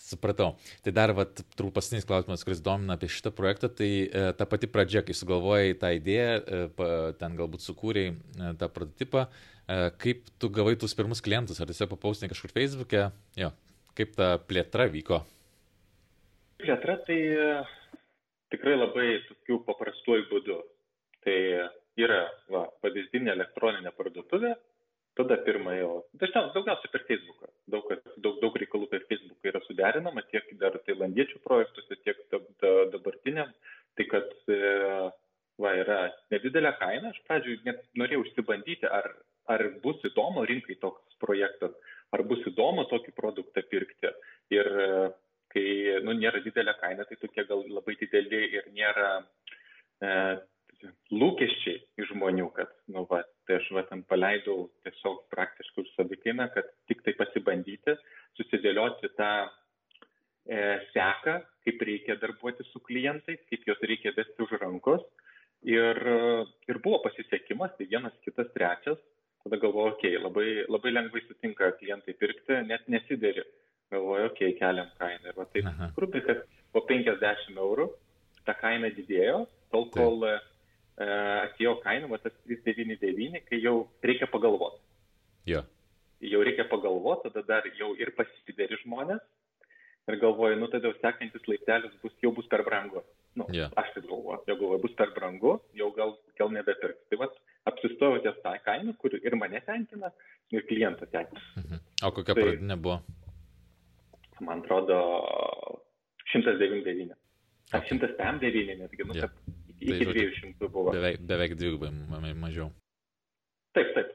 Supratau. 0.00 0.54
Tai 0.80 0.92
dar, 0.96 1.12
va, 1.12 1.26
turbūt 1.28 1.74
paskutinis 1.76 2.06
klausimas, 2.08 2.42
kuris 2.46 2.62
domina 2.64 2.96
apie 2.96 3.10
šitą 3.12 3.32
projektą, 3.36 3.68
tai 3.76 3.88
e, 4.08 4.22
ta 4.36 4.46
pati 4.48 4.70
pradžia, 4.72 5.02
kai 5.04 5.16
sugalvojai 5.16 5.74
tą 5.80 5.90
idėją, 5.98 6.30
e, 6.40 6.60
pa, 6.76 6.86
ten 7.20 7.36
galbūt 7.36 7.64
sukūrėjai 7.66 8.14
e, 8.14 8.52
tą 8.62 8.70
prototipą, 8.72 9.26
e, 9.28 9.76
kaip 10.00 10.30
tu 10.40 10.48
gavai 10.56 10.72
tuos 10.80 10.96
pirmus 10.96 11.20
klientus, 11.26 11.60
ar 11.60 11.68
tiesiog 11.68 11.92
papaustinai 11.92 12.32
kažkur 12.32 12.54
Facebook'e, 12.56 13.04
jo, 13.42 13.52
kaip 14.00 14.16
ta 14.16 14.30
plėtra 14.40 14.88
vyko? 14.88 15.20
Plėtra 16.64 16.96
tai 17.04 17.20
e, 17.20 17.52
tikrai 18.56 18.78
labai 18.80 19.08
tokių 19.28 19.60
paprastuoju 19.68 20.30
būdu. 20.32 20.58
Tai 21.28 21.38
yra 22.00 22.22
va, 22.48 22.64
pavyzdinė 22.80 23.34
elektroninė 23.34 23.92
parduotuvė, 24.00 24.56
tada 25.20 25.36
pirmą 25.44 25.74
jau, 25.76 25.92
dažniausiai 26.20 26.54
daugiausiai 26.56 26.92
per 26.92 27.04
Facebooką, 27.08 27.50
daug, 27.72 27.90
daug, 28.24 28.36
daug 28.42 28.58
reikalų 28.62 28.88
per 28.90 29.04
Facebooką 29.10 29.52
yra 29.52 29.62
suderinama, 29.66 30.24
tiek 30.32 30.48
dar 30.60 30.78
tailandiečių 30.86 31.40
projektuose, 31.44 31.98
tiek 32.04 32.20
dabartiniam, 32.94 33.52
tai 33.98 34.06
kad 34.10 34.30
e, 34.48 34.60
va, 35.60 35.74
yra 35.76 36.00
nedidelė 36.32 36.72
kaina, 36.80 37.12
aš 37.12 37.22
pradžiui 37.28 37.60
net 37.66 37.82
norėjau 38.00 38.24
išsibandyti, 38.26 38.88
ar, 38.88 39.10
ar 39.52 39.66
bus 39.84 40.00
įdomu 40.08 40.46
rinkai 40.48 40.78
toks 40.82 41.18
projektas, 41.22 41.74
ar 42.16 42.24
bus 42.26 42.44
įdomu 42.48 42.86
tokį 42.90 43.14
produktą 43.16 43.64
pirkti. 43.72 44.14
Ir 44.56 44.70
e, 44.86 45.10
kai 45.52 45.66
nu, 46.06 46.14
nėra 46.16 46.40
didelė 46.44 46.76
kaina, 46.80 47.06
tai 47.08 47.18
tokie 47.20 47.44
gal 47.48 47.66
labai 47.68 47.98
dideli 48.00 48.46
ir 48.56 48.70
nėra 48.76 49.10
e, 49.20 50.14
lūkesčiai 51.12 51.80
iš 52.00 52.12
žmonių, 52.14 52.48
kad, 52.56 52.72
nu, 52.94 53.04
va, 53.10 53.22
tai 53.46 53.58
aš 53.60 53.68
va 53.76 53.79
ten 53.90 54.02
paleidau 54.08 54.68
tiesiog 54.84 55.24
praktiškai 55.34 55.84
už 55.84 55.94
savikainą, 55.96 56.46
kad 56.54 56.68
tik 56.88 57.02
tai 57.06 57.14
pasibandyti, 57.18 57.96
susidėlioti 58.38 59.10
tą 59.18 59.30
e, 59.44 60.60
seką, 60.94 61.36
kaip 61.66 61.82
reikia 61.88 62.16
darbuoti 62.22 62.66
su 62.70 62.82
klientais, 62.86 63.40
kaip 63.50 63.66
juos 63.68 63.82
reikia 63.90 64.14
vesti 64.16 64.46
už 64.46 64.54
rankos. 64.62 65.02
Ir, 65.68 65.98
ir 66.70 66.78
buvo 66.80 67.02
pasisekimas, 67.04 67.74
tai 67.76 67.88
vienas, 67.90 68.14
kitas, 68.24 68.48
trečias. 68.54 69.00
Tada 69.44 69.58
galvoju, 69.60 69.96
okei, 69.96 70.14
okay, 70.14 70.22
labai, 70.22 70.46
labai 70.68 70.92
lengvai 70.94 71.20
sutinka 71.26 71.72
klientai 71.80 72.14
pirkti, 72.20 72.62
net 72.68 72.86
nesidėri. 72.92 73.44
Galvoju, 73.92 74.30
okei, 74.30 74.54
okay, 74.54 74.58
keliam 74.60 74.88
kainą. 75.00 75.32
Ir 75.32 75.36
va 75.36 75.48
taip, 75.52 75.68
grubiai, 75.96 76.24
kad 76.28 76.46
po 76.72 76.84
50 76.88 77.60
eurų 77.60 77.90
ta 78.46 78.54
kaina 78.56 78.88
didėjo, 78.94 79.42
tol 79.74 79.90
kol 79.92 80.24
Taip 80.24 80.48
E, 81.00 81.06
va 82.12 82.18
tas 82.22 82.34
399, 82.46 83.44
kai 83.48 83.60
jau 83.62 83.76
reikia 84.04 84.28
pagalvoti. 84.30 84.80
Jo. 85.50 85.62
Jau 86.20 86.40
reikia 86.44 86.66
pagalvoti, 86.68 87.30
tada 87.30 87.46
dar 87.48 87.68
jau 87.78 87.94
ir 87.98 88.12
pasidėri 88.16 88.78
žmonės 88.84 89.22
ir 90.10 90.18
galvoju, 90.20 90.58
nu 90.58 90.68
tada 90.72 90.90
jau 90.90 90.96
sekantis 90.98 91.46
laiptelis 91.48 91.94
bus, 92.02 92.14
jau 92.24 92.32
bus 92.34 92.48
per 92.50 92.64
brangu. 92.66 93.02
Nu, 93.38 93.46
yeah. 93.54 93.70
Aš 93.78 93.92
taip 93.94 94.08
galvoju, 94.10 94.42
jau 94.48 94.56
galvoju, 94.58 94.82
bus 94.82 94.96
per 94.98 95.12
brangu, 95.14 95.54
jau 95.78 95.90
gal, 95.96 96.16
gal 96.40 96.50
nebepirks. 96.54 97.04
Tai 97.10 97.20
vad, 97.22 97.36
apsistojau 97.70 98.18
ties 98.24 98.40
tą 98.44 98.56
kainą, 98.66 98.96
kur 99.00 99.14
ir 99.16 99.36
mane 99.38 99.60
tenkina, 99.66 100.10
ir 100.54 100.66
klientą 100.70 101.08
tenkina. 101.12 101.44
Mhm. 101.62 101.82
O 102.08 102.12
kokia 102.16 102.34
tai, 102.34 102.46
pradinė 102.48 102.78
buvo? 102.80 103.00
Man 104.40 104.64
atrodo, 104.64 104.98
199. 106.32 107.14
Okay. 107.70 107.98
109 107.98 108.78
netgi, 108.80 109.06
nu, 109.06 109.14
Jo. 109.14 109.28
Iki 109.80 109.90
Tai 109.90 109.98
iki 109.98 110.08
žodžiu, 110.10 110.30
200 110.60 110.68
buvo. 110.70 110.92
Beveik, 110.94 111.20
beveik 111.26 111.56
dvigubai 111.58 111.90
ma- 111.90 112.34
mažiau. 112.46 112.70
Taip, 113.76 113.94
taip. 113.96 114.10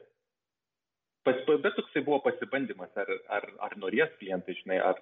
Pas, 1.26 1.38
pa- 1.46 1.58
bet 1.58 1.74
toksai 1.74 2.04
buvo 2.06 2.20
pasibandymas, 2.22 2.92
ar, 3.02 3.10
ar, 3.38 3.48
ar 3.66 3.72
norės 3.82 4.12
klientai, 4.20 4.54
žinai, 4.62 4.78
ar, 4.78 5.00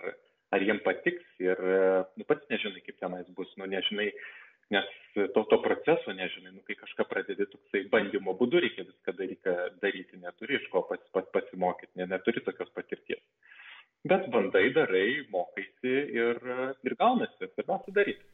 ar 0.56 0.64
jiem 0.64 0.80
patiks 0.86 1.26
ir, 1.42 1.58
e, 1.60 1.80
nu, 2.16 2.24
pats 2.28 2.48
nežinai, 2.52 2.80
kaip 2.86 2.96
tenais 3.02 3.28
bus, 3.36 3.50
nu, 3.60 3.68
nežinai, 3.68 4.08
nes 4.72 4.88
to, 5.14 5.42
to 5.50 5.58
proceso 5.60 6.14
nežinai, 6.16 6.54
nu, 6.56 6.62
kai 6.64 6.78
kažką 6.80 7.04
pradedi 7.10 7.44
toksai 7.52 7.84
bandymo 7.92 8.32
būdu, 8.40 8.62
reikia 8.64 8.86
viską 8.88 9.16
daryti, 9.20 9.56
daryti 9.84 10.22
neturi 10.22 10.56
iš 10.56 10.70
ko 10.72 10.86
pas, 10.88 11.02
pas, 11.12 11.28
pasimokyti, 11.36 11.92
ne, 12.00 12.08
neturi 12.14 12.40
tokios 12.46 12.72
patirties. 12.72 13.20
Bet 14.08 14.26
bandai, 14.32 14.66
darai, 14.76 15.06
mokaisi 15.32 15.94
ir, 16.16 16.40
e, 16.40 16.70
ir 16.88 16.96
gaunasi, 17.00 17.52
svarbiausia 17.52 17.98
daryti. 18.00 18.24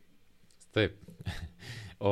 Taip. 0.77 0.95
O, 2.01 2.11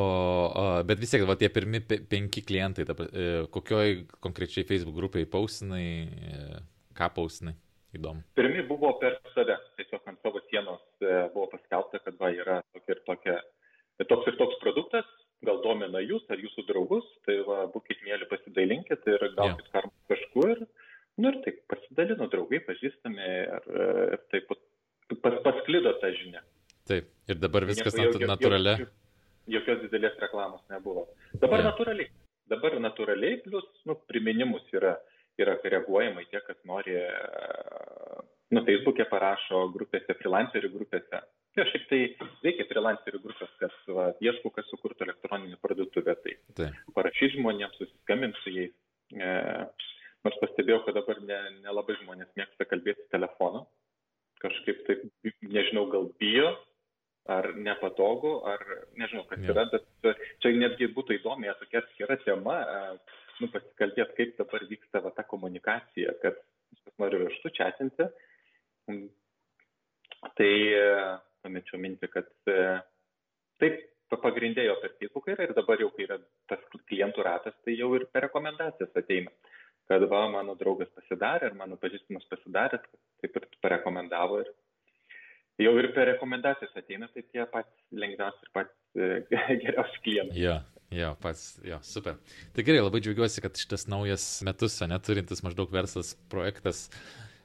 o, 0.53 0.62
bet 0.85 1.01
vis 1.01 1.09
tiek, 1.14 1.22
va, 1.24 1.33
tie 1.40 1.48
pirmi 1.48 1.81
pe- 1.81 2.03
penki 2.11 2.42
klientai, 2.44 2.85
ta, 2.85 2.92
e, 3.09 3.46
kokioj 3.55 3.94
konkrečiai 4.20 4.66
Facebook 4.68 4.98
grupiai 4.98 5.24
paustinai, 5.24 5.87
e, 6.05 6.59
ką 6.98 7.09
paustinai, 7.16 7.55
įdomu. 7.96 8.20
Pirmi 8.37 8.66
buvo 8.68 8.90
per 9.01 9.16
save, 9.33 9.57
tiesiog 9.81 10.11
ant 10.12 10.20
savo 10.20 10.42
sienos 10.51 10.83
e, 11.01 11.14
buvo 11.33 11.46
paskelbta, 11.55 12.03
kad 12.05 12.20
va 12.20 12.29
yra 12.37 12.59
tokia 12.77 12.98
ir 12.98 13.01
tokia, 13.09 13.38
toks 14.12 14.29
ir 14.29 14.37
toks 14.42 14.61
produktas, 14.61 15.09
gal 15.48 15.62
domina 15.64 16.05
jūs 16.05 16.29
ar 16.29 16.37
jūsų 16.44 16.66
draugus, 16.68 17.09
tai 17.24 17.38
va, 17.48 17.62
būkit 17.72 18.05
mėly 18.05 18.29
pasidalinkit 18.29 19.09
ir 19.09 19.24
gaukit 19.40 19.72
yeah. 19.72 19.88
kažkur. 20.12 20.66
Nu 21.18 21.33
ir 21.33 21.40
taip, 21.48 21.64
pasidalino 21.72 22.29
draugai, 22.31 22.61
pažįstami 22.68 23.24
ir, 23.24 23.72
e, 23.72 23.90
ir 24.18 24.24
taip 24.37 24.53
pas, 24.53 25.40
pasklido 25.48 25.96
tą 26.05 26.12
žinią. 26.20 26.44
Taip, 26.92 27.09
ir 27.29 27.40
dabar 27.40 27.64
viskas 27.68 27.96
nat 27.96 28.12
jok- 28.12 28.29
natūralia. 28.37 28.81
jok- 28.85 28.96
Jokios 29.48 29.80
didelės 29.87 30.18
reklamos 30.20 30.62
nebuvo. 30.72 31.06
Dabar 31.40 31.62
Jo. 31.62 31.70
natūraliai. 31.70 32.11
Dabar 32.48 32.78
natūraliai, 32.80 33.42
plus 33.44 33.64
nu, 33.88 33.94
priminimus 34.08 34.64
yra, 34.72 34.94
yra 35.40 35.58
reaguojama 35.64 36.22
tie, 36.30 36.40
kas 36.46 36.56
nori, 36.68 36.94
e, 36.96 37.08
nu, 38.56 38.62
Facebook'e 38.64 39.04
parašo 39.11 39.66
grupėse, 39.74 40.14
freelancerių 40.20 40.70
grupėse. 40.72 41.20
Jo, 41.58 41.64
šiaip 41.68 41.88
tai 41.90 42.00
veikia 42.44 42.66
freelancerių 42.70 43.20
grupės, 43.24 43.50
kas 43.61 43.74
va, 43.92 44.11
ieško, 44.24 44.52
kas 44.54 44.68
sukurtų 44.72 45.04
elektroninį 45.08 45.58
parduotuvę. 45.64 46.14
Tai 46.24 46.34
Taip, 46.61 46.78
parašyti 46.96 47.37
žmonėms, 47.37 47.76
susiskambinti 47.80 48.40
su 48.44 48.54
jais. 48.54 48.74
E, 49.12 49.32
nors 50.24 50.40
pastebėjau, 50.42 50.84
kad 50.87 50.94
dabar 51.00 51.20
ne- 51.24 51.61
nelabai 51.64 51.96
ne 51.96 52.02
žmonės 52.04 52.32
mėgsta 52.38 52.66
kalbėti 52.68 53.08
telefonu. 53.12 53.66
Kažkaip 54.42 54.84
taip, 54.87 55.04
nežinau, 55.42 55.88
gal 55.90 56.08
bijo, 56.20 56.52
ar 57.28 57.50
nepatogu, 57.60 58.32
ar 58.48 58.62
nežinau, 58.96 59.26
kas 59.28 59.42
Jo. 59.44 59.52
yra, 59.52 59.66
bet 59.72 60.22
čia 60.42 60.52
netgi 60.56 60.88
būtų 60.96 61.18
įdomi, 61.18 61.50
tokia 61.60 61.82
atskira 61.82 62.16
tema, 62.24 62.56
e, 62.62 63.18
nu, 63.42 63.50
pasikalbėti, 63.52 64.16
kaip 64.16 64.36
dabar 64.40 64.64
vyksta 64.70 65.02
va, 65.04 65.12
ta 65.16 65.26
komunikacija, 65.28 66.14
kad 66.22 66.40
kas 66.84 66.96
nori 67.02 67.20
raštu 67.24 67.52
čatinti. 67.58 68.08
Mm. 68.88 69.06
Tai 70.38 70.52
e, 70.80 70.86
pamečiau 71.44 71.80
mintį, 71.82 72.08
kad 72.10 72.30
e, 72.50 72.56
taip, 73.62 73.78
pa- 74.10 74.20
pagrindė 74.24 74.64
jo 74.66 74.78
per 74.82 74.96
Facebooką 74.98 75.36
yra 75.36 75.46
ir 75.46 75.54
dabar 75.56 75.80
jau, 75.84 75.90
kai 75.94 76.08
yra 76.08 76.18
tas 76.50 76.64
klientų 76.88 77.26
ratas, 77.28 77.56
tai 77.64 77.76
jau 77.76 77.92
ir 77.98 78.08
per 78.12 78.26
rekomendacijas 78.28 78.96
ateina. 78.96 79.30
Kad 79.88 80.04
va, 80.10 80.26
mano 80.32 80.56
draugas 80.58 80.88
pasidarė, 80.96 81.48
ar 81.48 81.54
mano 81.56 81.78
pažįstamas 81.80 82.26
pasidarė, 82.28 82.80
taip 83.22 83.36
ir 83.40 83.46
parekomendavo. 83.64 84.42
Ir 84.42 84.50
jau 85.62 85.75
ir 85.81 85.90
per 85.94 86.09
rekomendacijas 86.12 86.75
ateina, 86.79 87.09
tai 87.12 87.25
tie 87.27 87.47
patys 87.53 88.03
lengviausi 88.03 88.44
ir 88.47 88.53
patys 88.55 88.99
e, 88.99 89.09
geriausi 89.64 90.03
klientai. 90.05 90.42
jo, 90.42 90.57
jo, 91.01 91.14
pats, 91.23 91.47
jo, 91.66 91.81
super. 91.87 92.18
Tai 92.55 92.66
gerai, 92.66 92.83
labai 92.85 93.03
džiaugiuosi, 93.05 93.42
kad 93.44 93.59
šitas 93.59 93.88
naujas 93.90 94.29
metus, 94.47 94.79
neturintis 94.90 95.42
maždaug 95.47 95.73
verslas 95.75 96.14
projektas 96.33 96.87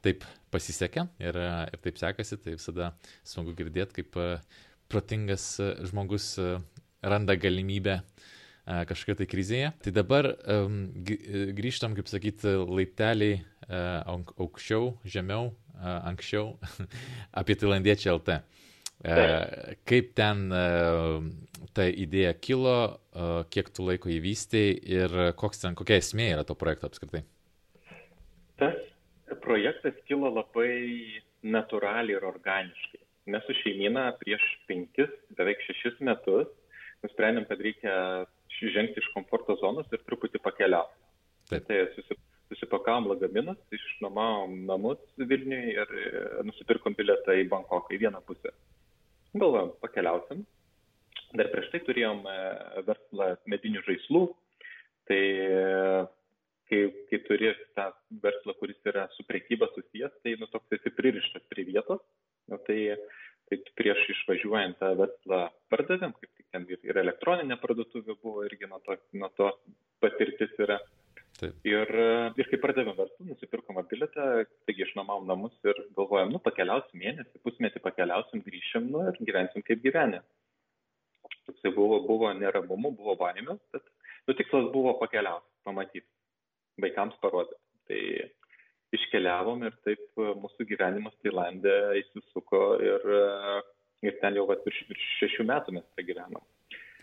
taip 0.03 0.25
pasisekė 0.53 1.07
ir, 1.23 1.39
ir 1.71 1.81
taip 1.83 1.99
sekasi, 2.01 2.37
tai 2.43 2.57
visada 2.57 2.91
smagu 3.27 3.55
girdėti, 3.57 4.01
kaip 4.01 4.19
e, 4.19 4.29
protingas 4.91 5.47
e, 5.63 5.73
žmogus 5.89 6.35
randa 7.03 7.35
galimybę 7.39 7.97
e, 7.97 8.03
kažkokio 8.89 9.17
tai 9.21 9.29
krizėje. 9.31 9.71
Tai 9.85 9.95
dabar 9.95 10.29
um, 10.57 10.83
grįžtam, 11.57 11.95
kaip 11.97 12.11
sakyti, 12.11 12.53
laipteliai 12.63 13.41
uh, 13.41 14.19
aukščiau, 14.43 14.93
žemiau, 15.07 15.51
anksčiau 15.81 16.53
apie 17.39 17.57
Tailandiečių 17.59 18.11
LT. 18.17 18.41
Uh, 19.03 19.73
kaip 19.83 20.13
ten 20.15 20.45
uh, 20.53 21.19
ta 21.75 21.89
idėja 21.89 22.31
kilo, 22.39 22.77
uh, 22.95 23.41
kiek 23.51 23.67
tu 23.75 23.83
laiko 23.83 24.07
įvystėjai 24.13 24.77
ir 24.95 25.15
ten, 25.59 25.75
kokia 25.75 25.97
esmė 25.99 26.29
yra 26.37 26.45
to 26.47 26.55
projekto 26.55 26.87
apskritai? 26.87 27.25
Tas 28.61 28.79
projektas 29.43 29.97
kilo 30.07 30.31
labai 30.31 31.19
natūraliai 31.43 32.15
ir 32.15 32.27
organiškai. 32.29 33.01
Mes 33.33 33.43
su 33.47 33.55
šeimina 33.59 34.09
prieš 34.19 34.43
penkis, 34.69 35.11
beveik 35.35 35.59
šešis 35.67 35.99
metus 36.03 36.47
nusprendėm, 37.03 37.47
kad 37.49 37.59
reikia 37.63 37.95
žengti 38.71 39.01
iš 39.01 39.09
komforto 39.15 39.57
zonos 39.59 39.89
ir 39.91 40.03
truputį 40.07 40.39
pakeliauti. 40.43 40.95
Taip. 41.51 41.65
Tai 41.67 41.79
susi, 41.95 42.15
susipakavom 42.53 43.09
lagaminus, 43.11 43.59
išnuomavom 43.73 44.63
namus 44.69 45.01
Vilniui 45.17 45.73
ir 45.73 45.93
e, 45.99 46.23
nusipirkom 46.47 46.95
bilietą 46.97 47.35
į 47.41 47.49
Bankoką 47.51 47.95
į 47.97 48.03
vieną 48.05 48.21
pusę. 48.27 48.53
Galvojom, 49.33 49.73
pakeliausim. 49.81 50.45
Dar 51.33 51.49
prieš 51.49 51.71
tai 51.73 51.81
turėjom 51.87 52.25
e, 52.29 52.39
verslą 52.85 53.29
medinių 53.49 53.81
žaislų. 53.87 54.27
Tai 55.09 55.21
e, 55.49 56.03
kai, 56.69 56.81
kai 57.09 57.19
turi 57.27 57.51
tą 57.77 57.89
verslą, 58.23 58.55
kuris 58.59 58.79
yra 58.89 59.07
su 59.15 59.25
priekyba 59.27 59.69
susijęs, 59.73 60.15
tai 60.23 60.35
nu, 60.39 60.49
toks 60.53 60.77
esi 60.77 60.93
pririštas 60.93 61.45
prie 61.51 61.65
vietos. 61.67 62.01
Nu, 62.51 62.59
tai, 62.67 62.79
tai 63.49 63.59
prieš 63.79 64.05
išvažiuojant 64.15 64.79
tą 64.81 64.91
verslą 64.99 65.43
pardavėm, 65.73 66.13
kaip 66.19 66.31
tik 66.31 66.47
ten 66.53 66.67
ir 66.69 67.01
elektroninė 67.03 67.57
parduotuvė 67.61 68.17
buvo, 68.19 68.45
irgi 68.47 68.69
nuo 68.69 68.81
to, 68.85 68.97
nuo 69.17 69.31
to 69.37 69.49
patirtis 70.03 70.53
yra. 70.61 70.79
Taip. 71.39 71.55
Ir, 71.65 71.89
pardavėm 72.63 72.95
verslą, 72.97 73.27
nusipirkom 73.29 73.81
bilietą, 73.91 74.27
taigi 74.67 74.85
išnuomavom 74.87 75.27
namus 75.29 75.55
ir 75.67 75.79
galvojom, 75.97 76.31
nu 76.33 76.41
pakeliausim 76.43 77.01
mėnesį, 77.01 77.41
pusmetį 77.45 77.81
pakeliausim, 77.83 78.43
grįšim 78.45 78.87
nu, 78.93 79.03
ir 79.09 79.19
gyvensim 79.27 79.65
kaip 79.67 79.83
gyvenę. 79.83 80.21
Toksai 81.47 81.73
buvo, 81.75 81.99
buvo 82.07 82.31
neramumų, 82.39 82.93
buvo 82.99 83.17
baimės, 83.19 83.59
bet 83.75 83.83
nu, 84.27 84.35
tikslas 84.39 84.69
buvo 84.75 84.95
pakeliauti, 85.01 85.49
pamatyti, 85.67 86.07
vaikams 86.83 87.19
parodyti. 87.23 87.59
Tai 87.91 87.99
iškeliavom 88.95 89.65
ir 89.67 89.75
taip 89.85 90.03
e, 90.21 90.33
mūsų 90.39 90.67
gyvenimas 90.69 91.15
Tailandė 91.23 91.73
įsisuko 91.99 92.61
ir, 92.83 93.07
e, 93.17 93.55
ir 94.07 94.19
ten 94.21 94.37
jau 94.37 94.45
vat, 94.49 94.63
virš, 94.67 94.83
virš 94.91 95.09
šešių 95.21 95.47
metų 95.49 95.75
mes 95.77 95.87
čia 95.97 96.07
gyvenam. 96.11 96.45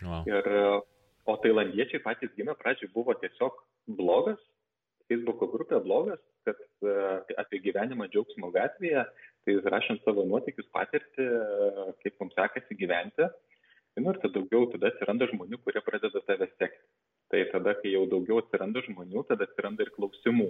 Wow. 0.01 0.23
Ir, 0.29 0.47
e, 0.47 0.63
o 1.29 1.37
tailandiečiai 1.43 2.01
patys 2.03 2.33
gimė 2.37 2.55
pradžioj 2.57 2.89
buvo 2.95 3.13
tiesiog 3.21 3.59
blogas, 3.99 4.41
Facebook'o 5.11 5.51
grupė 5.51 5.81
blogas, 5.83 6.21
kad 6.47 6.59
uh, 6.87 7.21
apie 7.43 7.59
gyvenimą 7.67 8.07
džiaugsmo 8.09 8.49
gatvėje, 8.55 9.05
tai 9.45 9.57
rašant 9.75 10.01
savo 10.07 10.23
nuotykius 10.29 10.69
patirti, 10.73 11.27
uh, 11.27 11.91
kaip 12.01 12.17
mums 12.23 12.37
sekasi 12.39 12.79
gyventi. 12.79 13.27
Nu, 13.99 14.13
ir 14.13 14.21
tada 14.23 14.39
daugiau 14.39 14.69
tada 14.71 14.87
atsiranda 14.87 15.27
žmonių, 15.27 15.59
kurie 15.65 15.81
pradeda 15.83 16.21
tave 16.23 16.47
sekti. 16.55 16.85
Tai 17.31 17.41
tada, 17.51 17.73
kai 17.79 17.91
jau 17.91 18.05
daugiau 18.11 18.39
atsiranda 18.39 18.83
žmonių, 18.87 19.25
tada 19.27 19.47
atsiranda 19.47 19.83
ir 19.83 19.91
klausimų. 19.97 20.47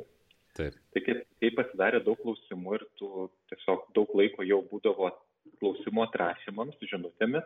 Taip. 0.58 0.78
Tai 0.93 1.02
kai, 1.06 1.15
kai 1.41 1.50
pasidarė 1.58 2.02
daug 2.06 2.19
klausimų 2.21 2.78
ir 2.78 2.86
tu 3.00 3.28
tiesiog 3.52 3.89
daug 3.97 4.13
laiko 4.19 4.45
jau 4.45 4.60
būdavo 4.69 5.10
klausimų 5.62 6.06
atrašymams, 6.08 6.80
žinutėmis, 6.91 7.45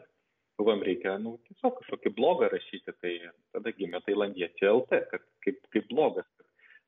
galvom, 0.60 0.84
reikia 0.88 1.17
nu, 1.21 1.36
tiesiog 1.49 1.78
kažkokį 1.82 2.13
blogą 2.17 2.49
rašyti, 2.51 2.95
tai 3.04 3.13
tada 3.56 3.73
gimė 3.75 4.01
Tailandiečiai 4.08 4.71
LT, 4.71 5.01
kad 5.12 5.28
kaip, 5.45 5.62
kaip 5.75 5.88
blogas. 5.91 6.28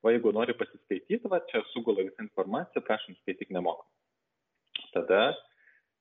O 0.05 0.13
jeigu 0.13 0.31
nori 0.35 0.53
pasiskaityti, 0.57 1.29
va 1.31 1.39
čia 1.49 1.63
sugula 1.73 2.05
visą 2.05 2.21
informaciją, 2.25 2.83
prašom 2.85 3.17
skaityk 3.21 3.53
nemokamai. 3.55 3.93
Tada 4.93 5.21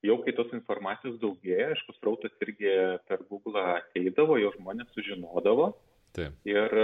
jau 0.04 0.18
kai 0.24 0.35
tos 0.37 0.52
informacijos 0.56 1.16
daugėja, 1.22 1.70
aišku, 1.72 1.96
srautas 1.96 2.35
irgi 2.44 2.72
per 3.09 3.24
Google 3.30 3.62
ateidavo, 3.76 4.37
jau 4.40 4.52
žmonės 4.59 4.92
sužinodavo. 4.94 5.70
Taip. 6.16 6.37
Ir 6.48 6.76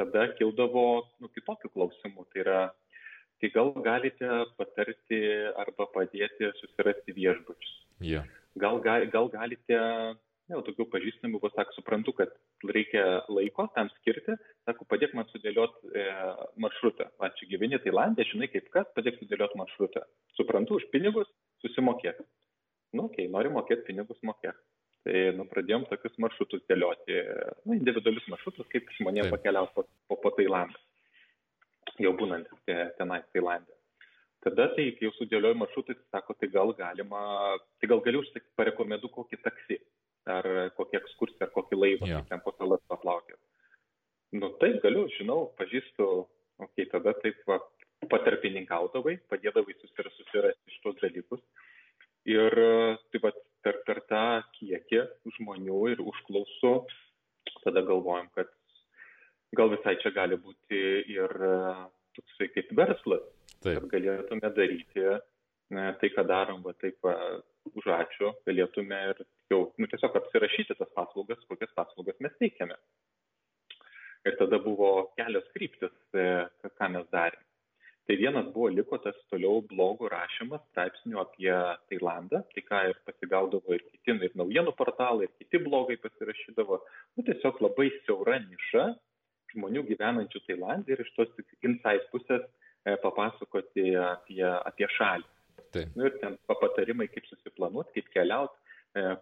tada 0.00 0.26
kildavo 0.38 0.84
nu, 1.20 1.28
kitokių 1.36 1.70
klausimų. 1.74 2.26
Tai 2.32 2.42
yra, 2.44 2.60
tai 3.40 3.52
gal 3.54 3.72
galite 3.84 4.30
patarti 4.58 5.20
arba 5.60 5.88
padėti 5.94 6.50
susirasti 6.60 7.16
viešbučius. 7.16 7.76
Yeah. 8.00 8.28
Gal, 8.58 8.80
gal, 8.84 9.06
gal 9.12 9.28
galite, 9.32 9.78
jau 10.56 10.62
daugiau 10.66 10.86
pažįstamų, 10.92 11.40
pasak, 11.42 11.70
suprantu, 11.76 12.14
kad 12.18 12.32
reikia 12.66 13.04
laiko 13.32 13.66
tam 13.76 13.90
skirti, 13.98 14.36
sako, 14.68 14.86
padėk 14.90 15.14
man 15.16 15.28
sudėlioti 15.30 15.92
e, 15.94 16.04
maršrutą. 16.64 17.08
Va, 17.20 17.30
čia 17.38 17.48
gyveni 17.52 17.80
Tailandė, 17.84 18.26
žinai 18.30 18.50
kaip 18.52 18.68
kas, 18.74 18.90
padėk 18.96 19.20
sudėlioti 19.20 19.60
maršrutą. 19.60 20.04
Suprantu, 20.38 20.80
už 20.80 20.88
pinigus 20.94 21.30
susimokėk. 21.64 22.22
Nu, 22.92 23.06
okei, 23.06 23.26
okay, 23.26 23.32
nori 23.32 23.52
mokėti 23.54 23.86
pinigus, 23.88 24.18
mokėk. 24.26 24.58
Tai 25.06 25.20
nu, 25.38 25.46
pradėjom 25.48 25.86
tokius 25.88 26.16
maršrutus 26.20 26.64
dėlioti, 26.68 27.20
nu, 27.64 27.76
individualius 27.78 28.26
maršrutus, 28.28 28.68
kaip 28.72 28.88
žmonėms 28.98 29.32
pakeliauti 29.32 29.72
po, 29.76 29.86
po, 30.10 30.18
po 30.20 30.32
Tailandą, 30.36 30.76
jau 32.04 32.12
būnant 32.18 32.50
tenai 32.98 33.22
Tailandė. 33.32 33.72
Tada, 34.44 34.70
tai 34.72 34.86
kai 34.96 35.04
jau 35.04 35.12
sudėlioju 35.18 35.56
maršrutai, 35.60 35.96
tai 35.98 36.06
sako, 36.16 36.36
tai 36.40 36.48
gal 36.52 36.70
galima, 36.76 37.22
tai 37.80 37.88
gal 37.92 38.00
galiu 38.04 38.22
parekomendu 38.56 39.10
kokį 39.12 39.38
taksi, 39.44 39.76
ekskursiją, 41.10 41.46
ar 41.46 41.52
kokį 41.54 41.78
laivą, 41.78 42.08
ja. 42.08 42.22
ten 42.30 42.42
po 42.44 42.54
salas 42.56 42.82
paplaukė. 42.90 43.36
Nu 44.40 44.52
taip, 44.62 44.78
galiu, 44.84 45.08
žinau, 45.18 45.50
pažįstu, 45.58 46.06
okei, 46.62 46.86
okay, 46.86 46.88
tada 46.92 47.14
taip 47.18 47.40
va, 47.50 47.58
patarpininkaudavai, 48.10 49.18
padėdavai 49.30 49.76
susirasti 49.80 50.76
šitos 50.76 51.00
dalykus. 51.02 51.42
Ir 52.28 52.54
taip 53.10 53.24
pat 53.24 53.38
per, 53.64 53.80
per 53.86 54.02
tą 54.08 54.24
kiekį 54.58 55.02
žmonių 55.38 55.80
ir 55.94 56.02
užklausų, 56.04 56.74
tada 57.64 57.82
galvojam, 57.84 58.28
kad 58.36 58.52
gal 59.56 59.72
visai 59.72 59.96
čia 60.02 60.12
gali 60.14 60.38
būti 60.40 60.80
ir 61.10 61.34
toksai 62.16 62.50
kaip 62.54 62.72
verslas, 62.76 63.24
taip. 63.58 63.80
kad 63.80 63.88
galėtume 63.94 64.52
daryti 64.56 65.06
ne, 65.74 65.86
tai, 66.00 66.10
ką 66.14 66.26
darom, 66.28 66.62
va 66.66 66.74
taip 66.78 66.98
va, 67.06 67.14
už 67.70 67.90
ačiū, 67.94 68.32
galėtume 68.48 69.00
ir 69.12 69.24
jau 69.52 69.62
nu, 69.78 69.88
tiesiog 69.90 70.16
apsirašyti 70.20 70.76
tas 70.78 70.89
mes 72.24 72.34
teikiame. 72.42 72.76
Ir 74.28 74.36
tada 74.36 74.58
buvo 74.60 74.90
kelios 75.16 75.46
kryptis, 75.54 75.94
e, 76.12 76.26
ką 76.76 76.90
mes 76.96 77.06
darėme. 77.14 77.46
Tai 78.10 78.16
vienas 78.18 78.46
buvo 78.50 78.68
liko 78.74 78.98
tas 78.98 79.14
toliau 79.30 79.60
blogų 79.70 80.08
rašymas, 80.10 80.62
straipsnių 80.72 81.20
apie 81.22 81.52
Tailandą, 81.90 82.40
tai 82.50 82.62
ką 82.66 82.80
ir 82.90 82.96
pasigaudavo 83.06 83.76
ir 83.76 83.84
kiti, 83.86 84.16
ir 84.26 84.32
naujienų 84.40 84.72
portalai, 84.74 85.28
ir 85.28 85.34
kiti 85.38 85.60
blogai 85.62 85.94
pasirašydavo. 86.02 86.80
Nu, 87.14 87.24
tiesiog 87.28 87.60
labai 87.62 87.86
siaura 88.00 88.40
niša 88.42 88.88
žmonių 89.54 89.84
gyvenančių 89.92 90.42
Tailandė 90.48 90.96
ir 90.96 91.04
iš 91.04 91.12
tos 91.14 91.30
insight 91.62 92.10
pusės 92.10 92.42
e, 92.42 92.96
papasakoti 93.04 93.94
apie, 94.02 94.42
apie 94.42 94.90
šalį. 94.96 95.28
Tai. 95.70 95.86
Nu, 95.94 96.08
ir 96.10 96.18
ten 96.18 96.34
patarimai, 96.50 97.06
kaip 97.14 97.30
susiplanuoti, 97.30 98.00
kaip 98.00 98.10
keliauti, 98.16 98.59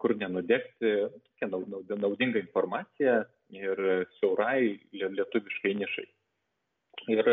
kur 0.00 0.14
nenudegti, 0.16 0.94
tokia 1.26 1.48
naudinga 1.98 2.40
informacija 2.40 3.20
ir 3.54 3.84
siaurai 4.18 4.78
lietuviškai 4.92 5.74
nišai. 5.78 6.08
Ir 7.14 7.30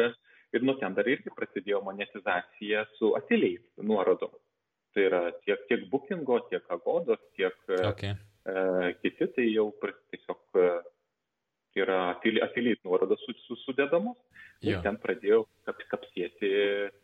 Ir 0.56 0.64
nuo 0.64 0.78
ten 0.80 0.94
dar 0.96 1.08
irgi 1.12 1.34
prasidėjo 1.36 1.82
monetizacija 1.84 2.86
su 2.96 3.12
afiliais 3.18 3.64
nuorodom. 3.90 4.32
Tai 4.96 5.04
yra 5.10 5.22
tiek, 5.44 5.66
tiek 5.68 5.84
bookingo, 5.92 6.40
tiek 6.52 6.70
agodos, 6.72 7.20
tiek 7.36 7.56
okay. 7.90 8.14
e, 8.48 8.94
kiti, 9.02 9.28
tai 9.36 9.48
jau 9.50 9.66
tiesiog 9.82 10.62
e, 10.62 10.70
yra 11.84 11.98
afiliais 12.48 12.80
nuorodos 12.88 13.26
sudedamos. 13.66 14.16
Ir 14.64 14.80
ten 14.86 14.96
pradėjau 15.04 15.42
kap, 15.68 15.82
kapsėti 15.92 16.50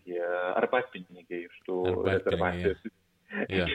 tie 0.05 0.21
arbatpinigiai 0.55 1.43
iš 1.49 1.57
tų 1.67 1.81
rezervacijos. 2.07 2.87
Yeah. 3.51 3.69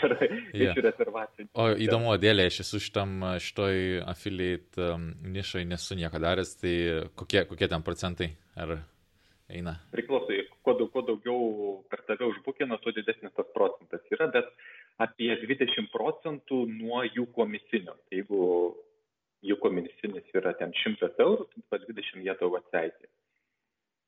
iš 0.52 0.60
yeah. 0.60 0.78
rezervacijų. 0.84 1.46
O 1.56 1.70
įdomu, 1.80 2.10
dėlė, 2.20 2.48
aš 2.50 2.60
esu 2.66 2.80
šitam, 2.82 3.14
šitoj 3.40 4.02
affiliate 4.04 4.82
um, 4.84 5.06
nišai 5.32 5.64
nesu 5.68 5.96
nieko 5.96 6.20
daręs, 6.20 6.54
tai 6.60 6.74
kokie, 7.16 7.46
kokie 7.48 7.68
ten 7.72 7.84
procentai? 7.86 8.30
Ar 8.56 8.76
eina? 9.48 9.76
Priklauso, 9.94 10.36
kuo, 10.60 10.74
daug, 10.78 10.90
kuo 10.92 11.04
daugiau 11.08 11.40
per 11.90 12.04
tave 12.08 12.28
užbukina, 12.28 12.78
tuo 12.82 12.92
didesnis 12.96 13.32
tas 13.36 13.48
procentas 13.54 14.04
yra, 14.12 14.28
bet 14.34 14.52
apie 15.02 15.32
20 15.42 15.90
procentų 15.92 16.62
nuo 16.72 17.02
jų 17.06 17.28
komisinio. 17.36 17.96
Tai 18.08 18.20
jeigu 18.20 18.40
jų 19.46 19.58
komisinis 19.62 20.36
yra 20.36 20.54
ten 20.58 20.72
100 20.84 21.12
eurų, 21.22 21.48
tai 21.70 21.80
20 21.84 22.24
jie 22.26 22.34
tau 22.40 22.52
atseitė. 22.58 23.08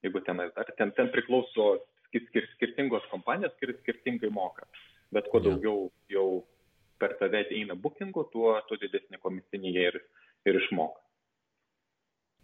Jeigu 0.07 0.23
ten, 0.27 0.41
dar, 0.55 0.75
ten, 0.79 0.93
ten 0.97 1.11
priklauso 1.15 1.79
skir, 2.09 2.25
skir, 2.31 2.47
skirtingos 2.57 3.07
kompanijos, 3.13 3.55
skir, 3.59 3.75
skirtingai 3.83 4.31
moka. 4.35 4.67
Bet 5.15 5.29
kuo 5.33 5.41
daugiau 5.41 5.89
jau 6.13 6.29
per 7.01 7.15
tave 7.21 7.45
eina 7.55 7.77
bookingų, 7.79 8.25
tuo, 8.33 8.55
tuo 8.69 8.79
didesnį 8.81 9.21
komisinį 9.23 9.75
jie 9.77 9.85
ir, 9.93 10.01
ir 10.49 10.59
išmoka. 10.61 11.01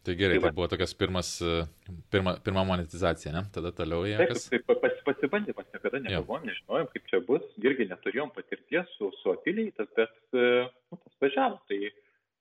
Tai 0.04 0.14
gerai, 0.20 0.36
tai, 0.36 0.50
tai 0.50 0.56
buvo 0.56 0.66
tokias 0.68 0.92
pirmas, 1.00 1.28
pirma, 2.12 2.34
pirma 2.44 2.64
monetizacija, 2.68 3.30
ne? 3.32 3.40
Tada 3.54 3.70
toliau 3.72 4.04
jie. 4.04 4.18
Taip, 4.20 4.34
kas... 4.34 4.48
taip, 4.52 4.66
pas, 4.82 4.98
pasibandymas, 5.06 5.68
niekada 5.72 6.00
negalvojom, 6.04 6.44
nežinojom, 6.50 6.90
kaip 6.92 7.06
čia 7.08 7.20
bus, 7.24 7.46
irgi 7.64 7.86
neturėjom 7.88 8.32
patirties 8.36 8.90
su, 8.98 9.08
su 9.22 9.32
afiliaitas, 9.32 9.88
bet 9.96 10.12
nu, 10.36 10.98
tas 10.98 11.14
važiavo. 11.24 11.56
Tai 11.70 11.78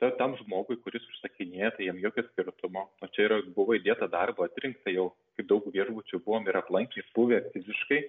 ta, 0.03 0.09
tam 0.19 0.35
žmogui, 0.41 0.75
kuris 0.83 1.07
užsakinėja, 1.13 1.71
tai 1.77 1.87
jam 1.87 2.03
jokio 2.03 2.25
skirtumo. 2.27 2.83
O 2.99 3.09
čia 3.15 3.29
yra, 3.29 3.39
buvo 3.55 3.77
įdėta 3.79 4.11
darbo, 4.11 4.43
atrinkta 4.43 4.91
jau, 4.91 5.13
kaip 5.39 5.47
daug 5.47 5.71
viešbučių 5.71 6.19
buvom 6.25 6.51
ir 6.51 6.59
aplankys 6.59 7.07
buvę 7.15 7.39
fiziškai, 7.55 8.01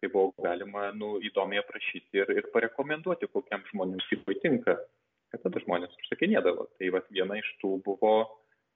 tai 0.00 0.10
buvo 0.12 0.32
galima 0.44 0.88
nu, 0.94 1.16
įdomiai 1.24 1.62
aprašyti 1.62 2.22
ir, 2.22 2.30
ir 2.38 2.48
parekomenduoti, 2.54 3.30
kokiam 3.32 3.64
žmonių 3.72 4.00
tipui 4.08 4.38
tinka. 4.42 4.76
Ir 5.34 5.42
tada 5.42 5.60
žmonės 5.64 5.96
užsakinėdavo. 6.02 6.68
Tai 6.78 6.92
va, 6.94 7.02
viena 7.12 7.36
iš 7.40 7.48
tų 7.62 7.74
buvo 7.84 8.14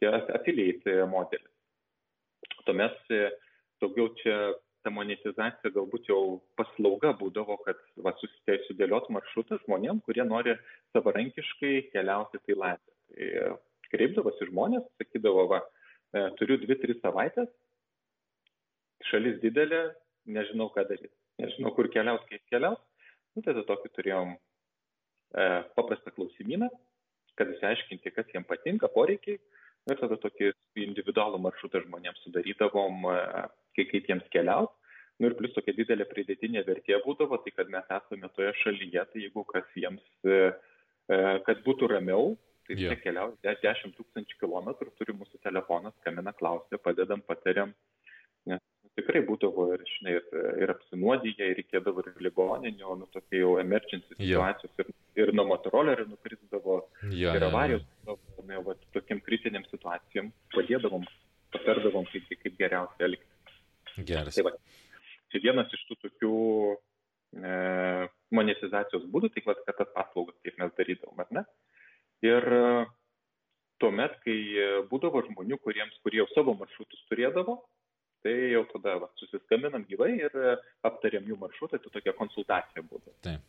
tie 0.03 0.11
affiliate 0.13 0.99
modelis. 1.09 1.49
Tuomet 2.67 2.99
e, 3.15 3.31
daugiau 3.83 4.11
čia 4.21 4.37
ta 4.83 4.91
monetizacija 4.91 5.71
galbūt 5.75 6.09
jau 6.11 6.41
paslauga 6.59 7.13
būdavo, 7.19 7.57
kad 7.67 7.79
va, 8.03 8.13
susidėliot 8.19 9.09
maršrutą 9.15 9.61
žmonėm, 9.63 10.03
kurie 10.07 10.25
nori 10.27 10.57
savarankiškai 10.97 11.75
keliauti 11.95 12.43
Tailandę. 12.47 12.97
Tai 13.13 13.29
e, 13.31 13.53
kreipdavosi 13.93 14.51
žmonės, 14.51 14.87
sakydavo, 14.99 15.47
va, 15.55 15.63
e, 16.17 16.27
turiu 16.41 16.59
2-3 16.65 16.99
savaitės, 17.03 17.51
šalis 19.11 19.39
didelė, 19.43 19.85
nežinau 20.27 20.69
ką 20.75 20.85
daryti, 20.89 21.15
nežinau 21.43 21.73
kur 21.77 21.89
keliauti, 21.93 22.29
kaip 22.31 22.55
keliauti. 22.55 22.83
Nu, 23.33 23.45
tada 23.47 23.65
tokį 23.69 23.91
turėjom 23.97 24.35
e, 24.37 25.47
paprastą 25.77 26.13
klausimyną, 26.15 26.69
kad 27.41 27.51
įsiaiškinti, 27.55 28.13
kas 28.13 28.29
jiems 28.35 28.49
patinka, 28.51 28.91
poreikiai, 28.93 29.41
ir 29.91 29.99
tada 29.99 30.19
tokį 30.21 30.53
individualų 30.85 31.41
maršrutą 31.43 31.83
žmonėms 31.87 32.23
sudarydavom, 32.27 33.09
e, 33.09 33.19
kai 33.77 33.89
kaip 33.91 34.11
jiems 34.11 34.29
keliauti. 34.35 34.77
Nu 35.21 35.29
ir 35.29 35.37
plus 35.39 35.53
tokia 35.55 35.75
didelė 35.77 36.07
pridėtinė 36.11 36.65
vertė 36.67 36.97
būdavo, 37.05 37.39
tai 37.45 37.53
kad 37.55 37.69
mes 37.71 37.91
esame 37.95 38.31
toje 38.37 38.53
šalyje, 38.63 39.05
tai 39.13 39.27
jeigu 39.27 39.45
kas 39.49 39.69
jiems, 39.79 40.03
e, 40.25 40.39
e, 41.13 41.19
kad 41.47 41.61
būtų 41.67 41.93
ramiau, 41.93 42.33
tai 42.67 42.79
yeah. 42.79 42.99
keliauti 43.03 43.55
10 43.63 43.95
tūkstančių 43.99 44.39
kilometrų, 44.41 44.93
turi 44.99 45.15
mūsų 45.19 45.43
telefonas, 45.45 45.95
kamina, 46.07 46.33
klausia, 46.39 46.81
padedam, 46.83 47.23
patariam. 47.27 47.75
Tikrai 48.93 49.23
būdavo 49.25 49.71
ir, 49.73 49.83
žinai, 49.89 50.19
ir, 50.19 50.43
ir 50.61 50.71
apsinuodyje, 50.75 51.47
ir 51.49 51.57
reikėdavo 51.63 52.03
ir 52.05 52.19
ligoninių, 52.27 52.97
nu 53.01 53.07
tokie 53.15 53.41
jau 53.41 53.55
emergency 53.63 54.19
situacijos, 54.19 54.75
yeah. 54.77 54.91
ir, 55.17 55.23
ir 55.23 55.33
nuo 55.39 55.47
motorolerio 55.49 56.05
nukrisdavo, 56.11 56.77
yeah, 57.09 57.39
ir 57.39 57.47
avarijos. 57.49 57.87
Yeah, 58.05 58.19
yeah 58.19 58.33
na, 58.49 58.61
va, 58.67 58.77
tokiam 58.95 59.21
kritiniam 59.25 59.65
situacijom 59.71 60.31
padėdavom, 60.55 61.05
patardavom, 61.55 62.07
kaip, 62.13 62.31
kaip 62.43 62.57
geriausiai 62.61 63.09
elgtis. 63.09 63.61
Geras. 64.09 64.39
Tai 64.39 64.47
va, 64.49 64.55
čia 65.33 65.43
vienas 65.45 65.75
iš 65.77 65.85
tų 65.89 65.99
tokių 66.07 66.33
e, 66.73 67.53
monetizacijos 68.37 69.07
būdų, 69.13 69.33
tai 69.35 69.45
va, 69.47 69.57
kad 69.67 69.79
tas 69.81 69.93
paslaugas, 69.97 70.39
kaip 70.47 70.59
mes 70.61 70.75
darydavom, 70.79 71.23
ar 71.25 71.37
ne? 71.39 71.45
Ir 72.25 72.49
e, 72.57 72.65
tuomet, 73.83 74.19
kai 74.27 74.39
būdavo 74.91 75.25
žmonių, 75.29 75.59
kuriems, 75.65 75.99
kurie 76.05 76.23
jau 76.23 76.29
savo 76.33 76.57
maršrutus 76.59 77.03
turėdavo, 77.11 77.61
tai 78.23 78.35
jau 78.53 78.65
tada 78.73 78.99
va, 79.03 79.11
susiskambinam 79.21 79.87
gyvai 79.89 80.13
ir 80.19 80.37
aptariam 80.89 81.27
jų 81.29 81.39
maršrutą, 81.41 81.81
tai 81.83 81.95
tokia 81.99 82.17
konsultacija 82.19 82.85
būtų. 82.87 83.17
Taip. 83.27 83.49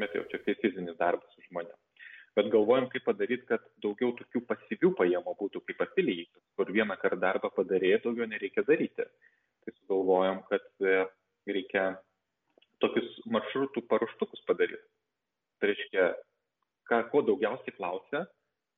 Bet 0.00 0.14
jau 0.16 0.24
čia 0.30 0.40
fizinis 0.46 0.96
darbas 0.98 1.30
su 1.36 1.44
žmonėmis 1.48 1.84
bet 2.34 2.50
galvojam, 2.50 2.88
kaip 2.90 3.06
padaryti, 3.06 3.46
kad 3.48 3.62
daugiau 3.82 4.12
tokių 4.18 4.42
pasyvių 4.48 4.90
pajamų 4.98 5.36
būtų 5.38 5.62
kaip 5.68 5.82
afiliatas, 5.86 6.42
kur 6.58 6.70
vieną 6.74 6.96
kartą 7.02 7.20
darbą 7.22 7.50
padarėjai, 7.54 8.00
daugiau 8.06 8.28
nereikia 8.30 8.64
daryti. 8.66 9.06
Tai 9.64 9.74
sugalvojam, 9.78 10.42
kad 10.50 10.66
e, 10.82 11.04
reikia 11.48 11.84
tokius 12.82 13.20
maršrutų 13.30 13.84
paruoštukus 13.90 14.42
padaryti. 14.48 14.82
Tai 15.60 15.70
reiškia, 15.70 16.08
ką, 16.90 17.00
ko 17.12 17.22
daugiausiai 17.30 17.76
klausia, 17.78 18.24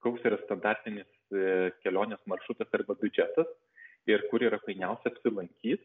koks 0.04 0.28
yra 0.28 0.38
standartinis 0.44 1.08
e, 1.32 1.72
kelionės 1.82 2.20
maršrutas 2.30 2.76
arba 2.76 2.98
biudžetas 3.00 3.48
ir 4.10 4.26
kur 4.30 4.44
yra 4.46 4.60
painiausia 4.62 5.12
apsilankyti. 5.12 5.82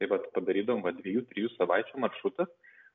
Tai 0.00 0.08
vad 0.10 0.24
padarydom 0.34 0.80
va, 0.82 0.90
dviejų, 0.96 1.26
trijų 1.30 1.52
savaičių 1.54 2.00
maršrutas 2.02 2.50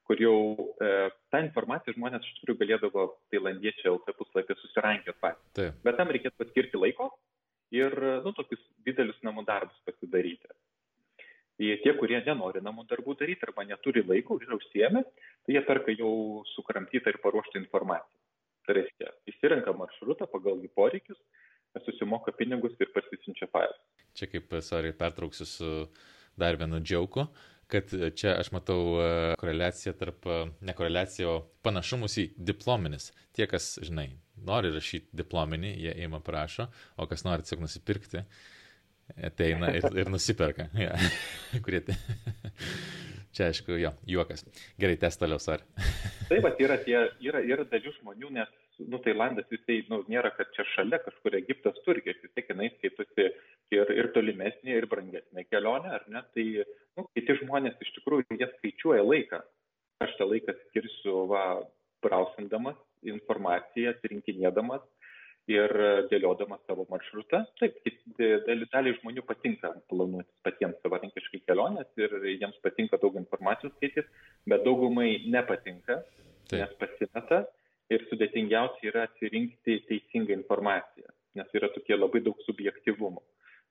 kur 0.08 0.22
jau 0.24 0.38
e, 0.80 1.10
tą 1.34 1.42
informaciją 1.44 1.98
žmonės 1.98 2.24
iš 2.24 2.38
tikrųjų 2.40 2.62
galėdavo 2.62 3.04
tailandiečiai 3.34 3.92
LT 3.92 4.16
puslapį 4.16 4.56
susirankioti 4.62 5.20
patys. 5.24 5.44
Bet 5.84 6.00
tam 6.00 6.14
reikėtų 6.16 6.40
paskirti 6.40 6.80
laiko 6.80 7.10
ir 7.76 7.94
nu, 8.24 8.32
tokius 8.38 8.64
didelius 8.88 9.20
namų 9.28 9.44
darbus 9.50 9.78
pasidaryti. 9.88 10.48
Ir 11.68 11.82
tie, 11.82 11.92
kurie 11.98 12.20
nenori 12.22 12.62
namų 12.64 12.86
darbų 12.88 13.18
daryti 13.20 13.48
arba 13.48 13.66
neturi 13.66 14.06
laiko 14.06 14.38
ir 14.40 14.54
užsiemė, 14.56 15.02
tai 15.44 15.58
jie 15.58 15.64
perka 15.66 15.96
jau 15.98 16.14
sukramtytą 16.54 17.12
ir 17.12 17.20
paruoštą 17.24 17.60
informaciją. 17.60 18.22
Tai 18.68 18.76
reiškia, 18.78 19.12
išsirenka 19.32 19.74
maršrutą 19.76 20.28
pagal 20.32 20.62
jų 20.62 20.72
poreikius, 20.78 21.20
susimoka 21.86 22.32
pinigus 22.38 22.76
ir 22.80 22.92
parsisiunčia 22.94 23.50
failus. 23.52 23.77
Čia 24.18 24.30
kaip, 24.32 24.58
sorry, 24.66 24.94
pertrauksiu 24.98 25.46
su 25.46 25.72
dar 26.38 26.58
vienu 26.58 26.80
džiauku, 26.82 27.28
kad 27.70 27.92
čia 28.18 28.34
aš 28.40 28.50
matau 28.56 28.98
e, 29.02 29.10
koreliaciją 29.38 29.94
tarp, 30.00 30.26
e, 30.26 30.38
ne 30.66 30.74
koreliaciją, 30.78 31.34
o 31.34 31.42
panašumus 31.66 32.18
į 32.22 32.28
diplominis. 32.50 33.12
Tie, 33.36 33.46
kas, 33.50 33.76
žinai, 33.84 34.08
nori 34.48 34.72
rašyti 34.74 35.18
diplominį, 35.22 35.74
jie 35.86 35.96
įima 36.06 36.22
prašo, 36.26 36.70
o 36.98 37.08
kas 37.10 37.26
nori 37.28 37.46
tiesiog 37.46 37.66
nusipirkti, 37.66 38.24
ateina 39.30 39.74
ir, 39.78 39.90
ir 40.04 40.14
nusiperka. 40.14 40.70
Ja. 40.86 40.96
Kurie 41.64 41.84
te... 41.90 41.98
Čia, 43.38 43.52
aišku, 43.52 43.76
jo, 43.78 43.92
juokas. 44.10 44.48
Gerai, 44.82 44.96
tęs 44.98 45.20
toliau, 45.22 45.38
ar. 45.54 45.62
Taip, 46.26 46.40
bet 46.42 46.62
yra, 46.64 46.80
tie, 46.82 47.04
yra, 47.22 47.44
yra 47.46 47.68
dalis 47.70 48.00
žmonių, 48.00 48.32
nes, 48.34 48.56
nu, 48.78 49.00
Tailandas 49.04 49.48
visai, 49.52 49.80
nu, 49.92 50.02
nėra, 50.12 50.32
kad 50.38 50.52
čia 50.56 50.66
šalia 50.74 51.00
kažkur 51.04 51.38
Egiptas, 51.40 51.78
Turkija, 51.86 52.16
vis 52.22 52.34
tiek 52.36 52.52
jinai 52.52 52.70
skaitosi 52.76 53.26
ir, 53.74 53.94
ir 53.94 54.12
tolimesnė, 54.16 54.76
ir 54.78 54.88
brangesnė 54.92 55.48
kelionė, 55.50 55.94
ar 55.98 56.06
ne? 56.14 56.22
Tai, 56.36 56.46
nu, 57.00 57.08
kiti 57.18 57.40
žmonės 57.42 57.80
iš 57.84 57.96
tikrųjų, 57.98 58.38
jie 58.38 58.50
skaičiuoja 58.58 59.06
laiką. 59.08 59.42
Aš 60.06 60.14
tą 60.20 60.30
laiką 60.30 60.54
skirsiu, 60.68 61.24
va, 61.32 61.46
brausindamas 62.06 62.78
informaciją, 63.08 63.96
atrinkinėdamas 63.96 64.86
ir 65.50 65.72
dėliodamas 66.12 66.60
savo 66.68 66.86
maršrutą. 66.92 67.42
Taip, 67.62 67.78
daliai 68.20 68.96
žmonių 69.00 69.24
patinka 69.26 69.72
planuoti 69.90 70.30
patiems 70.46 70.78
savarankiškai 70.84 71.42
kelionės 71.48 71.88
ir 71.98 72.14
jiems 72.34 72.58
patinka 72.66 73.00
daug 73.02 73.16
informacijos 73.20 73.74
skaityti, 73.78 74.06
bet 74.50 74.66
daugumai 74.68 75.24
nepatinka, 75.32 76.02
Taip. 76.52 76.60
nes 76.60 76.76
pasimeta 76.82 77.46
ir 77.94 78.04
sudėtingiausia 78.10 78.90
yra 78.92 79.06
atsirinkti 79.08 79.80
teisingą 79.90 80.36
informaciją, 80.36 81.12
nes 81.40 81.54
yra 81.60 81.70
tokie 81.76 81.96
labai 81.98 82.22
daug 82.26 82.40
subjektivumų. 82.48 83.24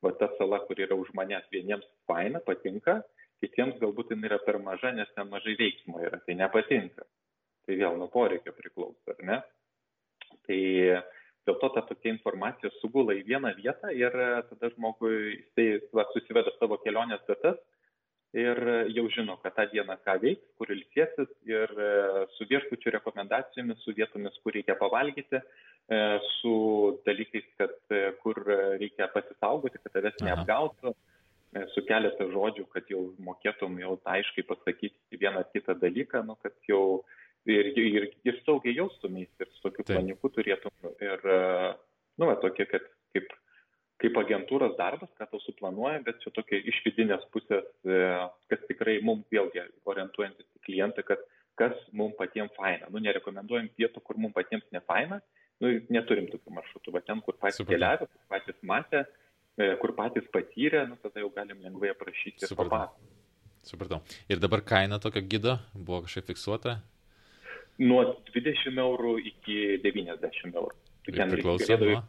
Va 0.04 0.12
ta 0.20 0.28
sala, 0.36 0.60
kur 0.68 0.80
yra 0.80 0.96
už 0.98 1.12
manęs, 1.16 1.46
vieniems 1.52 1.86
faina, 2.08 2.40
patinka, 2.44 3.00
kitiems 3.42 3.78
galbūt 3.80 4.12
jin 4.12 4.24
yra 4.28 4.38
per 4.44 4.58
maža, 4.62 4.92
nes 4.96 5.08
ten 5.16 5.28
mažai 5.32 5.56
veiksmo 5.60 6.00
yra, 6.04 6.20
tai 6.26 6.36
nepatinka. 6.38 7.06
Tai 7.66 7.76
vėl 7.80 7.96
nuo 7.98 8.08
poreikio 8.12 8.52
priklauso, 8.56 9.14
ar 9.14 9.22
ne? 9.26 9.38
Tai 10.46 10.58
dėl 11.46 11.56
to 11.62 11.70
ta 11.74 11.82
tokia 11.88 12.12
informacija 12.12 12.70
sugula 12.80 13.16
į 13.16 13.24
vieną 13.26 13.52
vietą 13.58 13.90
ir 13.94 14.14
tada 14.50 14.70
žmogui 14.74 15.16
jisai 15.32 15.66
va, 15.96 16.06
susiveda 16.12 16.52
savo 16.58 16.78
kelionės 16.84 17.24
datas 17.28 17.58
ir 18.36 18.60
jau 18.94 19.06
žino, 19.12 19.36
kad 19.42 19.54
tą 19.56 19.66
dieną 19.72 19.96
ką 20.04 20.16
veiks, 20.22 20.44
kur 20.58 20.70
ilsėsis 20.74 21.30
ir 21.48 21.72
su 22.36 22.46
viešbučių 22.50 22.92
rekomendacijomis, 22.98 23.82
su 23.84 23.94
vietomis, 23.96 24.36
kur 24.44 24.54
reikia 24.56 24.76
pavalgyti, 24.80 25.40
e, 25.40 26.00
su 26.36 26.54
dalykais, 27.06 27.46
kad 27.60 27.76
kur 28.22 28.40
reikia 28.80 29.08
pasisaugoti, 29.14 29.80
kad 29.82 29.96
tavęs 29.96 30.20
neapgautų, 30.26 30.92
e, 30.92 31.64
su 31.74 31.84
keletą 31.88 32.28
žodžių, 32.34 32.66
kad 32.74 32.92
jau 32.92 33.06
mokėtum 33.30 33.78
jau 33.82 33.96
aiškiai 34.16 34.46
pasakyti 34.50 35.22
vieną 35.22 35.44
ar 35.44 35.50
kitą 35.54 35.78
dalyką, 35.80 36.24
nu, 36.28 36.36
kad 36.42 36.56
jau 36.68 36.84
ir, 37.46 37.72
ir, 37.78 38.10
ir 38.26 38.42
saugiai 38.44 38.76
jaustumeis 38.76 39.30
ir 39.40 39.50
su 39.54 39.64
tokiu 39.68 39.86
planiku 39.86 40.30
turėtum 40.34 40.92
ir, 41.00 41.26
nu, 42.18 42.28
va, 42.28 42.36
tokie, 42.42 42.66
kad 42.68 42.84
kaip, 43.14 43.32
kaip 44.02 44.18
agentūros 44.20 44.76
darbas, 44.78 45.10
ką 45.16 45.28
tau 45.30 45.40
suplanuoja, 45.44 46.02
bet 46.04 46.20
čia 46.22 46.32
tokia 46.36 46.60
iš 46.70 46.82
vidinės 46.84 47.24
pusės, 47.32 47.66
e, 47.88 48.00
kas 48.52 48.64
tikrai 48.68 48.98
mums 49.04 49.24
vėlgi 49.32 49.64
orientuojantis 49.88 50.46
į 50.58 50.64
klientą, 50.68 51.04
kad 51.06 51.22
kas 51.56 51.76
mums 51.96 52.16
patiems 52.18 52.52
faina. 52.58 52.90
Nu, 52.92 53.00
nerekomenduojam 53.04 53.70
vietų, 53.80 54.02
kur 54.04 54.20
mums 54.20 54.36
patiems 54.36 54.66
ne 54.76 54.82
faina, 54.84 55.22
nu, 55.64 55.72
neturim 55.92 56.28
tokių 56.32 56.58
maršrutų, 56.58 56.96
bet 56.98 57.06
ten, 57.08 57.22
kur 57.24 57.38
patys 57.40 57.64
keliavę, 57.64 58.10
kur 58.10 58.34
patys 58.34 58.58
matė, 58.68 59.06
e, 59.56 59.70
kur 59.80 59.96
patys 59.96 60.28
patyrė, 60.34 60.84
nu, 60.90 61.00
tada 61.00 61.24
jau 61.24 61.32
galim 61.32 61.64
lengvai 61.64 61.94
aprašyti 61.94 62.44
ir 62.44 62.52
papasakoti. 62.52 63.14
Supratau. 63.66 64.02
Ir 64.30 64.38
dabar 64.38 64.60
kaina 64.62 65.00
tokio 65.02 65.24
gido 65.26 65.56
buvo 65.74 66.04
kažkaip 66.04 66.28
fiksuota? 66.28 66.76
nuo 67.82 68.02
20 68.32 68.80
eurų 68.80 69.14
iki 69.30 69.56
90 69.84 70.56
eurų. 70.56 70.76
Tai 71.06 71.26
priklauso 71.30 71.78
nuo? 71.80 72.02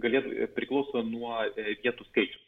Galėtų, 0.00 0.46
priklauso 0.56 1.02
nuo 1.04 1.34
e, 1.44 1.76
vietų 1.82 2.06
skaičius. 2.08 2.46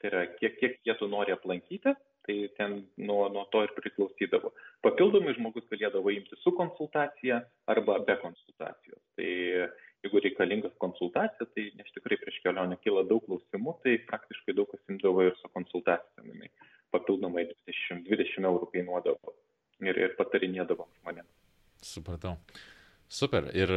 Tai 0.00 0.10
yra, 0.10 0.26
kiek, 0.36 0.58
kiek 0.60 0.76
vietų 0.84 1.08
nori 1.08 1.32
aplankyti, 1.32 1.94
tai 2.26 2.36
ten 2.58 2.76
nuo, 2.98 3.22
nuo 3.32 3.46
to 3.52 3.62
ir 3.64 3.72
priklausydavo. 3.78 4.52
Papildomai 4.84 5.32
žmogus 5.38 5.64
galėdavo 5.70 6.12
imti 6.12 6.36
su 6.42 6.52
konsultacija 6.58 7.40
arba 7.72 7.96
be 8.04 8.18
konsultacijos. 8.20 9.00
Tai 9.16 9.30
jeigu 10.04 10.22
reikalingas 10.26 10.76
konsultacija, 10.82 11.48
tai 11.54 11.70
nes 11.78 11.96
tikrai 11.96 12.18
prieš 12.20 12.42
kelionę 12.44 12.78
kyla 12.82 13.06
daug 13.08 13.24
klausimų, 13.26 13.78
tai 13.84 13.96
praktiškai 14.10 14.56
daug 14.58 14.70
kas 14.72 14.84
imdavo 14.92 15.24
ir 15.24 15.34
su 15.40 15.50
konsultacijomis. 15.56 16.52
Papildomai 16.94 17.48
20, 17.48 18.04
20 18.10 18.50
eurų 18.52 18.70
kainuodavo 18.74 19.34
ir, 19.86 19.96
ir 19.96 20.16
patarinėdavom 20.20 20.90
žmonėms. 21.00 21.32
Supratau. 21.84 22.36
Super. 23.08 23.50
Ir 23.54 23.70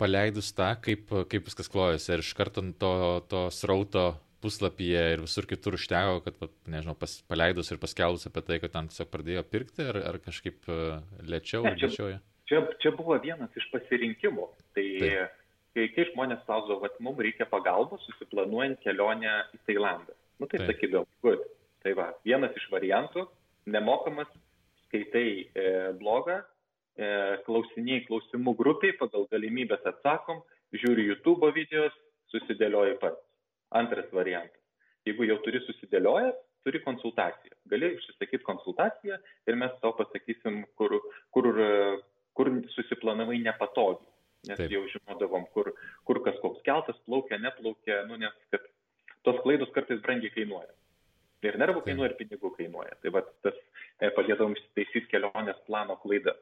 paleidus 0.00 0.50
tą, 0.56 0.72
kaip, 0.82 1.12
kaip 1.30 1.46
viskas 1.46 1.70
klojasi, 1.70 2.10
ar 2.16 2.22
iš 2.24 2.32
karto 2.34 2.64
to, 2.78 2.94
to 3.30 3.46
srauto 3.54 4.06
puslapyje 4.44 5.04
ir 5.14 5.22
visur 5.24 5.46
kitur 5.48 5.78
užteko, 5.78 6.20
kad, 6.26 6.42
nežinau, 6.68 6.96
pas, 6.98 7.16
paleidus 7.30 7.70
ir 7.72 7.80
paskelbus 7.80 8.28
apie 8.28 8.42
tai, 8.44 8.58
kad 8.62 8.74
ten 8.74 8.90
tiesiog 8.90 9.10
pradėjo 9.12 9.44
pirkti, 9.48 9.86
ar, 9.92 10.00
ar 10.10 10.18
kažkaip 10.24 10.68
e, 10.68 10.78
lėčiau, 11.32 11.64
ne, 11.64 11.72
čia, 11.80 11.88
lėčiau? 11.88 12.10
Čia, 12.50 12.60
čia 12.82 12.92
buvo 12.98 13.16
vienas 13.22 13.56
iš 13.56 13.70
pasirinkimų. 13.72 14.50
Tai 14.76 14.86
Taip. 15.00 15.38
kai, 15.76 15.86
kai 15.94 16.08
žmonės 16.10 16.44
klausdavo, 16.48 16.82
kad 16.84 16.98
mums 17.06 17.22
reikia 17.24 17.48
pagalbos 17.48 18.04
susiplanuojant 18.10 18.82
kelionę 18.84 19.38
į 19.56 19.62
Tailandą. 19.70 20.16
Nu 20.42 20.50
tai 20.50 20.66
sakydavau, 20.66 21.08
good. 21.24 21.46
Tai 21.84 21.94
va, 21.96 22.10
vienas 22.26 22.52
iš 22.58 22.66
variantų- 22.72 23.24
nemokamas, 23.76 24.28
skaitai 24.88 25.28
e, 25.46 25.64
blogą, 26.00 26.42
E, 26.94 27.06
klausinėjai 27.46 28.04
klausimų 28.06 28.54
grupiai, 28.58 28.94
pagal 28.98 29.26
galimybės 29.32 29.82
atsakom, 29.90 30.42
žiūri 30.74 31.08
YouTube 31.08 31.50
videos, 31.56 31.94
susidėlioji 32.30 32.98
pats. 33.02 33.18
Antras 33.74 34.06
variantas. 34.14 34.60
Jeigu 35.08 35.26
jau 35.26 35.40
turi 35.42 35.60
susidėliojęs, 35.66 36.36
turi 36.64 36.80
konsultaciją. 36.84 37.56
Gali 37.72 37.90
užsisakyti 37.98 38.46
konsultaciją 38.46 39.18
ir 39.50 39.58
mes 39.60 39.74
tau 39.82 39.92
pasakysim, 39.98 40.62
kur, 40.78 40.94
kur, 41.34 41.50
kur 42.38 42.50
susiplanavai 42.76 43.40
nepatogiai. 43.42 44.10
Nes 44.48 44.60
Taip. 44.60 44.72
jau 44.72 44.84
žinodavom, 44.92 45.46
kur, 45.56 45.70
kur 46.04 46.20
kas 46.24 46.36
koks 46.42 46.62
keltas 46.66 46.96
plaukia, 47.08 47.38
neplaukia, 47.40 48.02
nu 48.08 48.18
nes 48.20 48.34
kad 48.52 48.64
tos 49.24 49.38
klaidos 49.44 49.72
kartais 49.76 50.02
brangiai 50.04 50.32
kainuoja. 50.34 50.72
Ir 51.44 51.56
nervų 51.60 51.82
kainuoja, 51.84 52.10
ir 52.12 52.18
pinigų 52.20 52.50
kainuoja. 52.56 52.96
Tai 53.02 53.12
va 53.16 53.22
tas 53.44 53.56
e, 53.56 54.10
padėdavom 54.16 54.56
ištaisyti 54.56 55.08
kelionės 55.12 55.60
plano 55.68 55.96
klaidas. 56.00 56.36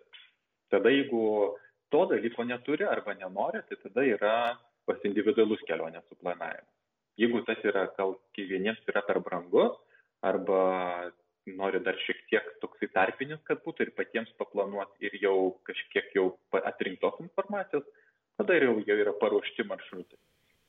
Tada 0.73 0.93
jeigu 0.93 1.23
to 1.93 2.05
dalyko 2.09 2.45
neturi 2.49 2.87
arba 2.89 3.15
nenori, 3.15 3.61
tai 3.69 3.77
tada 3.83 4.05
yra 4.09 4.37
pas 4.89 5.09
individualus 5.09 5.61
kelionės 5.69 6.07
suplanavimas. 6.09 6.71
Jeigu 7.21 7.43
tas 7.47 7.61
yra, 7.69 7.87
gal 7.99 8.17
vieniems 8.37 8.81
yra 8.89 9.03
per 9.05 9.21
brangu, 9.21 9.67
arba 10.25 10.63
nori 11.59 11.81
dar 11.83 11.99
šiek 12.07 12.23
tiek 12.31 12.47
toksai 12.63 12.89
tarpinis, 12.95 13.41
kad 13.49 13.61
būtų 13.67 13.87
ir 13.87 13.93
patiems 13.99 14.31
paplanuoti 14.39 15.09
ir 15.09 15.19
jau 15.21 15.37
kažkiek 15.69 16.13
jau 16.17 16.31
atrinktos 16.63 17.19
informacijos, 17.25 17.85
tada 18.39 18.57
jau, 18.57 18.79
jau 18.87 18.97
yra 19.05 19.15
paruošti 19.19 19.67
maršrutai. 19.69 20.21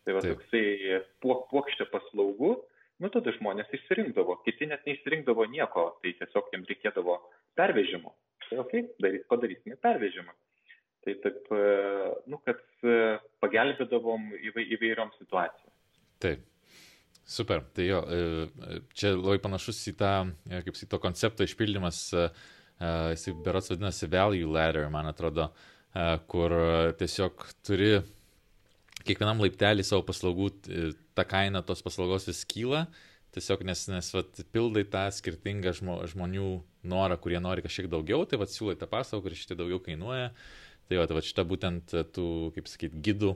Tai 0.04 0.18
va 0.18 0.24
Taip. 0.26 0.42
toksai 0.42 1.00
puok, 1.24 1.48
puokštė 1.54 1.88
paslaugų, 1.94 2.52
nu 3.00 3.12
tada 3.14 3.32
žmonės 3.38 3.72
išsirinkdavo, 3.78 4.42
kiti 4.44 4.68
net 4.68 4.84
neišsirinkdavo 4.90 5.46
nieko, 5.54 5.86
tai 6.02 6.16
tiesiog 6.20 6.50
jiems 6.52 6.70
reikėdavo 6.74 7.20
pervežimo. 7.60 8.12
Tai 8.54 8.62
ok, 8.62 8.74
darys, 9.02 9.24
padarysime 9.26 9.78
pervežimą. 9.82 10.34
Tai 11.04 11.14
taip, 11.24 11.48
e, 11.52 11.62
nu, 12.30 12.38
kad 12.46 12.60
e, 12.86 12.98
pagelbėdavom 13.42 14.28
įvairiom 14.76 15.14
situacijom. 15.18 15.72
Taip. 16.22 16.44
Super, 17.26 17.64
tai 17.74 17.88
jo, 17.88 18.02
e, 18.06 18.78
čia 18.94 19.16
labai 19.16 19.40
panašus 19.42 19.80
į 19.90 19.96
tą, 19.98 20.14
kaip 20.52 20.78
sakyto, 20.78 21.00
koncepto 21.02 21.48
išpildymas, 21.48 22.06
jisai 22.84 23.34
berots 23.46 23.72
vadinasi 23.72 24.10
value 24.12 24.50
ladder, 24.52 24.90
man 24.92 25.08
atrodo, 25.08 25.48
kur 26.28 26.54
tiesiog 27.00 27.46
turi 27.64 27.94
kiekvienam 29.08 29.40
laiptelį 29.44 29.86
savo 29.88 30.04
paslaugų, 30.08 30.50
ta 31.16 31.24
kaina 31.30 31.62
tos 31.64 31.84
paslaugos 31.86 32.28
vis 32.28 32.44
kyla, 32.50 32.86
tiesiog 33.36 33.64
nes, 33.68 33.86
nes 33.92 34.12
vat, 34.16 34.44
pildai 34.54 34.84
tą 34.90 35.08
skirtingą 35.14 35.74
žmo, 35.80 35.98
žmonių 36.12 36.50
norą, 36.90 37.18
kurie 37.22 37.40
nori 37.44 37.64
kažkiek 37.66 37.90
daugiau, 37.92 38.28
tai 38.30 38.40
vat, 38.42 38.54
siūlai 38.54 38.78
tą 38.80 38.90
paslaugą, 38.92 39.28
kuri 39.28 39.40
šitai 39.40 39.60
daugiau 39.60 39.82
kainuoja. 39.84 40.30
Tai 40.90 41.00
vat, 41.00 41.14
vat 41.16 41.26
šita 41.26 41.46
būtent 41.48 41.94
tų, 42.14 42.28
kaip 42.58 42.70
sakyt, 42.70 42.96
gidų 43.06 43.34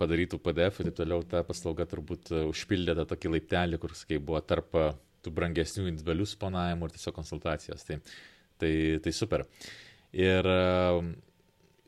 padarytų 0.00 0.40
PDF 0.42 0.80
ir 0.80 0.90
taip 0.90 0.96
toliau 0.98 1.22
ta 1.26 1.42
paslauga 1.46 1.86
turbūt 1.88 2.32
užpildė 2.50 2.96
tą 2.98 3.06
tokį 3.12 3.36
laiptelį, 3.36 3.78
kur, 3.78 3.94
sakai, 3.94 4.18
buvo 4.18 4.40
tarp 4.42 4.74
tų 5.22 5.32
brangesnių 5.36 5.86
individualių 5.90 6.26
sponavimų 6.26 6.88
ir 6.88 6.94
tiesiog 6.96 7.16
konsultacijos. 7.16 7.84
Tai, 7.86 8.00
tai, 8.58 8.72
tai 9.04 9.12
super. 9.14 9.46
Ir 10.16 10.48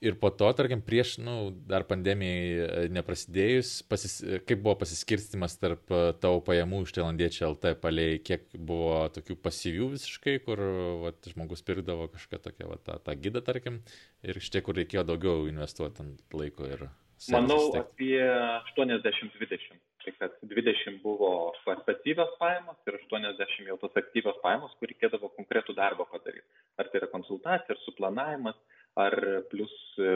ir 0.03 0.17
po 0.21 0.31
to, 0.35 0.49
tarkim, 0.57 0.83
prieš, 0.85 1.17
nu, 1.23 1.53
dar 1.69 1.85
pandemijai 1.89 2.47
e, 2.67 2.87
neprasidėjus, 2.93 3.75
pasis, 3.91 4.19
kaip 4.49 4.63
buvo 4.65 4.75
pasiskirstimas 4.83 5.55
tarp 5.63 5.93
e, 5.95 6.01
tavo 6.23 6.41
pajamų 6.47 6.83
iš 6.87 6.97
Tailandiečių 6.97 7.45
LT 7.53 7.75
paliai, 7.83 8.19
kiek 8.25 8.49
buvo 8.59 9.05
tokių 9.15 9.39
pasyvių 9.45 9.93
visiškai, 9.95 10.39
kur 10.47 10.65
vat, 11.05 11.31
žmogus 11.31 11.63
pirkdavo 11.67 12.09
kažką 12.15 12.43
tokią, 12.49 12.73
vat, 12.73 12.83
tą, 12.89 12.99
tą 13.07 13.17
gydą, 13.23 13.45
tarkim, 13.47 13.79
ir 14.27 14.43
šitie, 14.43 14.65
kur 14.67 14.79
reikėjo 14.81 15.07
daugiau 15.13 15.47
investuoti 15.51 16.05
ant 16.05 16.37
laiko 16.37 16.67
ir... 16.69 16.89
Manau, 17.31 17.69
apie 17.79 18.19
80-20. 18.19 19.79
Tai 20.03 20.13
kad 20.19 20.33
20 20.51 20.97
buvo 21.05 21.53
pasyvios 21.87 22.33
pajamos 22.41 22.75
ir 22.91 22.97
80 22.99 23.69
jau 23.71 23.77
tos 23.79 23.99
aktyvios 24.01 24.41
pajamos, 24.43 24.75
kur 24.81 24.91
reikėdavo 24.91 25.31
konkretų 25.37 25.77
darbą 25.79 26.09
padaryti. 26.11 26.49
Ar 26.83 26.91
tai 26.91 26.99
yra 26.99 27.09
konsultacija, 27.13 27.77
ar 27.77 27.83
suplanavimas, 27.85 28.59
ar 28.95 29.43
plus 29.51 29.73
e, 29.99 30.09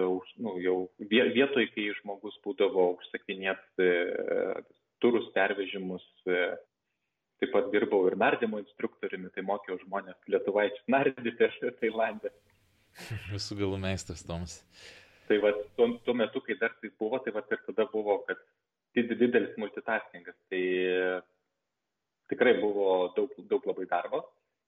nu, 0.42 0.56
jau 0.60 0.76
vietoj, 1.10 1.66
kai 1.72 1.90
žmogus 2.00 2.36
būdavo 2.44 2.90
užsakinėti 2.96 3.86
e, 3.86 4.56
turus 5.00 5.28
pervežimus, 5.36 6.04
e, 6.28 6.50
taip 7.40 7.52
pat 7.54 7.70
dirbau 7.72 8.04
ir 8.08 8.18
nardymo 8.20 8.60
instruktoriumi, 8.60 9.32
tai 9.32 9.44
mokiau 9.48 9.78
žmonės 9.84 10.18
lietuvaičius 10.32 10.92
nardyti 10.92 11.50
Tailandė. 11.80 12.32
Visų 13.32 13.58
galų 13.60 13.80
meistras 13.80 14.24
Tomas. 14.24 14.60
Tai 15.26 15.40
va, 15.42 15.50
tuo, 15.76 15.90
tuo 16.04 16.14
metu, 16.14 16.40
kai 16.44 16.54
dar 16.60 16.76
tai 16.80 16.92
buvo, 17.00 17.18
tai 17.24 17.32
va 17.34 17.42
ir 17.50 17.62
tada 17.66 17.88
buvo, 17.92 18.20
kad 18.28 18.40
didelis 18.94 19.56
multitaskingas. 19.60 20.36
Tai 20.52 20.60
tikrai 22.30 22.54
buvo 22.60 23.12
daug, 23.16 23.32
daug 23.50 23.66
labai 23.68 23.88
darbo, 23.90 24.22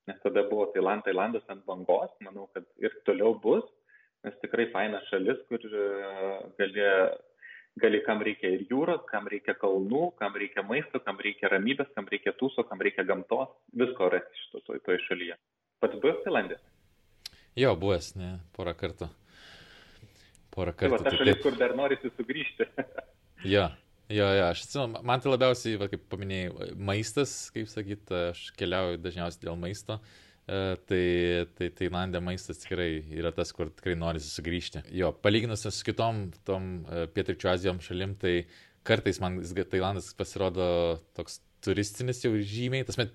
nes 0.09 0.19
tada 0.25 0.43
buvo 0.49 0.67
Tailand, 0.75 1.05
Tailandas 1.07 1.47
ant 1.53 1.63
bangos, 1.69 2.11
manau, 2.25 2.49
kad 2.57 2.67
ir 2.83 2.97
toliau 3.07 3.37
bus, 3.39 3.69
nes 4.27 4.39
tikrai 4.43 4.69
faina 4.73 5.01
šalis, 5.09 5.41
kur 5.51 5.63
gali, 6.59 6.87
gali 7.83 8.01
kam 8.07 8.25
reikia 8.27 8.51
ir 8.57 8.65
jūros, 8.71 9.05
kam 9.11 9.29
reikia 9.31 9.55
kalnų, 9.59 10.09
kam 10.19 10.37
reikia 10.39 10.65
maisto, 10.67 11.03
kam 11.05 11.21
reikia 11.23 11.53
ramybės, 11.53 11.93
kam 11.95 12.11
reikia 12.11 12.35
tūso, 12.41 12.65
kam 12.69 12.83
reikia 12.85 13.07
gamtos, 13.09 13.55
visko 13.79 14.11
rasti 14.15 14.45
šito 14.45 14.65
toje 14.67 14.83
toj 14.89 15.01
šalyje. 15.07 15.39
Pats 15.79 16.03
buvęs 16.03 16.25
Tailandė? 16.25 16.59
Jo, 17.59 17.75
buvęs, 17.79 18.13
ne, 18.19 18.37
porą 18.59 18.75
kartų 18.79 19.11
porą 20.59 20.75
kartų. 20.75 20.97
Tai 20.97 21.05
va, 21.05 21.05
ta 21.07 21.15
šalis, 21.15 21.43
kur 21.45 21.59
dar 21.59 21.75
norisi 21.79 22.11
sugrįžti. 22.17 22.67
jo, 23.55 23.67
jo, 24.11 24.27
jo, 24.27 24.47
aš 24.49 24.65
atsimenu, 24.67 25.03
man 25.07 25.23
tai 25.23 25.33
labiausiai, 25.33 25.79
va, 25.81 25.91
kaip 25.93 26.07
paminėjai, 26.11 26.73
maistas, 26.91 27.35
kaip 27.55 27.71
sakyt, 27.71 28.11
aš 28.33 28.49
keliauju 28.59 28.99
dažniausiai 29.05 29.47
dėl 29.47 29.61
maisto. 29.61 29.99
Uh, 29.99 30.28
tai, 30.49 31.03
tai 31.59 31.69
Tailandė 31.77 32.23
maistas 32.25 32.63
tikrai 32.63 33.03
yra 33.19 33.33
tas, 33.37 33.53
kur 33.53 33.69
tikrai 33.69 33.97
norisi 34.01 34.31
sugrįžti. 34.33 34.87
Jo, 34.97 35.13
palyginus 35.13 35.67
su 35.69 35.85
kitom 35.85 36.29
tom 36.49 36.71
uh, 36.87 37.05
pietričių 37.13 37.53
Azijom 37.53 37.83
šalim, 37.85 38.15
tai 38.21 38.47
kartais 38.89 39.21
man 39.21 39.41
Tailandas 39.45 40.15
pasirodo 40.17 40.69
toks 41.19 41.43
turistinis 41.65 42.23
jau 42.25 42.33
žymiai, 42.33 42.87
tas 42.89 42.97
met, 43.01 43.13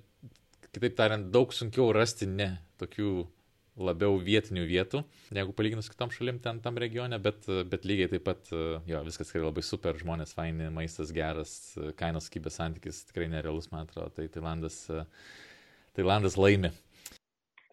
kitaip 0.74 0.98
tariant, 0.98 1.32
daug 1.34 1.54
sunkiau 1.56 1.90
rasti 1.96 2.28
ne 2.30 2.52
tokių 2.82 3.24
labiau 3.82 4.20
vietinių 4.22 4.68
vietų, 4.70 5.02
negu 5.34 5.54
palyginus 5.58 5.90
kitom 5.90 6.12
šalim 6.14 6.38
ten 6.44 6.60
tam 6.62 6.78
regione, 6.78 7.18
bet, 7.22 7.48
bet 7.70 7.88
lygiai 7.90 8.12
taip 8.12 8.26
pat, 8.28 8.52
jo, 8.86 9.02
viskas 9.08 9.32
tikrai 9.32 9.48
labai 9.48 9.64
super, 9.66 9.98
žmonės 9.98 10.36
faini, 10.38 10.70
maistas 10.74 11.10
geras, 11.16 11.56
kainos 11.98 12.30
skybės 12.30 12.60
santykis 12.62 13.02
tikrai 13.10 13.32
nerealus, 13.34 13.72
man 13.74 13.88
atrodo, 13.88 14.14
tai 14.14 14.28
Tailandas, 14.30 14.84
Tailandas 15.98 16.38
laimi. 16.38 16.70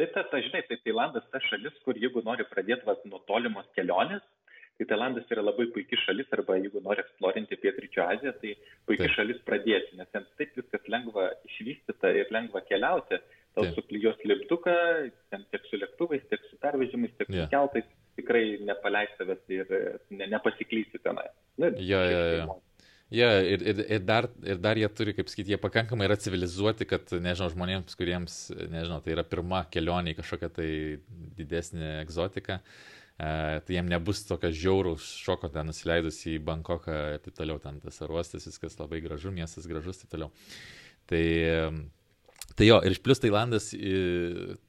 Taip, 0.00 0.12
ta, 0.16 0.24
ta, 0.32 0.38
žinai, 0.40 0.62
tai 0.64 0.78
Tailandas 0.80 1.26
ta 1.32 1.40
šalis, 1.44 1.74
kur 1.84 1.98
jeigu 2.00 2.22
nori 2.24 2.46
pradėti 2.48 2.88
vas, 2.88 3.00
nuo 3.04 3.20
tolimos 3.28 3.66
kelionės, 3.76 4.22
tai 4.80 4.86
Tailandas 4.88 5.28
yra 5.34 5.44
labai 5.44 5.66
puikia 5.74 5.98
šalis, 6.06 6.30
arba 6.32 6.56
jeigu 6.56 6.80
nori 6.84 7.04
eksplorinti 7.04 7.58
Pietryčio 7.60 8.06
Aziją, 8.06 8.32
tai 8.40 8.54
puikia 8.88 9.04
taip. 9.10 9.16
šalis 9.18 9.42
pradėti, 9.44 9.98
nes 9.98 10.08
ten 10.14 10.24
taip 10.40 10.56
viskas 10.56 10.88
lengva 10.94 11.26
išvystyta 11.50 12.14
ir 12.16 12.32
lengva 12.32 12.64
keliauti 12.70 13.20
tau 13.58 13.66
suklyjos 13.74 14.24
lipduką, 14.24 14.78
ten 15.34 15.44
tiek 15.52 15.68
su 15.68 15.82
lėktuvais, 15.82 16.24
tiek 16.32 16.48
su 16.48 16.56
pervežimais, 16.64 17.12
tiek 17.18 17.28
yeah. 17.34 17.44
su 17.44 17.52
keltais, 17.52 17.92
tikrai 18.16 18.44
nepaleis 18.64 19.12
savęs 19.18 19.52
ir 19.52 19.76
ne, 20.14 20.30
nepasiklysi 20.32 21.02
tenai. 21.04 21.28
Nu, 21.60 21.72
jo, 21.76 22.02
jo, 22.14 22.24
jo. 22.38 22.60
Ja, 23.10 23.30
ir, 23.42 23.62
ir, 23.66 23.80
ir, 23.90 24.02
dar, 24.06 24.28
ir 24.46 24.60
dar 24.62 24.78
jie 24.78 24.86
turi, 24.94 25.12
kaip 25.16 25.30
sakyti, 25.32 25.50
jie 25.50 25.58
pakankamai 25.58 26.06
yra 26.06 26.16
civilizuoti, 26.20 26.86
kad, 26.86 27.10
nežinau, 27.10 27.50
žmonėms, 27.50 27.96
kuriems, 27.98 28.36
nežinau, 28.70 29.00
tai 29.02 29.16
yra 29.16 29.24
pirma 29.26 29.64
kelionė 29.74 30.14
į 30.14 30.20
kažkokią 30.20 30.50
tai 30.54 30.68
didesnį 31.40 31.88
egzotiką, 32.04 32.60
e, 32.60 33.32
tai 33.66 33.74
jiem 33.74 33.90
nebus 33.90 34.22
tokio 34.28 34.52
žiauraus 34.54 35.08
šoko 35.24 35.50
ten 35.50 35.66
nusileidus 35.72 36.20
į 36.30 36.36
Bankoką 36.46 37.00
ir 37.16 37.24
taip 37.24 37.34
toliau, 37.40 37.58
ten 37.62 37.80
tas 37.82 37.98
aruostas, 38.06 38.46
viskas 38.46 38.78
labai 38.78 39.02
gražu, 39.02 39.34
miestas 39.34 39.66
gražus 39.66 39.98
ir 39.98 40.06
taip 40.06 40.14
toliau. 40.14 40.30
Tai 41.10 41.24
Tai 42.58 42.66
jo, 42.66 42.80
ir 42.84 42.92
iš 42.92 42.98
plus 43.00 43.20
Tailandas, 43.22 43.70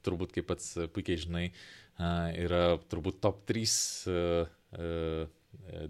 turbūt 0.06 0.30
kaip 0.32 0.46
pats 0.48 0.68
puikiai 0.94 1.18
žinai, 1.18 1.48
yra 2.40 2.78
turbūt 2.88 3.18
top 3.20 3.42
3 3.50 3.74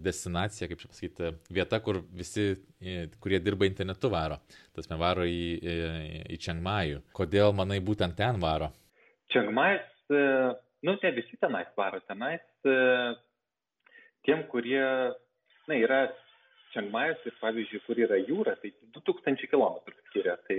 destinacija, 0.02 0.68
kaip 0.70 0.80
čia 0.82 0.90
pasakyti, 0.90 1.32
vieta, 1.54 1.80
kur 1.84 2.00
visi, 2.12 2.52
kurie 3.22 3.40
dirba 3.42 3.68
internetu 3.68 4.10
varo. 4.12 4.40
Tas 4.76 4.88
me 4.90 4.98
varo 5.00 5.26
į, 5.28 5.42
į, 5.58 5.76
į 6.34 6.38
Čengmajų. 6.46 7.02
Kodėl 7.16 7.54
manai 7.56 7.80
būtent 7.84 8.16
ten 8.18 8.40
varo? 8.42 8.72
Čengmajus, 9.32 9.92
e, 10.12 10.24
nu, 10.88 10.96
ne 10.96 11.12
visi 11.16 11.38
tenais 11.40 11.70
varo, 11.78 12.02
tenais 12.08 12.42
e, 12.68 12.78
tiem, 14.26 14.44
kurie, 14.52 14.82
na, 15.68 15.78
yra 15.78 16.04
Čengmajus 16.74 17.22
ir, 17.28 17.38
pavyzdžiui, 17.40 17.84
kur 17.86 18.00
yra 18.00 18.18
jūra, 18.20 18.56
tai 18.60 18.74
2000 18.96 19.48
km 19.50 19.94
skiria. 20.08 20.38
Tai 20.48 20.58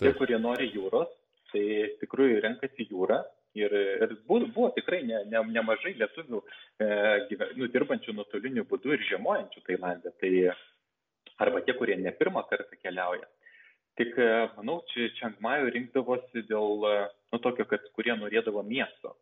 Tie, 0.00 0.10
kurie 0.18 0.38
nori 0.42 0.66
jūros, 0.74 1.10
tai 1.52 1.64
tikrųjų 2.00 2.40
renkasi 2.42 2.88
jūrą. 2.90 3.20
Ir, 3.54 3.70
ir 4.02 4.12
buvo, 4.26 4.48
buvo 4.50 4.68
tikrai 4.74 5.04
ne, 5.06 5.20
ne, 5.30 5.40
nemažai 5.54 5.92
lietuvių 6.00 6.40
e, 6.42 6.86
gyve, 7.30 7.50
nu, 7.58 7.68
dirbančių 7.70 8.16
nuotoliniu 8.16 8.64
būdu 8.66 8.96
ir 8.96 9.04
žiemojančių 9.12 9.62
Tailandė. 9.68 10.10
Tai 10.18 10.32
arba 11.44 11.62
tie, 11.62 11.76
kurie 11.78 11.94
ne 12.00 12.10
pirmą 12.18 12.42
kartą 12.50 12.78
keliauja. 12.82 13.28
Tik, 14.00 14.16
e, 14.18 14.30
manau, 14.56 14.80
čia 14.90 15.06
Čiangmajų 15.20 15.70
rinkdavosi 15.76 16.42
dėl, 16.50 16.86
e, 16.90 16.94
nu, 17.30 17.40
tokio, 17.46 17.66
kad 17.70 17.86
kurie 17.94 18.16
norėdavo 18.18 18.64
miesto. 18.66 19.14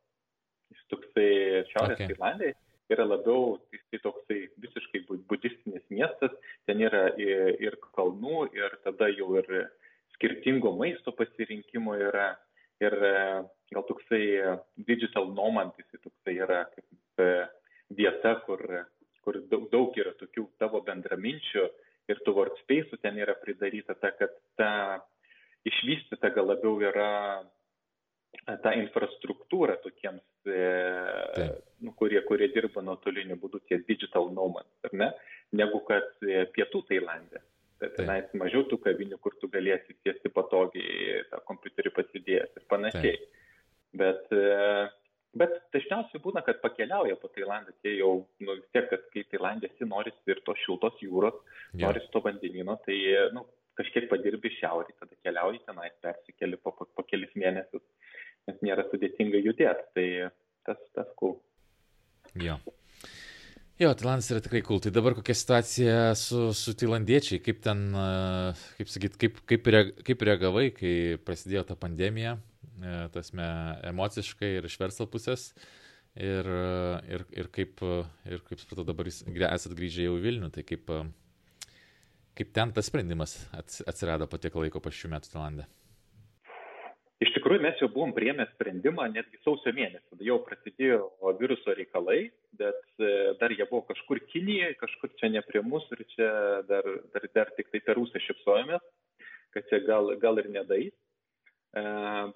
Jis 0.73 0.87
toksai 0.89 1.29
Šiaurės 1.75 2.01
okay. 2.01 2.15
Tailandė 2.15 2.55
yra 2.93 3.05
labiau, 3.05 3.59
tai 3.93 4.01
toksai 4.01 4.39
visiškai 4.65 5.05
budistinis 5.29 5.85
miestas, 5.93 6.33
ten 6.69 6.81
yra 6.81 7.11
ir, 7.21 7.53
ir 7.61 7.77
kalnų, 7.97 8.47
ir 8.57 8.81
tada 8.87 9.11
jau 9.13 9.29
ir 9.41 9.49
skirtingo 10.17 10.73
maisto 10.79 11.13
pasirinkimo 11.17 11.97
yra 12.01 12.33
ir 12.83 12.97
e, 12.97 13.15
gal 13.75 13.87
toksai 13.89 14.23
e, 14.39 14.57
digital 14.89 15.31
nomad, 15.35 15.73
jis 15.79 16.03
toksai 16.03 16.37
yra 16.45 16.65
kaip 16.73 17.23
e, 17.23 17.31
vieta, 17.97 18.37
kur, 18.47 18.63
kur 19.25 19.39
daug, 19.51 19.69
daug 19.73 19.99
yra 20.01 20.15
tokių 20.21 20.47
tavo 20.63 20.83
bendraminčių 20.87 21.65
ir 22.13 22.21
tų 22.27 22.37
workspace'ų 22.39 23.01
ten 23.03 23.19
yra 23.23 23.37
pridaryta, 23.41 23.97
ta, 23.99 24.13
kad 24.19 24.35
ta 24.59 24.71
išvystyta 25.69 26.33
gal 26.35 26.51
labiau 26.51 26.79
yra 26.83 27.43
ta 28.65 28.73
infrastruktūra 28.75 29.77
tokiems, 29.85 30.25
e, 30.49 31.49
nu, 31.85 31.93
kurie, 31.99 32.21
kurie 32.27 32.49
dirba 32.55 32.83
nuotoliniu 32.83 33.37
būdu, 33.39 33.61
tie 33.69 33.79
digital 33.87 34.33
nomads, 34.35 34.73
ar 34.89 34.97
ne, 34.97 35.11
negu 35.55 35.83
kad 35.89 36.09
pietų 36.57 36.87
Tailandė. 36.89 37.45
Tenais 37.97 38.29
mažiau 38.39 38.63
tų 38.71 38.79
kavinių, 38.85 39.17
kur 39.19 39.35
tu 39.41 39.49
galėsi 39.51 39.97
tiesti 40.07 40.31
patogiai 40.31 41.23
tą 41.31 41.41
kompiuterį 41.49 41.91
pasidėjęs 41.97 42.59
ir 42.61 42.67
panašiai. 42.71 43.17
Taip. 43.19 43.42
Bet, 43.99 44.29
e, 44.33 44.89
bet 45.39 45.57
dažniausiai 45.75 46.23
būna, 46.25 46.43
kad 46.47 46.63
pakeliauja 46.65 47.19
po 47.21 47.29
Tailandą, 47.35 47.75
tie 47.85 47.97
jau, 47.99 48.13
nu 48.41 48.57
vis 48.57 48.69
tiek, 48.73 48.89
kad 48.91 49.05
kai 49.13 49.25
Tailandė 49.31 49.69
esi, 49.71 49.89
norisi 49.89 50.33
ir 50.33 50.41
tos 50.47 50.61
šiltos 50.65 51.01
jūros, 51.05 51.39
norisi 51.81 52.11
to 52.13 52.23
vandenino, 52.25 52.79
tai, 52.87 52.99
nu, 53.37 53.45
kažkiek 53.79 54.09
padirbi 54.11 54.53
šiaurį, 54.59 54.95
tada 55.01 55.17
keliauji 55.25 55.63
tenais, 55.67 55.95
persikeli 56.05 56.59
po, 56.61 56.75
po, 56.77 56.89
po 56.89 57.05
kelis 57.09 57.33
mėnesius, 57.39 57.85
nes 58.49 58.61
nėra 58.65 58.85
sudėtinga 58.91 59.41
judėti, 59.41 59.89
tai 59.97 60.07
tas, 60.69 60.81
tas 60.97 61.11
cool. 61.21 61.39
Jo. 62.41 62.59
Jo, 63.81 63.91
Tailandas 63.99 64.29
yra 64.31 64.43
tikrai 64.45 64.61
cool. 64.67 64.79
Tai 64.85 64.93
dabar 64.95 65.17
kokia 65.17 65.35
situacija 65.35 65.95
su, 66.19 66.51
su 66.55 66.75
tailandiečiai, 66.79 67.41
kaip 67.43 67.63
ten, 67.65 67.89
kaip 68.77 68.91
sakyt, 68.93 69.17
kaip, 69.19 69.41
kaip, 69.49 69.71
reag, 69.75 69.93
kaip 70.07 70.25
reagavai, 70.29 70.69
kai 70.77 70.95
prasidėjo 71.25 71.65
ta 71.73 71.77
pandemija, 71.81 72.37
e, 72.37 72.52
tasme 73.15 73.47
emociškai 73.93 74.57
ir 74.59 74.69
iš 74.69 74.79
verslo 74.81 75.09
pusės. 75.11 75.51
Ir, 76.13 76.45
ir, 77.09 77.23
ir 77.33 77.47
kaip, 77.49 77.81
ir 78.29 78.43
kaip 78.45 78.61
supratau, 78.61 78.85
dabar 78.85 79.09
jūs 79.09 79.23
esat 79.25 79.73
grįžę 79.79 80.11
jau 80.11 80.19
į 80.19 80.25
Vilnių, 80.27 80.51
tai 80.53 80.65
kaip, 80.69 80.91
kaip 82.37 82.51
ten 82.53 82.75
tas 82.77 82.91
sprendimas 82.93 83.39
atsirado 83.57 84.29
po 84.29 84.37
tiek 84.37 84.59
laiko 84.61 84.83
po 84.85 84.93
šių 84.93 85.15
metų 85.15 85.33
Tailandė? 85.33 85.71
Iš 87.23 87.31
tikrųjų, 87.37 87.63
mes 87.63 87.79
jau 87.79 87.87
buvom 87.93 88.11
priėmę 88.17 88.49
sprendimą 88.51 89.05
netgi 89.13 89.39
sausio 89.45 89.71
mėnesį, 89.77 90.03
tada 90.11 90.25
jau 90.27 90.41
prasidėjo 90.43 91.05
viruso 91.39 91.75
reikalai, 91.79 92.33
bet 92.59 92.81
e, 92.99 93.11
dar 93.39 93.55
jie 93.55 93.67
buvo 93.69 93.85
kažkur 93.93 94.19
Kinijoje, 94.33 94.75
kažkur 94.81 95.13
čia 95.21 95.31
ne 95.31 95.43
prie 95.47 95.63
mūsų 95.63 95.99
ir 95.99 96.03
čia 96.17 96.31
dar, 96.67 96.89
dar, 97.15 97.29
dar 97.37 97.53
tik 97.59 97.71
tai 97.71 97.83
per 97.87 98.01
ūsą 98.03 98.23
šipsojomės, 98.25 98.83
kad 99.55 99.69
čia 99.71 99.83
gal, 99.87 100.11
gal 100.25 100.43
ir 100.43 100.51
nedais. 100.51 100.97
E, 101.73 101.83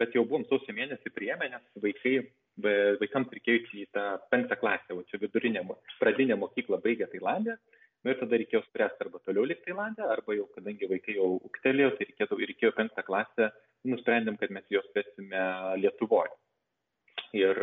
bet 0.01 0.15
jau 0.17 0.25
buvom 0.25 0.47
sausio 0.49 0.73
mėnesį 0.77 1.13
priėmę, 1.13 1.51
nes 1.53 1.81
vaikai, 1.83 2.15
vaikams 3.03 3.35
reikėjo 3.37 3.65
į 3.83 3.89
tą 3.93 4.05
penktą 4.33 4.57
klasę, 4.61 4.97
o 4.97 5.05
čia 5.11 5.21
vidurinė, 5.21 5.65
pradinė 6.01 6.39
mokykla 6.41 6.81
baigė 6.85 7.11
Tailandę. 7.13 7.59
Nu, 8.05 8.13
ir 8.13 8.21
tada 8.21 8.39
reikėjo 8.39 8.63
spręsti 8.69 9.03
arba 9.03 9.19
toliau 9.27 9.45
likti 9.49 9.67
Tailandę, 9.69 10.05
arba 10.09 10.37
jau, 10.37 10.47
kadangi 10.55 10.89
vaikai 10.89 11.17
jau 11.19 11.33
uktelėjo, 11.49 11.93
tai 11.97 12.07
reikėjo, 12.09 12.39
reikėjo 12.53 12.73
penktą 12.77 13.05
klasę 13.05 13.51
nusprendėm, 13.91 14.39
kad 14.41 14.53
mes 14.55 14.69
juos 14.73 14.87
vesime 14.95 15.43
Lietuvoje. 15.83 16.33
Ir 17.37 17.59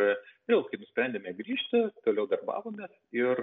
vėl, 0.46 0.62
kai 0.68 0.78
nusprendėme 0.78 1.32
grįžti, 1.38 1.80
toliau 2.04 2.28
darbavomės 2.30 2.92
ir, 3.16 3.40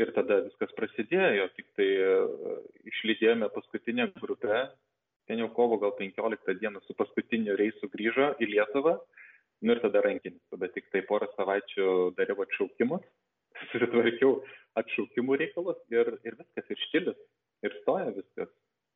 ir 0.00 0.12
tada 0.16 0.38
viskas 0.46 0.72
prasidėjo, 0.78 1.48
tik 1.58 1.68
tai 1.76 1.88
e, 1.90 2.14
išlydėjome 2.92 3.50
paskutinę 3.52 4.08
grupę, 4.20 4.62
ten 5.28 5.42
jau 5.42 5.50
kovo 5.56 5.78
gal 5.82 5.94
15 5.98 6.58
dieną 6.60 6.82
su 6.86 6.96
paskutiniu 6.98 7.56
reisu 7.58 7.90
grįžo 7.92 8.32
į 8.42 8.50
Lietuvą, 8.54 8.96
nu 9.62 9.76
ir 9.76 9.82
tada 9.84 10.02
rankinis, 10.04 10.42
tada 10.50 10.70
tik 10.74 10.88
tai 10.94 11.04
porą 11.08 11.28
savaičių 11.36 12.14
dariau 12.18 12.42
atšaukimus, 12.46 13.04
susitvarkiau 13.70 14.40
atšaukimų 14.80 15.38
reikalus 15.44 15.78
ir, 15.92 16.16
ir 16.26 16.38
viskas, 16.40 16.66
ir 16.72 16.84
štilis, 16.88 17.22
ir 17.62 17.78
stoja 17.82 18.10
viskas. 18.16 18.50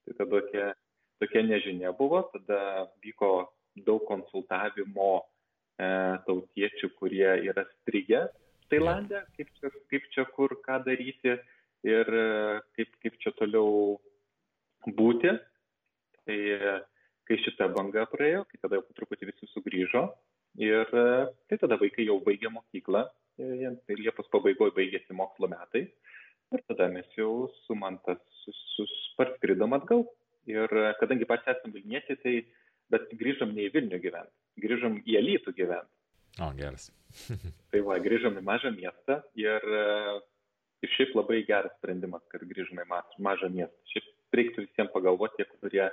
Tai 0.06 0.14
tada 0.18 0.40
tokia 0.40 0.72
tokia 1.18 1.42
nežinia 1.42 1.92
buvo, 1.96 2.22
tada 2.32 2.88
vyko 3.04 3.48
daug 3.86 4.04
konsultavimo 4.08 5.10
e, 5.20 5.86
tautiečių, 6.26 6.90
kurie 7.00 7.28
yra 7.50 7.64
strigę 7.76 8.26
Tailandė, 8.70 9.20
kaip 9.36 9.50
čia, 9.60 9.70
kaip 9.92 10.06
čia 10.14 10.24
kur 10.34 10.56
ką 10.64 10.80
daryti 10.86 11.36
ir 11.86 12.08
e, 12.20 12.24
kaip, 12.78 12.96
kaip 13.04 13.18
čia 13.22 13.32
toliau 13.38 13.96
būti. 14.98 15.36
Tai 16.26 16.38
kai 17.26 17.38
šita 17.42 17.70
banga 17.74 18.06
praėjo, 18.10 18.44
kai 18.50 18.60
tada 18.62 18.78
jau 18.78 18.86
truputį 18.98 19.30
visi 19.30 19.48
sugrįžo 19.50 20.02
ir 20.62 20.90
e, 20.90 21.06
tai 21.50 21.58
tada 21.62 21.78
vaikai 21.80 22.06
jau 22.06 22.20
baigė 22.24 22.52
mokyklą, 22.54 23.02
tai 23.36 23.96
Liepos 23.98 24.30
pabaigoje 24.32 24.74
baigėsi 24.76 25.16
mokslo 25.16 25.50
metai 25.52 25.88
ir 26.54 26.62
tada 26.70 26.86
mes 26.92 27.08
jau 27.18 27.48
su 27.64 27.74
mantas 27.78 28.22
parskridom 29.18 29.74
atgal 29.76 30.06
Ir 30.46 30.70
e, 30.70 30.86
kadangi 31.00 31.26
pats 31.26 31.48
esame 31.50 31.74
Vilniečiai, 31.74 32.18
tai 32.22 32.34
bet 32.94 33.10
grįžom 33.18 33.52
ne 33.54 33.66
į 33.66 33.72
Vilnių 33.74 33.98
gyventi, 34.02 34.34
grįžom 34.62 35.00
į 35.02 35.18
Alytų 35.20 35.54
gyventi. 35.58 35.92
O, 36.38 36.50
geras. 36.58 36.90
tai 37.72 37.82
va, 37.86 37.96
grįžom 38.02 38.38
į 38.38 38.44
mažą 38.46 38.70
miestą 38.76 39.18
ir, 39.40 39.66
e, 39.80 40.18
ir 40.86 40.92
šiaip 40.94 41.16
labai 41.18 41.40
geras 41.48 41.74
sprendimas, 41.80 42.22
kad 42.30 42.44
grįžome 42.46 42.86
į 42.86 43.00
mažą 43.26 43.50
miestą. 43.50 43.74
Šiaip 43.90 44.38
reiktų 44.38 44.66
visiems 44.68 44.94
pagalvoti, 44.94 45.42
tie, 45.42 45.48
kurie 45.64 45.88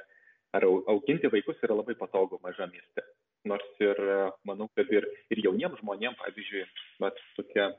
ar 0.54 0.66
auginti 0.93 1.32
vaikus 1.34 1.62
yra 1.66 1.78
labai 1.78 1.95
patogu 1.99 2.39
mažam 2.43 2.72
mieste. 2.74 3.04
Nors 3.49 3.66
ir 3.84 3.97
e, 3.99 4.18
manau, 4.47 4.70
kad 4.78 4.91
ir, 4.93 5.08
ir 5.34 5.41
jauniems 5.43 5.82
žmonėms, 5.82 6.20
pavyzdžiui, 6.22 6.64
vat, 7.04 7.18
tokia 7.38 7.72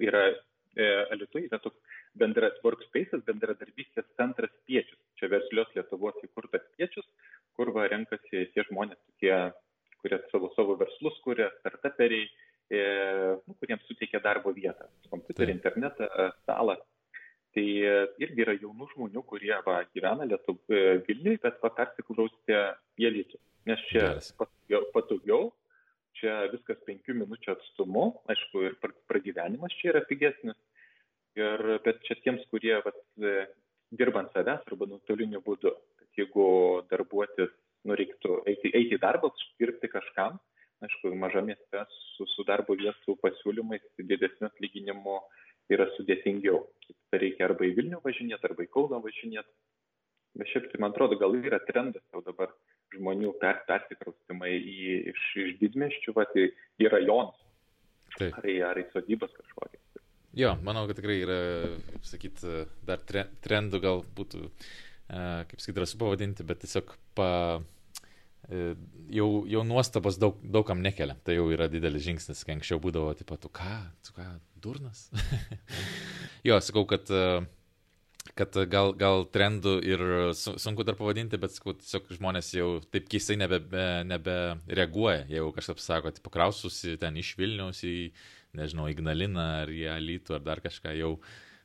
yra 0.00 0.24
e, 0.32 0.86
Alitui, 1.14 1.44
yra 1.46 1.60
toks 1.62 1.98
bendras 2.18 2.56
workspace'as, 2.64 3.22
bendradarbystės 3.28 4.08
centras 4.18 4.52
Piečius. 4.66 4.98
Čia 5.20 5.30
verslios 5.32 5.70
Lietuvos 5.76 6.18
įkurtas 6.26 6.64
Piečius, 6.76 7.06
kur 7.56 7.70
va 7.76 7.86
renkasi 7.92 8.48
tie 8.56 8.66
žmonės, 8.70 8.98
tokie, 9.12 9.36
kurie 10.02 10.18
savo, 10.32 10.50
savo 10.56 10.78
verslus 10.80 11.20
kuria, 11.22 11.50
startuperiai, 11.60 12.26
e, 12.72 12.82
nu, 13.46 13.54
kuriems 13.60 13.86
suteikia 13.86 14.22
darbo 14.24 14.50
vietą. 14.56 14.88
Kompiuterį, 15.12 15.60
internetą, 15.60 16.10
stalą. 16.42 16.80
Tai 17.52 17.64
e, 17.84 17.96
irgi 18.24 18.44
yra 18.46 18.54
jaunų 18.56 18.88
žmonių, 18.94 19.22
kurie 19.28 19.54
va, 19.66 19.82
gyvena 19.92 20.24
Lietuv, 20.28 20.60
e, 20.72 20.98
Vilniui, 21.08 21.38
bet 21.42 21.58
va, 21.64 21.72
persiklausyti 21.76 22.56
į 23.00 23.08
Elitų. 23.10 23.40
Nes 23.68 23.82
čia 23.90 24.06
patogiau, 24.40 24.86
patogiau, 24.94 25.50
čia 26.18 26.38
viskas 26.52 26.80
penkių 26.86 27.18
minučių 27.20 27.52
atstumu, 27.52 28.06
aišku, 28.32 28.64
ir 28.70 28.78
pragyvenimas 29.10 29.76
čia 29.80 29.92
yra 29.92 30.02
pigesnis 30.08 30.56
Ir, 31.40 31.60
bet 31.84 32.02
čia 32.04 32.18
tiems, 32.20 32.42
kurie 32.52 32.74
vat, 32.84 32.98
e, 33.24 33.46
dirbant 33.96 34.28
savęs 34.34 34.66
arba 34.68 34.88
nuotoliniu 34.90 35.40
būdu, 35.44 35.70
kad 35.96 36.18
jeigu 36.20 36.44
darbuotis, 36.90 37.54
nu, 37.88 37.96
reiktų 37.96 38.42
eiti, 38.50 38.72
eiti 38.76 38.98
į 38.98 39.00
darbą, 39.00 39.30
dirbti 39.60 39.88
kažkam, 39.94 40.36
aišku, 40.84 41.14
mažame 41.16 41.54
mieste 41.54 41.84
su, 41.94 42.26
su 42.34 42.44
darbo 42.44 42.76
vietų 42.76 43.16
pasiūlymais 43.24 43.86
didesniu 44.10 44.50
atlyginimu 44.50 45.16
yra 45.72 45.88
sudėtingiau. 45.96 46.61
Tai 47.62 47.68
arba 47.68 47.70
į 47.70 47.76
Vilnių 47.78 47.98
važinėti, 48.02 48.48
arba 48.48 48.64
į 48.64 48.70
Kauną 48.74 48.98
važinėti. 49.04 49.52
Bet 50.34 50.48
šiaip 50.48 50.64
tai, 50.72 50.80
man 50.80 50.90
atrodo, 50.90 51.18
gal 51.20 51.34
yra 51.36 51.60
trendas 51.62 52.02
jau 52.10 52.22
dabar 52.24 52.50
žmonių 52.94 53.34
per, 53.38 53.60
persikraustimai 53.68 54.50
į, 54.50 55.12
iš, 55.12 55.26
iš 55.44 55.52
didmeščių, 55.60 56.14
va, 56.16 56.24
į, 56.34 56.48
į 56.82 56.90
rajonus. 56.90 57.38
Taip. 58.16 58.34
Ar 58.40 58.48
į, 58.48 58.56
ar 58.66 58.80
į 58.80 58.86
sodybas 58.90 59.30
kažkokias. 59.36 60.02
Jo, 60.34 60.56
manau, 60.64 60.86
kad 60.88 60.98
tikrai 60.98 61.20
yra, 61.22 61.38
sakyt, 62.08 62.42
dar 62.88 63.04
tre, 63.06 63.26
trendų 63.44 63.82
gal 63.84 64.02
būtų, 64.16 64.48
kaip 65.12 65.60
sakyt, 65.60 65.76
drąsu 65.76 66.00
pavadinti, 66.00 66.46
bet 66.48 66.64
tiesiog 66.64 66.94
pa, 67.14 67.28
e, 68.48 68.72
jau, 69.12 69.28
jau 69.50 69.64
nuostabos 69.66 70.18
daug, 70.20 70.38
daugam 70.42 70.82
nekelia. 70.84 71.16
Tai 71.24 71.36
jau 71.36 71.48
yra 71.54 71.68
didelis 71.70 72.04
žingsnis, 72.06 72.44
kai 72.46 72.56
anksčiau 72.56 72.80
būdavo, 72.82 73.12
tipo, 73.18 73.38
tu 73.40 73.50
ką, 73.52 73.74
tu 74.06 74.14
ką, 74.16 74.28
durnas? 74.62 75.08
jo, 76.48 76.58
sakau, 76.64 76.86
kad 76.90 77.10
kad 78.38 78.56
gal, 78.70 78.92
gal 78.96 79.26
trendų 79.28 79.74
ir 79.84 80.02
sunku 80.34 80.86
dar 80.86 80.96
pavadinti, 80.96 81.40
bet 81.40 81.56
sakau, 81.56 81.74
tiesiog 81.76 82.12
žmonės 82.16 82.52
jau 82.54 82.68
taip 82.94 83.08
keistai 83.10 83.36
nebe, 83.40 83.58
nebe 84.08 84.36
jeigu 85.32 85.50
kažkas 85.56 85.82
sako, 85.84 86.12
tipo, 86.14 86.32
kraususi 86.32 86.96
ten 87.02 87.18
iš 87.20 87.34
Vilniaus 87.38 87.82
į 87.84 87.96
nežinau, 88.56 88.88
Ignaliną 88.92 89.46
ar 89.62 89.72
į 89.72 89.86
Alytų 89.96 90.38
ar 90.38 90.46
dar 90.46 90.62
kažką, 90.64 90.94
jau 90.96 91.16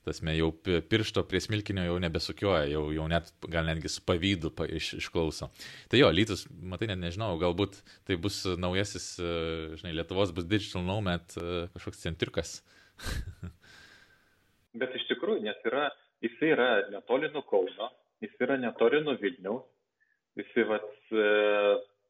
tasme, 0.08 0.34
jau 0.38 0.50
piršto 0.64 1.24
prie 1.30 1.42
smilkinio 1.44 1.84
jau 1.86 1.98
nebesukioja, 2.02 2.66
jau, 2.72 2.86
jau 2.96 3.08
net, 3.12 3.30
gal 3.52 3.68
netgi 3.68 3.92
su 3.92 4.04
pavydu 4.08 4.52
pa, 4.56 4.68
iš, 4.80 4.94
išklauso. 5.02 5.50
Tai 5.92 6.02
jo, 6.02 6.10
Lytus, 6.16 6.46
matai, 6.50 6.90
net 6.92 7.02
nežinau, 7.04 7.34
galbūt 7.42 7.82
tai 8.08 8.18
bus 8.22 8.42
naujasis, 8.60 9.10
e, 9.20 9.32
žinai, 9.82 9.96
Lietuvos 10.00 10.34
bus 10.36 10.48
Digital 10.50 10.86
Nomad 10.88 11.38
e, 11.38 11.68
kažkoks 11.76 12.04
centriukas. 12.06 12.58
Bet 14.80 14.96
iš 14.98 15.08
tikrųjų, 15.12 15.44
nes 15.46 15.62
yra, 15.68 15.90
jis 16.24 16.40
yra 16.46 16.70
netoli 16.94 17.30
nuo 17.34 17.44
Kauno, 17.50 17.92
jis 18.24 18.34
yra 18.44 18.58
netoli 18.62 19.04
nuo 19.06 19.18
Vilniaus, 19.22 19.68
jis, 20.38 20.54
e, 20.58 21.30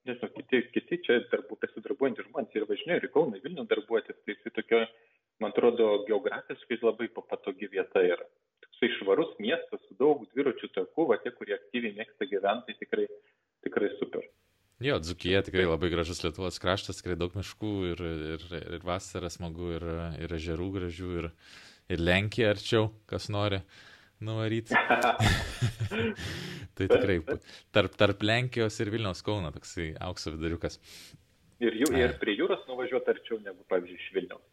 nežinau, 0.08 0.30
kiti, 0.36 0.62
kiti 0.74 0.99
čia 1.05 1.20
darbų, 1.32 1.58
besidarbuojantys 1.62 2.28
žmonės 2.30 2.55
ir 2.55 2.66
važinėjo 2.70 3.01
ir 3.01 3.08
į 3.08 3.12
Kauną, 3.14 3.38
į 3.38 3.43
Vilnių 3.45 3.66
darbuotis, 3.70 4.18
tai 4.24 4.36
jis 4.36 4.55
tokio, 4.55 4.82
man 5.43 5.53
atrodo, 5.53 5.89
geografiškai 6.10 6.80
labai 6.82 7.10
patogi 7.16 7.70
vieta 7.72 8.03
yra. 8.03 8.28
Toksai 8.66 8.91
švarus 8.97 9.34
miestas 9.43 9.84
su 9.86 9.97
daug 9.99 10.24
dviračių 10.34 10.72
takų, 10.76 11.08
va 11.12 11.20
tie, 11.24 11.34
kurie 11.36 11.58
aktyviai 11.58 11.95
mėgsta 11.97 12.30
gyventi, 12.30 12.74
tai 12.74 12.86
tikrai, 12.86 13.08
tikrai 13.68 13.91
super. 13.97 14.26
Jo, 14.84 14.99
Dzukija 15.01 15.41
tikrai 15.45 15.66
labai 15.66 15.89
gražus 15.89 16.22
Lietuvos 16.22 16.62
kraštas, 16.62 17.01
tikrai 17.01 17.18
daug 17.18 17.34
miškų 17.34 17.74
ir, 17.91 18.08
ir, 18.38 18.47
ir 18.78 18.86
vasara 18.86 19.32
smagu, 19.34 19.72
ir, 19.80 19.86
ir 20.22 20.38
ežerų 20.38 20.72
gražių, 20.76 21.14
ir, 21.22 21.30
ir 21.93 22.03
Lenkija 22.03 22.51
arčiau, 22.53 22.91
kas 23.10 23.32
nori. 23.34 23.64
Uh, 23.64 23.86
nuvaryti. 24.24 24.76
tai 26.78 26.89
tikrai 26.89 27.18
tarp, 27.74 27.95
tarp 27.99 28.26
Lenkijos 28.26 28.78
ir 28.84 28.91
Vilniaus 28.93 29.24
Kauno 29.26 29.51
toksai 29.55 29.91
aukso 30.07 30.34
viduriukas. 30.36 30.80
Ir, 31.63 31.74
jų, 31.74 31.89
ir 31.97 32.13
prie 32.22 32.36
jūros 32.38 32.68
nuvažiuoti 32.70 33.13
arčiau 33.15 33.39
negu, 33.41 33.63
pavyzdžiui, 33.72 33.97
iš 33.97 34.13
Vilniaus. 34.13 34.45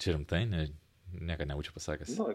Čia 0.00 0.16
rimtai, 0.16 0.42
ne, 0.48 0.66
nieko 1.16 1.46
nebūčiau 1.48 1.76
pasakęs. 1.76 2.12
Nu, 2.18 2.28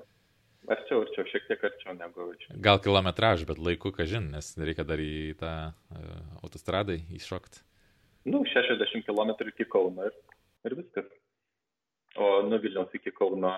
arčiau, 0.73 1.03
arčiau, 1.05 1.27
šiek 1.29 1.45
tiek 1.49 1.67
arčiau 1.69 1.93
negu. 1.97 2.31
Čia. 2.41 2.55
Gal 2.65 2.81
kilometražą, 2.81 3.45
bet 3.51 3.61
laiku, 3.61 3.93
ką 3.93 4.07
žin, 4.09 4.31
nes 4.33 4.53
reikia 4.57 4.85
dar 4.87 5.01
į 5.01 5.35
tą 5.41 5.53
uh, 5.69 6.17
autostradą 6.41 6.97
įšokti. 7.17 7.61
Nu, 8.25 8.41
60 8.49 9.05
km 9.05 9.35
iki 9.51 9.67
Kauno 9.69 10.09
ir, 10.09 10.17
ir 10.65 10.77
viskas. 10.79 11.11
O 12.17 12.39
nuo 12.47 12.57
Vilniaus 12.63 12.93
iki 12.97 13.13
Kauno, 13.13 13.53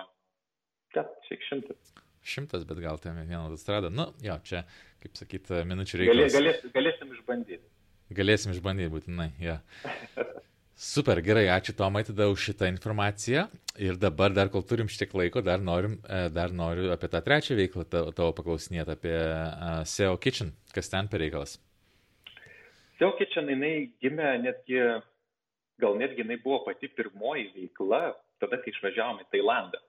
ja, 0.96 1.06
šiek 1.28 1.48
šimtas. 1.48 1.96
Šimtas, 2.26 2.66
bet 2.68 2.80
gal 2.82 2.98
ten 3.02 3.16
vieną 3.20 3.44
autostradą. 3.46 3.90
Nu, 3.94 4.10
jo, 4.24 4.36
čia, 4.44 4.64
kaip 5.02 5.16
sakyt, 5.18 5.52
minučių 5.68 6.02
reikia. 6.02 6.14
Galės, 6.14 6.36
galės, 6.36 6.60
galėsim 6.74 7.14
išbandyti. 7.16 7.64
Galėsim 8.18 8.54
išbandyti, 8.56 8.92
būtinai, 8.92 9.32
jo. 9.42 9.58
Super, 10.78 11.18
gerai, 11.26 11.48
ačiū 11.50 11.72
Tomai 11.74 12.04
tada 12.06 12.28
už 12.30 12.38
šitą 12.38 12.68
informaciją. 12.70 13.48
Ir 13.82 13.96
dabar, 13.98 14.30
dar 14.30 14.46
kol 14.46 14.62
turim 14.62 14.86
šiek 14.86 15.08
tiek 15.08 15.16
laiko, 15.18 15.40
dar, 15.42 15.58
norim, 15.58 15.96
e, 16.06 16.28
dar 16.30 16.52
noriu 16.54 16.92
apie 16.94 17.10
tą 17.10 17.18
trečią 17.26 17.56
veiklą 17.58 17.82
tavo 17.90 18.28
paklausinėti, 18.36 18.94
apie 18.94 19.16
uh, 19.18 19.80
SEO 19.82 20.14
Kitchen. 20.22 20.52
Kas 20.70 20.86
ten 20.92 21.10
per 21.10 21.18
reikalas? 21.24 21.56
SEO 23.00 23.10
Kitchen 23.18 23.50
jinai 23.50 23.72
gimė 23.98 24.36
netgi, 24.44 24.78
gal 25.82 25.98
netgi 25.98 26.22
jinai 26.22 26.38
buvo 26.44 26.60
pati 26.68 26.92
pirmoji 26.94 27.48
veikla, 27.56 28.14
tada 28.38 28.62
kai 28.62 28.70
išvažiavome 28.70 29.26
į 29.26 29.30
Tailandą. 29.34 29.82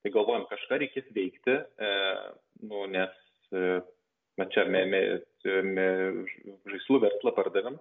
Tai 0.00 0.12
galvojom, 0.14 0.46
kažką 0.48 0.78
reikės 0.80 1.08
veikti, 1.12 1.54
e, 1.60 1.88
nu, 2.64 2.86
nes 2.88 3.12
e, 3.52 3.80
čia 4.54 4.64
me, 4.72 4.84
me, 4.88 5.00
me, 5.66 5.88
žaislų 6.72 7.02
verslą 7.02 7.34
pardavėm, 7.36 7.76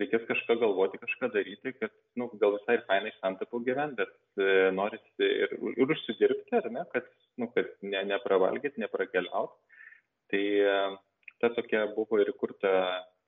reikės 0.00 0.24
kažką 0.30 0.56
galvoti, 0.62 1.00
kažką 1.02 1.28
daryti, 1.34 1.74
kad 1.76 1.92
nu, 2.18 2.30
gal 2.40 2.56
visai 2.56 2.78
ir 2.78 2.84
fainai 2.88 3.12
santapų 3.18 3.60
gyventi, 3.66 4.00
bet 4.00 4.40
e, 4.40 4.70
norisi 4.74 5.28
ir, 5.44 5.52
ir 5.74 5.92
užsidirbti, 5.96 6.56
ar 6.62 6.70
ne, 6.72 6.84
kad, 6.94 7.10
nu, 7.40 7.50
kad 7.52 7.68
ne, 7.84 8.00
nepravalgyti, 8.08 8.80
neprakeliauti. 8.80 9.82
Tai 10.32 10.44
e, 10.70 10.78
ta 11.44 11.50
tokia 11.58 11.84
buvo 11.92 12.22
ir 12.22 12.32
įkurta 12.32 12.72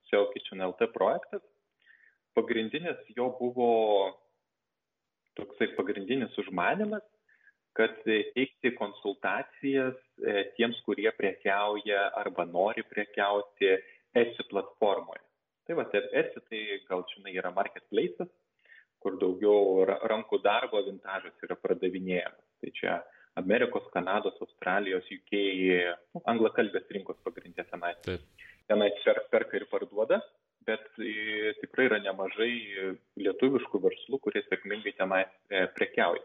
SEO 0.09 0.31
Kitchen 0.33 0.65
LT 0.65 0.89
projektas. 0.95 1.45
Pagrindinis 2.37 3.05
jo 3.17 3.29
buvo 3.37 3.69
toksai 5.37 5.69
pagrindinis 5.77 6.33
užmanimas 6.41 7.05
kad 7.77 7.97
teikti 8.05 8.73
konsultacijas 8.79 9.97
e, 10.25 10.45
tiems, 10.57 10.79
kurie 10.87 11.11
prekiauja 11.17 12.09
arba 12.23 12.47
nori 12.49 12.85
prekiauti 12.89 13.75
Etsy 14.17 14.47
platformoje. 14.49 15.21
Tai 15.69 15.77
va, 15.77 15.85
Etsy 15.93 16.41
tai 16.49 16.61
gal 16.89 17.05
žinai 17.11 17.35
yra 17.37 17.51
marketplace'as, 17.53 18.31
kur 19.03 19.19
daugiau 19.21 19.85
rankų 19.85 20.41
darbo 20.45 20.81
vintažas 20.87 21.45
yra 21.45 21.59
pardavinėjamas. 21.61 22.47
Tai 22.63 22.73
čia 22.79 22.95
Amerikos, 23.37 23.85
Kanados, 23.93 24.39
Australijos, 24.41 25.05
UK, 25.13 25.35
nu, 26.15 26.23
anglakalbės 26.33 26.89
rinkos 26.97 27.21
pagrindė 27.27 27.67
tenai. 27.69 27.93
Taip. 28.07 28.25
Tenai 28.71 28.89
perka 29.31 29.61
ir 29.61 29.67
parduoda, 29.71 30.23
bet 30.67 30.89
e, 30.97 31.53
tikrai 31.61 31.91
yra 31.91 32.01
nemažai 32.09 32.55
lietuviškų 33.21 33.83
verslų, 33.85 34.23
kurie 34.25 34.43
sėkmingai 34.49 34.97
tenai 34.97 35.27
e, 35.27 35.67
prekiauja 35.77 36.25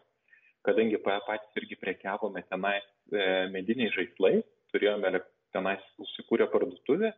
kadangi 0.67 0.99
patys 1.03 1.59
irgi 1.61 1.77
prekiavome 1.81 2.43
tenais 2.49 2.87
e, 3.11 3.23
mediniais 3.53 3.93
žaislais, 3.95 4.43
turėjome 4.73 5.21
tenais 5.55 5.83
užsikūrę 6.01 6.47
parduotuvę, 6.51 7.11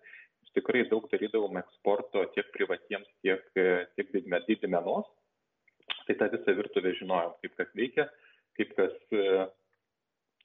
tikrai 0.54 0.86
daug 0.90 1.06
darydavom 1.12 1.58
eksporto 1.62 2.24
tiek 2.36 2.50
privatiems, 2.54 3.10
tiek, 3.26 3.44
e, 3.58 3.86
tiek 3.98 4.14
didmenos. 4.48 5.10
Tai 6.08 6.16
tą 6.20 6.30
visą 6.34 6.56
virtuvę 6.58 6.94
žinojom, 7.00 7.36
kaip 7.42 7.54
kas 7.60 7.70
veikia, 7.78 8.08
kaip 8.58 8.74
kas, 8.78 8.96
e, 9.12 9.46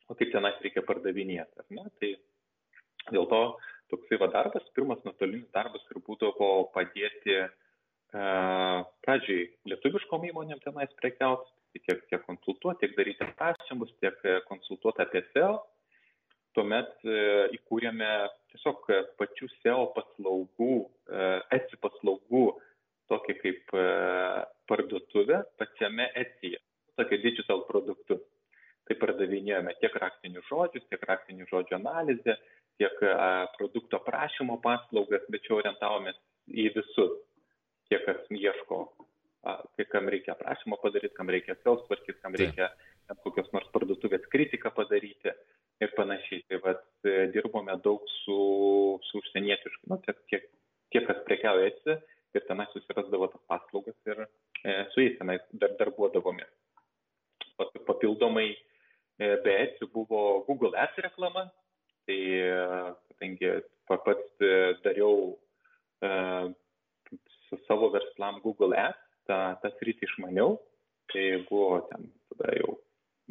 o 0.08 0.16
kaip 0.18 0.32
tenais 0.34 0.58
reikia 0.64 0.84
pardavinėti. 0.86 1.66
Tai 1.68 2.12
dėl 3.14 3.28
to 3.30 3.42
toksai 3.92 4.20
va 4.20 4.28
darbas, 4.32 4.66
pirmas 4.76 5.00
nuotolinis 5.06 5.48
darbas 5.54 5.84
ir 5.88 6.00
būdavo 6.04 6.68
padėti 6.74 7.38
uh, 7.40 8.84
pradžiai 9.04 9.46
lietuviškom 9.70 10.26
įmonėm 10.28 10.60
tenais 10.64 10.92
prekiauti, 11.00 11.48
tiek, 11.88 12.04
tiek 12.10 12.22
konsultuoti, 12.26 12.84
tiek 12.84 12.96
daryti 12.98 13.26
prašymus, 13.38 13.92
tiek 14.02 14.16
e, 14.24 14.38
konsultuoti 14.48 15.04
apie 15.04 15.24
SEO. 15.32 15.56
Tuomet 16.56 17.04
e, 17.06 17.18
įkūrėme 17.56 18.08
tiesiog 18.52 18.88
pačių 19.20 19.50
SEO 19.58 19.88
paslaugų, 19.96 20.72
e, 20.84 21.28
esi 21.58 21.80
paslaugų, 21.84 22.46
tokį 23.08 23.34
kaip 23.40 23.70
parduotuvę 24.68 25.38
pačiame 25.56 26.10
esyje, 26.20 26.58
tokį 27.00 27.18
digital 27.22 27.62
produktus. 27.70 28.20
Tai 28.88 28.96
pardavinėjome 29.00 29.72
tiek 29.80 29.96
raktinių 30.00 30.42
žodžius, 30.48 30.84
tiek 30.92 31.02
raktinių 31.08 31.46
žodžių 31.48 31.76
analizę, 31.76 32.36
tiek 32.80 33.00
produkto 33.56 34.00
prašymo 34.04 34.58
paslaugas, 34.64 35.24
bet 35.32 35.44
čia 35.44 35.56
orientavomės 35.56 36.20
į 36.48 36.68
visus, 36.76 37.16
tie, 37.88 38.00
kas 38.04 38.20
ieško 38.32 38.82
kai 39.42 39.86
kam 39.92 40.08
reikia 40.10 40.34
aprašymą 40.34 40.78
padaryti, 40.82 41.14
kam 41.16 41.30
reikia 41.30 41.56
sales 41.62 41.84
tvarkyti, 41.86 42.20
kam 42.22 42.34
reikia 42.38 42.68
kokios 43.24 43.48
nors 43.54 43.68
parduotuvės 43.72 44.26
kritiką 44.32 44.72
padaryti 44.76 45.32
ir 45.80 45.94
panašiai. 45.96 46.44
Tai 46.50 46.60
vad 46.64 46.82
e, 47.06 47.28
dirbome 47.34 47.76
daug 47.84 48.04
su, 48.18 48.38
su 49.08 49.22
užsienietiškai, 49.22 49.90
nu, 49.92 50.00
tiek, 50.04 50.20
tiek, 50.32 50.48
tiek 50.92 51.06
kas 51.08 51.20
prekiauja 51.28 51.70
esi 51.70 51.98
ir 52.36 52.46
tenai 52.48 52.66
susirasdavo 52.72 53.30
tas 53.32 53.44
paslaugas 53.50 54.10
ir 54.10 54.24
e, 54.24 54.74
su 54.92 55.04
jais 55.04 55.18
tenai 55.20 55.38
dar 55.62 55.76
darbuodavome. 55.80 56.46
Papildomai 57.58 58.48
e, 58.52 59.34
be 59.44 59.56
esi 59.64 59.88
buvo 59.94 60.44
Google 60.48 60.74
Ads 60.76 61.02
reklama, 61.06 61.48
tai 62.06 62.20
e, 62.42 62.54
kadangi 63.14 63.54
pats 63.88 64.42
e, 64.44 64.54
dariau 64.84 65.38
e, 66.02 66.10
su 67.48 67.56
savo 67.66 67.90
verslam 67.94 68.42
Google 68.44 68.76
Ads, 68.76 68.97
sritį 69.78 70.08
išmaniau, 70.08 70.58
tai 71.12 71.24
buvo 71.48 71.80
ten 71.90 72.10
tada 72.32 72.54
jau 72.58 72.76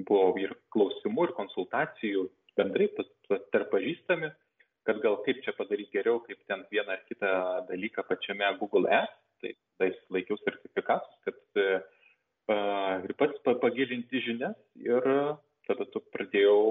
buvo 0.07 0.33
ir 0.41 0.53
klausimų, 0.73 1.27
ir 1.27 1.37
konsultacijų 1.37 2.27
bendrai 2.57 2.89
tarp 2.97 3.69
pažįstami, 3.71 4.29
kad 4.87 5.01
gal 5.03 5.19
kaip 5.25 5.41
čia 5.45 5.53
padaryti 5.57 5.97
geriau, 5.97 6.21
kaip 6.25 6.39
ten 6.49 6.63
vieną 6.71 6.95
ar 6.95 7.03
kitą 7.09 7.31
dalyką 7.69 8.05
pačiame 8.07 8.49
Google 8.61 8.89
Ads, 8.89 9.17
tai 9.41 9.53
tada 9.77 9.91
laikiau 10.15 10.37
sertifikatus, 10.41 11.17
kad 11.25 11.61
uh, 11.61 11.81
ir 13.05 13.13
pats 13.19 13.41
pagilinti 13.61 14.23
žinias 14.25 14.57
ir 14.81 15.03
tada 15.67 15.87
tu 15.91 16.01
pradėjau 16.13 16.61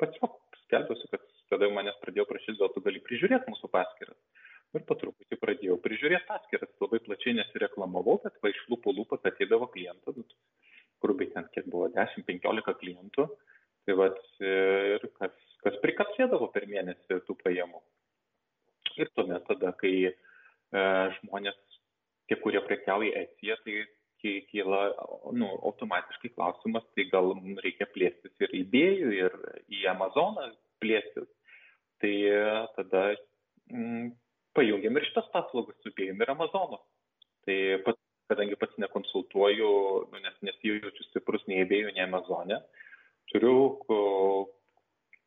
pats 0.00 0.20
skelbiuosi, 0.66 1.08
kad 1.12 1.24
tada 1.50 1.68
manęs 1.72 1.98
pradėjo 2.02 2.28
prašyti, 2.28 2.60
gal 2.60 2.72
tu 2.74 2.82
gali 2.84 3.02
prižiūrėti 3.04 3.52
mūsų 3.52 3.72
paskiras 3.72 4.18
ir 4.76 4.84
po 4.88 4.96
truputį 4.98 5.38
pradėjau 5.40 5.76
prižiūrėti 5.82 6.28
paskiras, 6.28 6.72
labai 6.82 7.00
plačiai 7.04 7.36
nesireklamavau, 7.38 8.18
bet 8.24 8.36
va 8.42 8.52
iš 8.52 8.62
lūpų 8.72 8.94
lūpas 8.98 9.26
ateidavo 9.28 9.68
klientų, 9.72 10.16
nu, 10.18 10.24
grubiai 11.02 11.32
ten 11.34 11.48
kiek 11.54 11.68
buvo 11.72 11.88
10-15 11.94 12.76
klientų, 12.82 13.26
tai 13.86 13.96
va 14.00 14.08
ir 14.42 15.06
kas, 15.20 15.36
kas 15.64 15.78
prikapsėdavo 15.84 16.50
per 16.54 16.66
mėnesį 16.70 17.20
tų 17.28 17.38
pajamų. 17.42 17.82
Ir 18.96 19.12
tuomet 19.14 19.44
tada, 19.48 19.74
kai 19.76 19.92
e, 20.08 20.12
žmonės, 21.18 21.56
tie, 22.28 22.38
kurie 22.40 22.62
prekiauja 22.64 23.26
Etsija, 23.26 23.58
tai 23.64 23.82
kyla 24.50 24.80
nu, 25.36 25.50
automatiškai 25.68 26.32
klausimas, 26.34 26.86
tai 26.96 27.04
gal 27.12 27.34
reikia 27.62 27.86
plėstis 27.92 28.32
ir 28.42 28.54
į 28.56 28.62
Bėjų, 28.72 29.10
ir 29.20 29.36
į 29.70 29.84
Amazoną 29.92 30.48
plėstis. 30.82 31.28
Tai 32.00 32.14
tada 32.76 33.02
mm, 33.70 34.08
pajungiam 34.56 34.96
ir 34.96 35.06
šitas 35.10 35.28
paslaugas 35.56 35.78
su 35.82 35.92
Bėjum 35.96 36.20
ir 36.20 36.30
Amazonu. 36.30 36.78
Tai 37.46 37.56
pats, 37.86 38.02
kadangi 38.30 38.58
pats 38.58 38.76
nekonsultuoju, 38.82 39.70
nu, 40.12 40.20
nes 40.20 40.36
nesijaučiu 40.42 41.08
stiprus 41.10 41.46
nei 41.48 41.64
Bėjų, 41.64 41.94
nei 41.94 42.04
Amazone, 42.04 42.60
turiu 43.32 43.56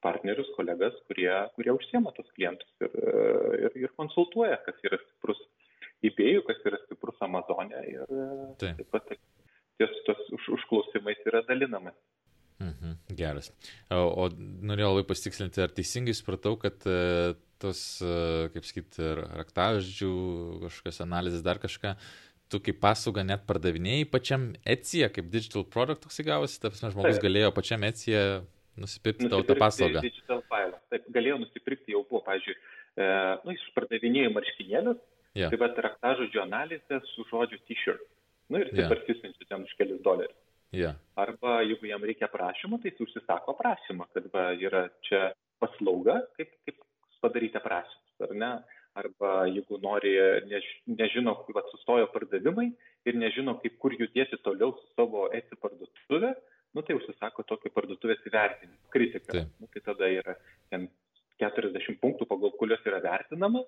partnerius, 0.03 0.47
kolegas, 0.55 0.95
kurie, 1.07 1.31
kurie 1.55 1.73
užsiema 1.75 2.13
tos 2.15 2.29
klientus 2.35 2.69
ir, 2.85 2.93
ir, 3.59 3.73
ir 3.75 3.95
konsultuoja, 3.99 4.59
kas 4.63 4.77
yra 4.87 4.99
stiprus 5.01 5.41
įbėjų, 6.07 6.45
kas 6.47 6.61
yra 6.69 6.79
stiprus 6.85 7.19
Amazone 7.25 7.81
ir 7.89 8.05
taip, 8.61 8.79
taip 8.79 8.93
pat 8.93 9.11
ties 9.79 9.99
tos 10.07 10.23
už, 10.37 10.47
užklausimais 10.59 11.19
yra 11.27 11.43
dalinamas. 11.47 11.97
Mhm, 12.59 12.95
geras. 13.15 13.51
O, 13.91 13.99
o 14.23 14.23
norėjau 14.31 14.93
labai 14.93 15.05
pasitikslinti, 15.07 15.61
ar 15.63 15.71
teisingai 15.75 16.15
supratau, 16.15 16.57
kad 16.59 16.83
tos, 17.61 17.81
kaip 18.53 18.65
sakyti, 18.67 19.03
raktažodžių, 19.41 20.13
kažkokios 20.65 21.01
analizės, 21.05 21.43
dar 21.45 21.59
kažką, 21.61 21.95
tu 22.49 22.59
kaip 22.63 22.79
paslaugą 22.81 23.23
net 23.27 23.45
pardavinėjai 23.49 24.07
pačiam 24.09 24.49
Etsija, 24.67 25.09
kaip 25.13 25.29
digital 25.33 25.65
product 25.69 26.03
toksai 26.05 26.25
gavosi, 26.27 26.57
ta 26.61 26.71
prasme, 26.71 26.91
žmogus 26.95 27.19
Taip. 27.19 27.25
galėjo 27.27 27.51
pačiam 27.55 27.85
Etsija 27.85 28.23
nusipirkti 28.79 29.29
tau 29.29 29.45
tą 29.45 29.57
paslaugą. 29.59 30.01
Digital 30.05 30.41
file. 30.49 30.79
Taip, 30.93 31.07
galėjo 31.15 31.39
nusipirkti 31.43 31.95
jau 31.95 32.03
buvo, 32.09 32.23
pavyzdžiui, 32.25 32.55
e, 32.55 33.09
nu, 33.45 33.55
iš 33.55 33.65
pardavinėjų 33.77 34.33
marškinėlius, 34.37 35.01
yeah. 35.37 35.53
taip 35.53 35.63
pat 35.65 35.81
raktažodžių 35.87 36.43
analizė 36.45 37.01
su 37.13 37.27
žodžiu 37.29 37.61
t-shirt. 37.69 38.05
Nu 38.49 38.63
ir 38.63 38.71
tai 38.71 38.85
yeah. 38.85 38.91
parsisinčiu 38.91 39.45
ten 39.45 39.65
už 39.67 39.75
kelius 39.77 40.01
dolerius. 40.05 40.37
Yeah. 40.73 40.97
Arba 41.17 41.59
jeigu 41.65 41.89
jam 41.89 42.03
reikia 42.05 42.29
prašymą, 42.29 42.77
tai 42.81 42.91
jis 42.91 43.01
užsisako 43.05 43.55
prašymą, 43.57 44.05
kad 44.13 44.25
va, 44.33 44.49
yra 44.57 44.87
čia 45.05 45.31
paslauga, 45.61 46.21
kaip, 46.37 46.51
kaip 46.65 46.77
padaryti 47.23 47.59
aprašymus, 47.59 48.21
ar 48.27 48.35
ne? 48.43 48.51
Arba 48.99 49.45
jeigu 49.47 49.77
nori, 49.83 50.15
než, 50.49 50.65
nežino, 50.89 51.35
kaip 51.45 51.59
sustojo 51.71 52.07
pardavimai 52.13 52.71
ir 53.07 53.19
nežino, 53.21 53.53
kaip 53.61 53.77
kur 53.81 53.93
judėti 53.95 54.39
toliau 54.43 54.73
su 54.75 54.87
savo 54.97 55.27
esi 55.37 55.59
parduotuvė, 55.61 56.33
nu 56.75 56.83
tai 56.85 56.97
užsisako 56.97 57.45
tokį 57.51 57.71
parduotuvės 57.75 58.25
įvertinimą, 58.27 58.89
kritiką. 58.93 59.35
Tai. 59.35 59.45
Nu, 59.61 59.69
tai 59.73 59.83
tada 59.85 60.09
yra 60.11 60.35
ten 60.73 60.89
40 61.39 62.01
punktų, 62.01 62.27
pagal 62.29 62.51
kuriuos 62.59 62.83
yra 62.89 62.99
vertinama 63.05 63.63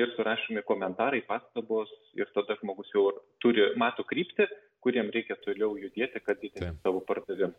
ir 0.00 0.10
surašomi 0.16 0.64
komentarai, 0.66 1.22
pastabos 1.28 1.92
ir 2.18 2.30
tada 2.34 2.56
žmogus 2.58 2.90
jau 2.94 3.06
turi, 3.44 3.68
mato 3.78 4.02
kryptį, 4.08 4.48
kuriem 4.84 5.12
reikia 5.14 5.36
toliau 5.44 5.76
judėti, 5.80 6.20
kad 6.24 6.40
didinti 6.42 6.74
savo 6.82 7.04
pardavimą. 7.06 7.54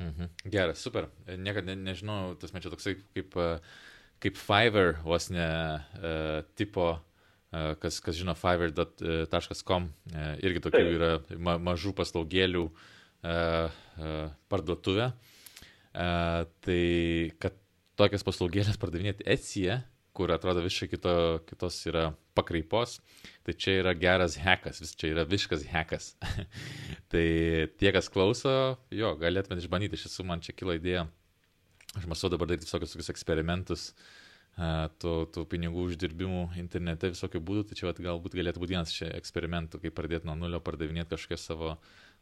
Mhm. 0.00 0.30
Geras, 0.48 0.80
super. 0.80 1.10
Niekada 1.28 1.74
ne, 1.74 1.90
nežinau, 1.90 2.34
tas 2.40 2.54
mečia 2.56 2.70
toksai 2.72 2.94
kaip 3.12 3.34
uh, 3.36 3.58
kaip 4.20 4.38
Fiverr 4.40 5.00
vos 5.04 5.30
ne 5.32 5.46
uh, 5.46 6.40
tipo 6.58 6.92
kas, 7.50 7.98
kas 7.98 8.14
žino, 8.14 8.36
fiverr.com, 8.38 9.88
irgi 10.38 10.60
tokių 10.62 10.82
Taip. 10.84 10.92
yra 10.94 11.38
ma 11.42 11.56
mažų 11.58 11.90
paslaugėlių 11.98 12.62
parduotuvė. 14.52 15.08
Tai 15.90 16.82
kad 17.42 17.56
tokias 17.98 18.24
paslaugėlės 18.26 18.78
pardavinėti 18.80 19.26
Etsy, 19.28 19.66
kur 20.16 20.32
atrodo 20.34 20.62
visiškai 20.64 20.90
kito, 20.94 21.14
kitos 21.48 21.76
yra 21.90 22.10
pakraipos, 22.38 22.98
tai 23.46 23.54
čia 23.58 23.76
yra 23.82 23.94
geras 23.98 24.36
hekas, 24.40 24.80
vis 24.82 24.94
čia 24.98 25.12
yra 25.14 25.26
visiškas 25.28 25.66
hekas. 25.70 26.12
tai 27.12 27.26
tie, 27.80 27.90
kas 27.94 28.10
klauso, 28.12 28.52
jo, 28.94 29.12
galėtumėte 29.20 29.64
išbandyti, 29.64 29.98
iš 29.98 30.08
tiesų 30.08 30.26
man 30.30 30.42
čia 30.44 30.56
kilo 30.56 30.76
idėja. 30.78 31.06
Aš 31.98 32.06
mąstau 32.06 32.30
dabar 32.30 32.50
daryti 32.50 32.68
visokius 32.68 32.92
tokius 32.94 33.10
eksperimentus, 33.10 33.86
tų, 35.02 35.14
tų 35.34 35.46
pinigų 35.50 35.88
uždirbimų 35.88 36.44
internete 36.60 37.10
visokių 37.10 37.40
būdų, 37.42 37.64
tai 37.70 37.80
čia 37.80 37.88
vat, 37.88 38.02
galbūt 38.02 38.36
galėtų 38.38 38.62
būti 38.62 38.76
vienas 38.76 38.92
iš 38.94 39.08
eksperimentų, 39.08 39.80
kaip 39.82 39.96
pradėti 39.98 40.28
nuo 40.28 40.36
nulio 40.38 40.60
pardavinėti 40.62 41.16
kažkokias 41.16 41.48
savo 41.50 41.74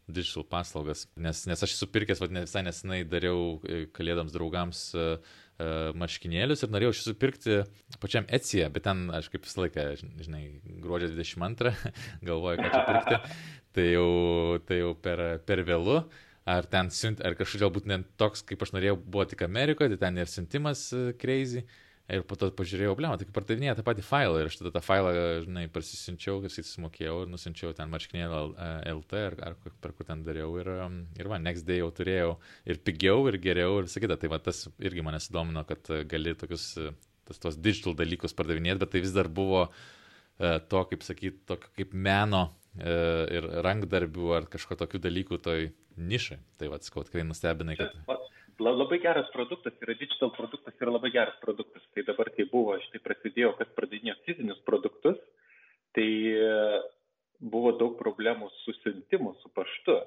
digital 0.09 0.45
paslaugas. 0.49 1.05
Nes, 1.21 1.43
nes 1.45 1.61
aš 1.65 1.75
esu 1.75 1.89
pirkęs, 1.93 2.21
vat, 2.23 2.33
ne 2.33 2.47
visai 2.47 2.63
nesenai 2.65 3.03
dariau 3.05 3.59
e, 3.61 3.83
kalėdams 3.93 4.33
draugams 4.33 4.87
uh, 4.97 5.19
marškinėlius 5.99 6.63
ir 6.63 6.71
norėjau 6.71 6.95
šis 6.95 7.09
supirkti 7.09 7.57
pačiam 7.99 8.27
Etsy, 8.31 8.61
bet 8.71 8.85
ten 8.87 9.09
aš 9.15 9.27
kaip 9.33 9.43
visą 9.43 9.65
laiką, 9.65 9.85
žinai, 10.23 10.43
gruodžio 10.83 11.11
22 11.11 11.73
galvoju, 12.29 12.61
ką 12.61 12.71
čia 12.73 12.83
pirkti, 12.87 13.19
tai 13.75 13.87
jau, 13.89 14.09
tai 14.65 14.81
jau 14.81 14.93
per, 14.95 15.23
per 15.45 15.63
vėlu. 15.67 15.99
Ar 16.49 16.65
ten 16.69 16.89
siunt, 16.93 17.21
ar 17.25 17.35
kažkaip 17.37 17.65
galbūt 17.65 17.89
ne 17.89 17.99
toks, 18.17 18.41
kaip 18.47 18.63
aš 18.65 18.73
norėjau, 18.73 18.97
buvo 19.03 19.27
tik 19.29 19.43
Amerikoje, 19.45 19.93
tai 19.93 20.07
ten 20.07 20.17
ir 20.17 20.31
siuntimas 20.31 20.87
crazy. 21.21 21.65
Uh, 21.65 21.85
Ir 22.09 22.23
po 22.25 22.33
to 22.39 22.47
pažiūrėjau, 22.57 22.95
blema, 22.97 23.17
tai 23.21 23.27
pardavinėja 23.29 23.75
tą 23.77 23.83
patį 23.85 24.01
failą 24.01 24.39
ir 24.41 24.47
aš 24.49 24.55
tada 24.57 24.71
tą 24.73 24.81
failą, 24.81 25.11
žinai, 25.43 25.67
pasisinčiau, 25.69 26.39
kas 26.41 26.57
įsimokėjau 26.57 27.19
ir 27.21 27.29
nusinčiau 27.29 27.75
ten 27.77 27.91
marškinėlą 27.91 28.39
LT 28.95 29.19
ar, 29.27 29.35
ar 29.51 29.57
per 29.83 29.93
kur 29.93 30.07
ten 30.07 30.23
dariau 30.25 30.55
ir, 30.57 30.71
um, 30.87 30.95
ir 31.19 31.29
va, 31.29 31.37
next 31.37 31.67
day 31.67 31.83
jau 31.83 31.91
turėjau 31.93 32.31
ir 32.65 32.81
pigiau, 32.81 33.27
ir 33.29 33.37
geriau 33.43 33.77
ir 33.77 33.85
visą 33.85 34.01
kitą. 34.01 34.17
Tai 34.17 34.31
va, 34.33 34.41
tas 34.41 34.63
irgi 34.81 35.05
mane 35.05 35.21
sudomino, 35.21 35.61
kad 35.69 35.91
gali 36.09 36.33
tokius, 36.39 36.65
tas, 37.29 37.43
tos 37.45 37.59
digital 37.61 37.93
dalykus 37.99 38.33
pardavinėti, 38.33 38.81
bet 38.81 38.95
tai 38.95 39.03
vis 39.05 39.13
dar 39.13 39.29
buvo 39.29 39.67
to, 40.39 40.81
kaip 40.89 41.05
sakyti, 41.05 41.43
tokio 41.51 41.69
kaip 41.77 41.93
meno 41.93 42.47
ir 42.79 43.45
rankdarbių 43.65 44.33
ar 44.33 44.49
kažko 44.49 44.79
tokių 44.81 45.03
dalykų 45.05 45.37
toj 45.45 45.69
nišai. 45.99 46.39
Tai 46.59 46.71
va, 46.73 46.79
skau, 46.83 47.03
tikrai 47.07 47.25
nustebinai, 47.27 47.77
kad 47.79 47.95
labai 48.59 48.99
geras 48.99 49.29
produktas 49.31 49.73
yra 49.81 49.95
digital 49.95 50.31
produktas 50.35 50.75
yra 50.81 50.91
labai 50.91 51.11
geras 51.11 51.35
produktas. 51.41 51.83
Tai 51.93 52.03
dabar, 52.07 52.29
kai 52.35 52.45
buvo, 52.51 52.77
štai 52.87 53.01
prasidėjo, 53.03 53.53
kas 53.59 53.69
pradinėjo 53.77 54.15
fizinius 54.25 54.59
produktus, 54.67 55.19
tai 55.95 56.09
e, 56.33 56.81
buvo 57.39 57.71
daug 57.79 57.95
problemų 57.99 58.49
su 58.63 58.75
siuntimu, 58.81 59.35
su 59.41 59.51
paštu. 59.55 59.99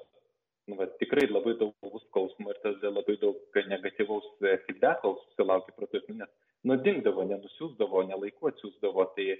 Nu, 0.69 0.77
va, 0.79 0.87
tikrai 1.01 1.25
labai 1.27 1.57
daug 1.59 1.73
buvo 1.83 1.99
skausmo 2.05 2.53
ir 2.53 2.59
tada 2.63 2.93
labai 2.93 3.17
daug 3.21 3.57
negatyvaus 3.71 4.29
e, 4.45 4.57
feedbacko 4.67 5.17
susilaukė 5.23 5.75
produktų, 5.79 6.19
nes 6.21 6.31
nudingdavo, 6.69 7.25
nenusiūsdavo, 7.27 8.05
nelaiku 8.07 8.51
atsiūsdavo, 8.53 9.09
tai 9.17 9.39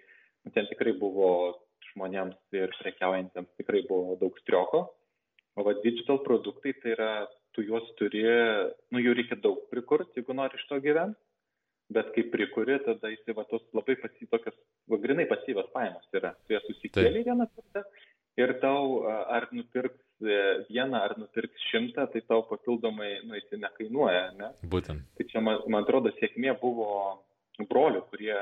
ten 0.56 0.68
tikrai 0.72 0.98
buvo 1.00 1.30
žmonėms 1.94 2.58
ir 2.58 2.74
prekiaujantiems 2.82 3.54
tikrai 3.62 3.86
buvo 3.88 4.18
daug 4.20 4.36
strioko. 4.42 4.88
O 5.54 5.64
va, 5.66 5.76
digital 5.84 6.22
produktai 6.26 6.74
tai 6.82 6.96
yra 6.96 7.12
tu 7.54 7.62
juos 7.66 7.86
turi, 8.00 8.24
nu 8.90 9.02
jų 9.02 9.14
reikia 9.20 9.38
daug 9.42 9.60
prikurti, 9.70 10.18
jeigu 10.18 10.34
nori 10.34 10.58
iš 10.58 10.66
to 10.70 10.80
gyventi, 10.82 11.20
bet 11.94 12.10
kai 12.16 12.24
prikuri, 12.34 12.80
tada 12.86 13.12
jis 13.12 13.36
va 13.38 13.46
tos 13.50 13.62
labai 13.78 13.96
pasi, 14.02 14.26
tokios, 14.32 14.56
va, 14.90 14.98
grinai 15.04 15.28
pasyvios 15.30 15.70
pajamos 15.76 16.18
yra. 16.18 16.34
Tu 16.48 16.56
jas 16.56 16.66
susikėlė 16.70 17.22
vieną 17.28 17.46
kartą 17.54 17.84
ir 18.42 18.56
tau 18.64 19.04
ar 19.06 19.46
nupirks 19.54 20.26
e, 20.26 20.40
vieną, 20.72 21.04
ar 21.06 21.14
nupirks 21.22 21.68
šimtą, 21.70 22.08
tai 22.14 22.24
tau 22.26 22.46
papildomai, 22.50 23.12
nu, 23.28 23.38
jis 23.38 23.54
nekainuoja, 23.62 24.26
ne? 24.40 24.50
Būtent. 24.74 25.06
Tai 25.20 25.28
čia, 25.30 25.44
man, 25.46 25.62
man 25.70 25.86
atrodo, 25.86 26.14
sėkmė 26.18 26.56
buvo 26.62 26.90
brolių, 27.70 28.02
kurie 28.10 28.40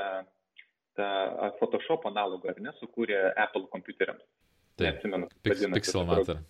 tą 0.96 1.10
Photoshop 1.60 2.08
analogą, 2.08 2.54
ar 2.54 2.64
ne, 2.64 2.72
sukūrė 2.80 3.20
Apple 3.36 3.68
kompiuteriams. 3.74 4.24
Taip, 4.80 4.88
Neatsimenu. 4.88 5.28
Pixelmator. 5.44 6.44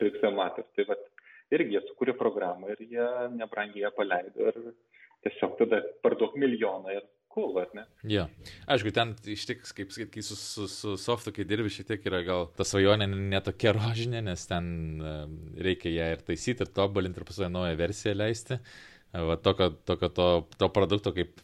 Pixelmator. 0.00 0.66
Tai 0.76 0.86
va, 0.90 0.98
irgi 1.54 1.76
jie 1.76 1.82
sukūrė 1.88 2.16
programą 2.18 2.72
ir 2.74 2.84
jie 2.86 3.08
nebrangiai 3.38 3.86
ją 3.86 3.92
paleido 3.96 4.50
ir 4.50 4.60
tiesiog 5.24 5.58
tada 5.60 5.80
parduok 6.04 6.36
milijoną 6.40 6.94
ir 6.94 7.04
cool, 7.34 7.56
ar 7.58 7.70
ne? 7.74 7.84
Jo. 8.08 8.26
Aišku, 8.70 8.92
ten 8.94 9.14
ištiks, 9.34 9.72
kaip 9.76 9.92
sakyt, 9.94 10.10
kai 10.14 10.22
su, 10.22 10.36
su, 10.38 10.68
su 10.70 10.94
softu, 11.00 11.32
kai 11.34 11.46
dirbi, 11.48 11.72
šiek 11.72 11.88
tiek 11.88 12.06
yra 12.10 12.22
gal 12.26 12.46
ta 12.54 12.66
svajonė 12.68 13.08
netokia 13.10 13.74
rožinė, 13.74 14.22
nes 14.28 14.46
ten 14.50 14.68
reikia 15.66 15.92
ją 15.94 16.10
ir 16.14 16.22
taisyti, 16.28 16.66
ir 16.66 16.74
tobulinti, 16.76 17.20
ir 17.20 17.26
paskui 17.26 17.50
naują 17.50 17.78
versiją 17.80 18.14
leisti. 18.18 18.60
Va 19.14 19.36
tokio, 19.38 19.70
tokio 19.86 20.10
to, 20.14 20.28
to 20.58 20.70
produkto 20.74 21.14
kaip 21.14 21.42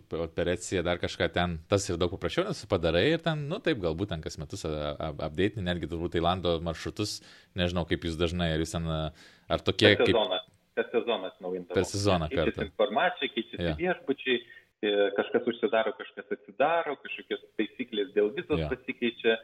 per 0.00 0.48
Etsy 0.52 0.80
dar 0.84 1.00
kažką 1.00 1.28
ten, 1.34 1.58
tas 1.68 1.84
ir 1.90 1.98
daug 2.00 2.12
paprasčiau, 2.14 2.46
nes 2.48 2.64
padarai 2.70 3.04
ir 3.10 3.20
ten, 3.24 3.44
nu 3.50 3.58
taip, 3.64 3.80
galbūt 3.82 4.12
ten 4.14 4.24
kas 4.24 4.38
metus 4.40 4.64
update, 4.64 5.60
netgi 5.60 5.90
turbūt 5.90 6.14
Tailando 6.16 6.56
maršrutus, 6.64 7.18
nežinau 7.58 7.84
kaip 7.88 8.06
jūs 8.08 8.16
dažnai, 8.20 8.52
ar 8.54 8.64
jūs 8.64 8.74
ten, 8.76 8.88
ar 8.88 9.64
tokie 9.66 9.92
per 9.92 10.06
sezoną, 10.06 10.40
kaip... 10.40 10.50
Per 10.72 10.88
sezoną 10.88 11.28
atnaujinta. 11.28 11.76
Per 11.76 11.88
sezoną 11.90 12.28
kartą. 12.32 12.66
Informacija, 12.70 13.32
keičiasi 13.34 13.68
ja. 13.68 13.76
viešbučiai, 13.76 14.38
e, 14.40 14.92
kažkas 15.18 15.48
užsidaro, 15.52 15.92
kažkas 15.98 16.36
atsidaro, 16.38 16.96
kažkokios 17.04 17.44
taisyklės 17.60 18.14
dėl 18.16 18.32
vizos 18.38 18.62
ja. 18.62 18.70
pasikeičia. 18.72 19.36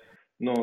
Nu, 0.48 0.54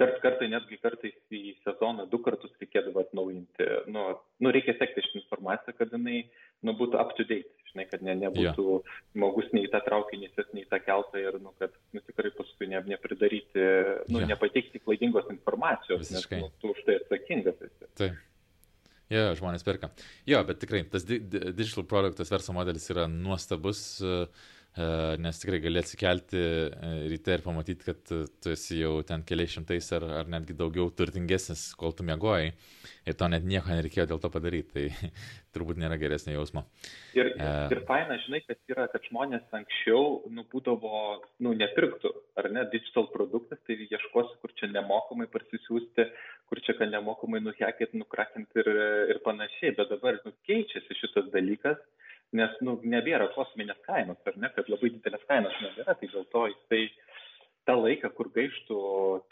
kart, 0.00 0.18
kartai 0.24 0.50
netgi 0.50 0.80
kartais 0.82 1.14
į 1.30 1.54
sezoną 1.62 2.08
du 2.10 2.18
kartus 2.24 2.50
reikėdavo 2.62 3.04
atnaujinti. 3.04 3.70
Nu, 3.94 4.08
nu 4.42 4.54
reikia 4.54 4.74
sekti 4.80 5.04
šitą 5.06 5.22
informaciją, 5.22 5.76
kad 5.78 5.94
jinai 5.94 6.24
nu, 6.66 6.74
būtų 6.74 6.98
up 6.98 7.14
to 7.18 7.26
date 7.28 7.59
žinai, 7.72 7.86
kad 7.90 8.02
ne, 8.06 8.16
nebūtų 8.24 8.66
ja. 8.76 8.96
žmogus 9.14 9.50
nei 9.56 9.68
tą 9.72 9.80
traukinį, 9.86 10.30
nei 10.56 10.66
tą 10.70 10.80
keltą 10.84 11.22
ir, 11.22 11.38
nu, 11.42 11.52
kad 11.60 11.74
nu, 11.96 12.02
tikrai 12.06 12.32
paskui 12.36 12.70
ne, 12.70 12.82
nepridaryti, 12.94 13.66
nu, 14.10 14.22
ja. 14.22 14.30
nepateikti 14.32 14.82
klaidingos 14.82 15.30
informacijos, 15.32 16.02
Visiškai. 16.04 16.40
nes 16.40 16.48
nu, 16.48 16.58
tu 16.62 16.74
už 16.74 16.82
tai 16.86 16.98
atsakingas 17.02 17.62
esi. 17.68 17.90
Taip. 18.00 18.18
Jo, 19.10 19.24
ja, 19.26 19.34
žmonės 19.34 19.66
perka. 19.66 19.90
Jo, 20.28 20.44
bet 20.46 20.60
tikrai 20.62 20.84
tas 20.86 21.02
di 21.06 21.18
digital 21.26 21.86
produktas, 21.90 22.30
verso 22.30 22.54
modelis 22.54 22.86
yra 22.92 23.08
nuostabus. 23.10 23.80
Uh, 24.04 24.50
nes 25.18 25.38
tikrai 25.42 25.58
gali 25.58 25.80
atsikelti 25.82 26.38
e, 26.38 26.90
ryte 27.10 27.34
ir 27.34 27.42
pamatyti, 27.42 27.88
kad 27.88 28.00
tu 28.06 28.52
esi 28.52 28.78
jau 28.78 29.00
ten 29.02 29.24
keliais 29.26 29.50
šimtais 29.50 29.88
ar, 29.96 30.04
ar 30.20 30.30
netgi 30.30 30.54
daugiau 30.54 30.92
turtingesnis, 30.94 31.72
kol 31.78 31.90
tu 31.90 32.06
mėgojai 32.06 32.52
ir 33.10 33.16
to 33.18 33.28
net 33.32 33.42
nieko 33.42 33.72
nereikėjo 33.72 34.06
dėl 34.12 34.20
to 34.22 34.30
padaryti, 34.30 34.70
tai 34.70 35.10
turbūt 35.56 35.80
nėra 35.82 35.98
geresnio 35.98 36.36
jausmo. 36.36 36.62
Ir, 37.18 37.32
e... 37.34 37.50
ir 37.74 37.82
faina, 37.88 38.14
žinai, 38.22 38.44
kad 38.46 38.60
yra, 38.70 38.86
kad 38.92 39.10
žmonės 39.10 39.58
anksčiau, 39.58 40.20
nu, 40.30 40.46
būdavo, 40.52 41.02
nu, 41.42 41.54
nepirktų, 41.58 42.14
ar 42.38 42.50
ne, 42.54 42.62
digital 42.70 43.10
produktas, 43.10 43.58
tai 43.66 43.74
ieškosi, 43.88 44.38
kur 44.38 44.54
čia 44.60 44.70
nemokamai 44.70 45.26
parsisiųsti, 45.34 46.06
kur 46.46 46.62
čia 46.62 46.78
ką 46.78 46.86
nemokamai 46.92 47.42
nuhekėti, 47.42 47.98
nukrakinti 47.98 48.62
ir, 48.62 48.70
ir 49.16 49.24
panašiai, 49.26 49.74
bet 49.74 49.90
dabar, 49.96 50.22
nu, 50.22 50.36
keičiasi 50.46 51.02
šitas 51.02 51.26
dalykas 51.34 51.82
nes 52.36 52.56
nu, 52.64 52.76
nebėra 52.86 53.30
kosminės 53.34 53.78
kainos, 53.86 54.18
ar 54.26 54.36
ne, 54.38 54.50
kad 54.54 54.68
labai 54.70 54.92
didelės 54.94 55.24
kainos 55.28 55.56
nebėra, 55.64 55.96
tai 55.98 56.10
dėl 56.12 56.26
to 56.34 56.44
jisai 56.52 56.82
tą 57.68 57.76
laiką, 57.80 58.10
kur 58.16 58.30
gaištų 58.34 58.78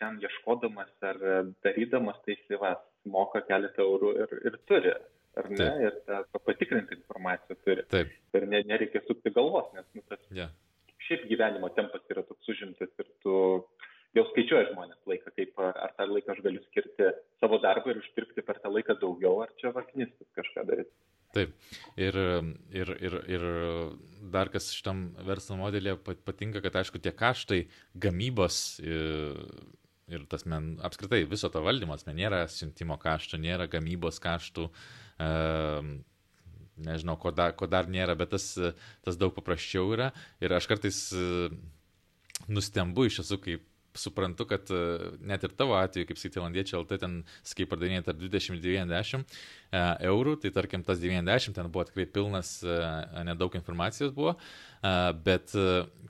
ten 0.00 0.18
ieškodamas 0.24 0.90
ar 1.10 1.20
darydamas, 1.64 2.18
tai 2.24 2.36
jisai 2.36 2.60
va, 2.62 2.74
moka 3.08 3.42
keletą 3.48 3.86
eurų 3.86 4.14
ir, 4.24 4.34
ir 4.50 4.58
turi, 4.68 4.94
ar 5.38 5.50
ne, 5.52 5.58
Taip. 5.58 5.84
ir 5.86 6.24
tą 6.34 6.42
patikrinti 6.44 6.98
informaciją 6.98 7.58
turi. 7.64 7.84
Taip. 7.94 8.14
Ir 8.36 8.48
ne, 8.50 8.62
nereikia 8.72 9.04
sukti 9.06 9.32
galvos, 9.34 9.70
nes 9.76 9.86
nu, 9.94 10.04
tas 10.10 10.24
yeah. 10.34 10.50
šiaip 11.06 11.28
gyvenimo 11.30 11.70
tempas 11.76 12.04
yra 12.12 12.26
toks 12.26 12.50
užimtas 12.54 12.90
ir 12.98 13.10
tu 13.24 13.36
jau 14.16 14.24
skaičiuoja 14.32 14.72
žmonės 14.72 15.00
laiką, 15.10 15.32
kaip 15.36 15.62
ar, 15.62 15.76
ar 15.86 15.94
tą 15.96 16.08
laiką 16.10 16.34
aš 16.34 16.42
galiu 16.44 16.64
skirti 16.66 17.12
savo 17.42 17.60
darbą 17.62 17.92
ir 17.92 18.02
uždirbti 18.02 18.44
per 18.44 18.60
tą 18.62 18.72
laiką 18.74 18.98
daugiau, 19.02 19.42
ar 19.44 19.52
čia 19.60 19.72
vaknistis 19.76 20.28
kažką 20.38 20.66
daryti. 20.68 20.94
Taip. 21.36 21.52
Ir, 22.00 22.16
ir, 22.72 22.90
ir, 23.04 23.16
ir 23.28 23.42
dar 24.32 24.48
kas 24.52 24.70
šitam 24.72 25.08
verslo 25.26 25.58
modelėje 25.60 25.98
patinka, 26.24 26.62
kad 26.64 26.78
aišku 26.80 27.00
tie 27.04 27.12
kaštai 27.12 27.60
gamybos 28.00 28.78
ir, 28.80 29.42
ir 30.08 30.24
tas 30.32 30.46
men, 30.48 30.76
apskritai 30.84 31.26
viso 31.28 31.50
to 31.52 31.60
valdymas, 31.64 32.06
men 32.08 32.16
nėra 32.22 32.46
siuntimo 32.52 32.96
kaštų, 33.00 33.42
nėra 33.44 33.68
gamybos 33.68 34.22
kaštų, 34.24 34.70
e, 35.20 35.30
nežinau, 36.88 37.18
ko 37.20 37.34
dar, 37.36 37.52
ko 37.58 37.68
dar 37.68 37.90
nėra, 37.92 38.16
bet 38.16 38.32
tas, 38.32 38.48
tas 39.04 39.20
daug 39.20 39.34
paprasčiau 39.36 39.92
yra. 39.98 40.12
Ir 40.40 40.56
aš 40.56 40.70
kartais 40.70 41.02
nustembu 42.48 43.04
iš 43.08 43.20
tiesų, 43.20 43.40
kaip 43.44 43.68
suprantu, 44.00 44.46
kad 44.48 44.70
e, 44.72 44.80
net 45.28 45.44
ir 45.46 45.54
tavo 45.58 45.76
atveju, 45.78 46.08
kaip 46.08 46.20
sakyti, 46.20 46.42
Landiečiai 46.42 46.80
LT 46.80 46.98
ten, 47.02 47.16
sakai, 47.46 47.66
pardavinėjai 47.70 48.06
tarp 48.06 48.20
20 48.22 48.58
ir 48.58 48.62
90 48.64 49.18
e, 49.24 49.82
eurų, 50.10 50.36
tai 50.42 50.52
tarkim 50.54 50.84
tas 50.86 51.02
90 51.02 51.56
ten 51.58 51.72
buvo 51.72 51.86
tikrai 51.88 52.06
pilnas, 52.10 52.58
e, 52.62 52.78
nedaug 53.28 53.56
informacijos 53.58 54.14
buvo, 54.16 54.36
bet 55.26 55.50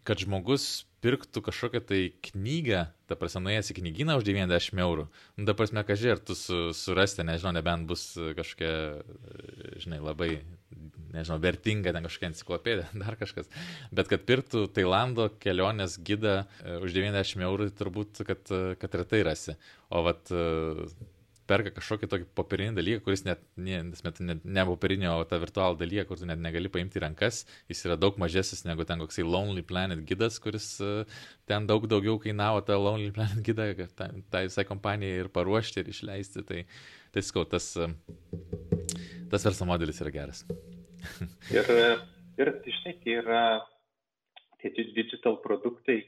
kad 0.05 0.20
žmogus 0.20 0.84
pirktų 1.01 1.41
kažkokią 1.47 1.80
tai 1.89 2.01
knygą, 2.28 2.82
ta 3.09 3.16
prasme, 3.16 3.45
nuėjęs 3.47 3.70
į 3.72 3.76
knygyną 3.78 4.18
už 4.18 4.26
90 4.28 4.82
eurų. 4.84 5.07
Nu, 5.39 5.47
ta 5.49 5.55
prasme, 5.57 5.84
kažkai, 5.86 6.16
ar 6.16 6.20
tu 6.20 6.36
su, 6.36 6.59
surasti, 6.76 7.24
nežinau, 7.24 7.55
nebent 7.57 7.89
bus 7.89 8.11
kažkokia, 8.36 8.72
žinai, 9.80 10.03
labai, 10.05 10.32
nežinau, 11.14 11.38
vertinga, 11.42 11.92
ten 11.94 12.08
kažkokia 12.08 12.32
enciklopedija, 12.32 12.88
dar 13.02 13.18
kažkas. 13.20 13.50
Bet 13.94 14.10
kad 14.12 14.24
pirktų 14.28 14.66
Tailando 14.76 15.30
kelionės 15.42 15.98
gidą 16.04 16.40
e, 16.42 16.78
už 16.84 16.96
90 16.96 17.46
eurų, 17.48 17.70
tai 17.70 17.78
turbūt, 17.84 18.24
kad, 18.28 18.56
kad 18.80 18.98
retai 19.02 19.22
rasi. 19.26 19.56
O 19.88 20.04
vat 20.06 20.28
perka 21.48 21.72
kažkokį 21.72 22.08
tokį 22.12 22.26
popierinį 22.36 22.76
dalyką, 22.76 23.02
kuris 23.06 23.24
net, 23.24 23.40
ne, 23.56 23.80
ne, 24.20 24.36
ne 24.44 24.64
popierinį, 24.68 25.08
o 25.14 25.24
tą 25.28 25.38
virtualų 25.42 25.78
dalyką, 25.80 26.04
kur 26.10 26.20
tu 26.20 26.28
net 26.28 26.40
negali 26.44 26.70
paimti 26.72 27.00
į 27.00 27.04
rankas, 27.06 27.42
jis 27.72 27.84
yra 27.88 27.96
daug 28.00 28.18
mažesnis 28.20 28.66
negu 28.68 28.84
ten 28.88 29.00
koksai 29.00 29.24
Lonely 29.26 29.64
Planet 29.66 30.04
gidas, 30.08 30.36
kuris 30.44 30.74
ten 31.48 31.68
daug 31.70 31.88
daugiau 31.90 32.18
kainavo 32.22 32.60
tą 32.66 32.76
Lonely 32.80 33.14
Planet 33.16 33.40
gidą, 33.46 33.70
tą 33.98 34.44
visai 34.44 34.66
kompanijai 34.68 35.24
ir 35.24 35.32
paruošti 35.32 35.82
ir 35.82 35.92
išleisti. 35.94 36.44
Tai, 36.48 36.64
tai 37.14 37.24
skau, 37.24 37.46
tas, 37.48 37.72
tas 39.33 39.47
verslo 39.47 39.68
modelis 39.68 40.01
yra 40.05 40.12
geras. 40.14 40.45
ir, 41.57 41.72
ir 42.41 42.53
žinai, 42.66 42.95
tai 43.03 43.18
yra 43.22 43.43
tie 44.59 44.72
digital 44.97 45.39
produktai, 45.45 46.01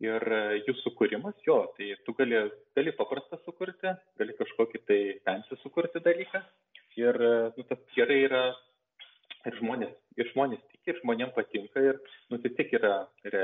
ir 0.00 0.24
jų 0.64 0.74
sukūrimas, 0.80 1.36
jo, 1.44 1.60
tai 1.76 1.92
tu 2.06 2.14
gali, 2.16 2.40
gali 2.76 2.92
paprastą 2.96 3.38
sukurti, 3.44 3.92
gali 4.20 4.36
kažkokį 4.38 4.82
tai 4.88 5.00
fancy 5.26 5.58
sukurti 5.60 6.02
dalyką 6.04 6.40
ir 7.00 7.18
nu, 7.56 7.64
tas 7.68 7.80
gerai 7.96 8.22
yra 8.24 8.42
ir 9.48 9.58
žmonės, 9.60 9.92
ir 10.16 10.30
žmonės 10.32 10.64
tik, 10.72 10.80
ir 10.88 10.98
žmonėms 11.02 11.36
patinka 11.36 11.84
ir 11.84 12.00
nu, 12.32 12.40
tai 12.40 12.52
tik 12.56 12.72
yra 12.80 12.94
ir, 13.28 13.36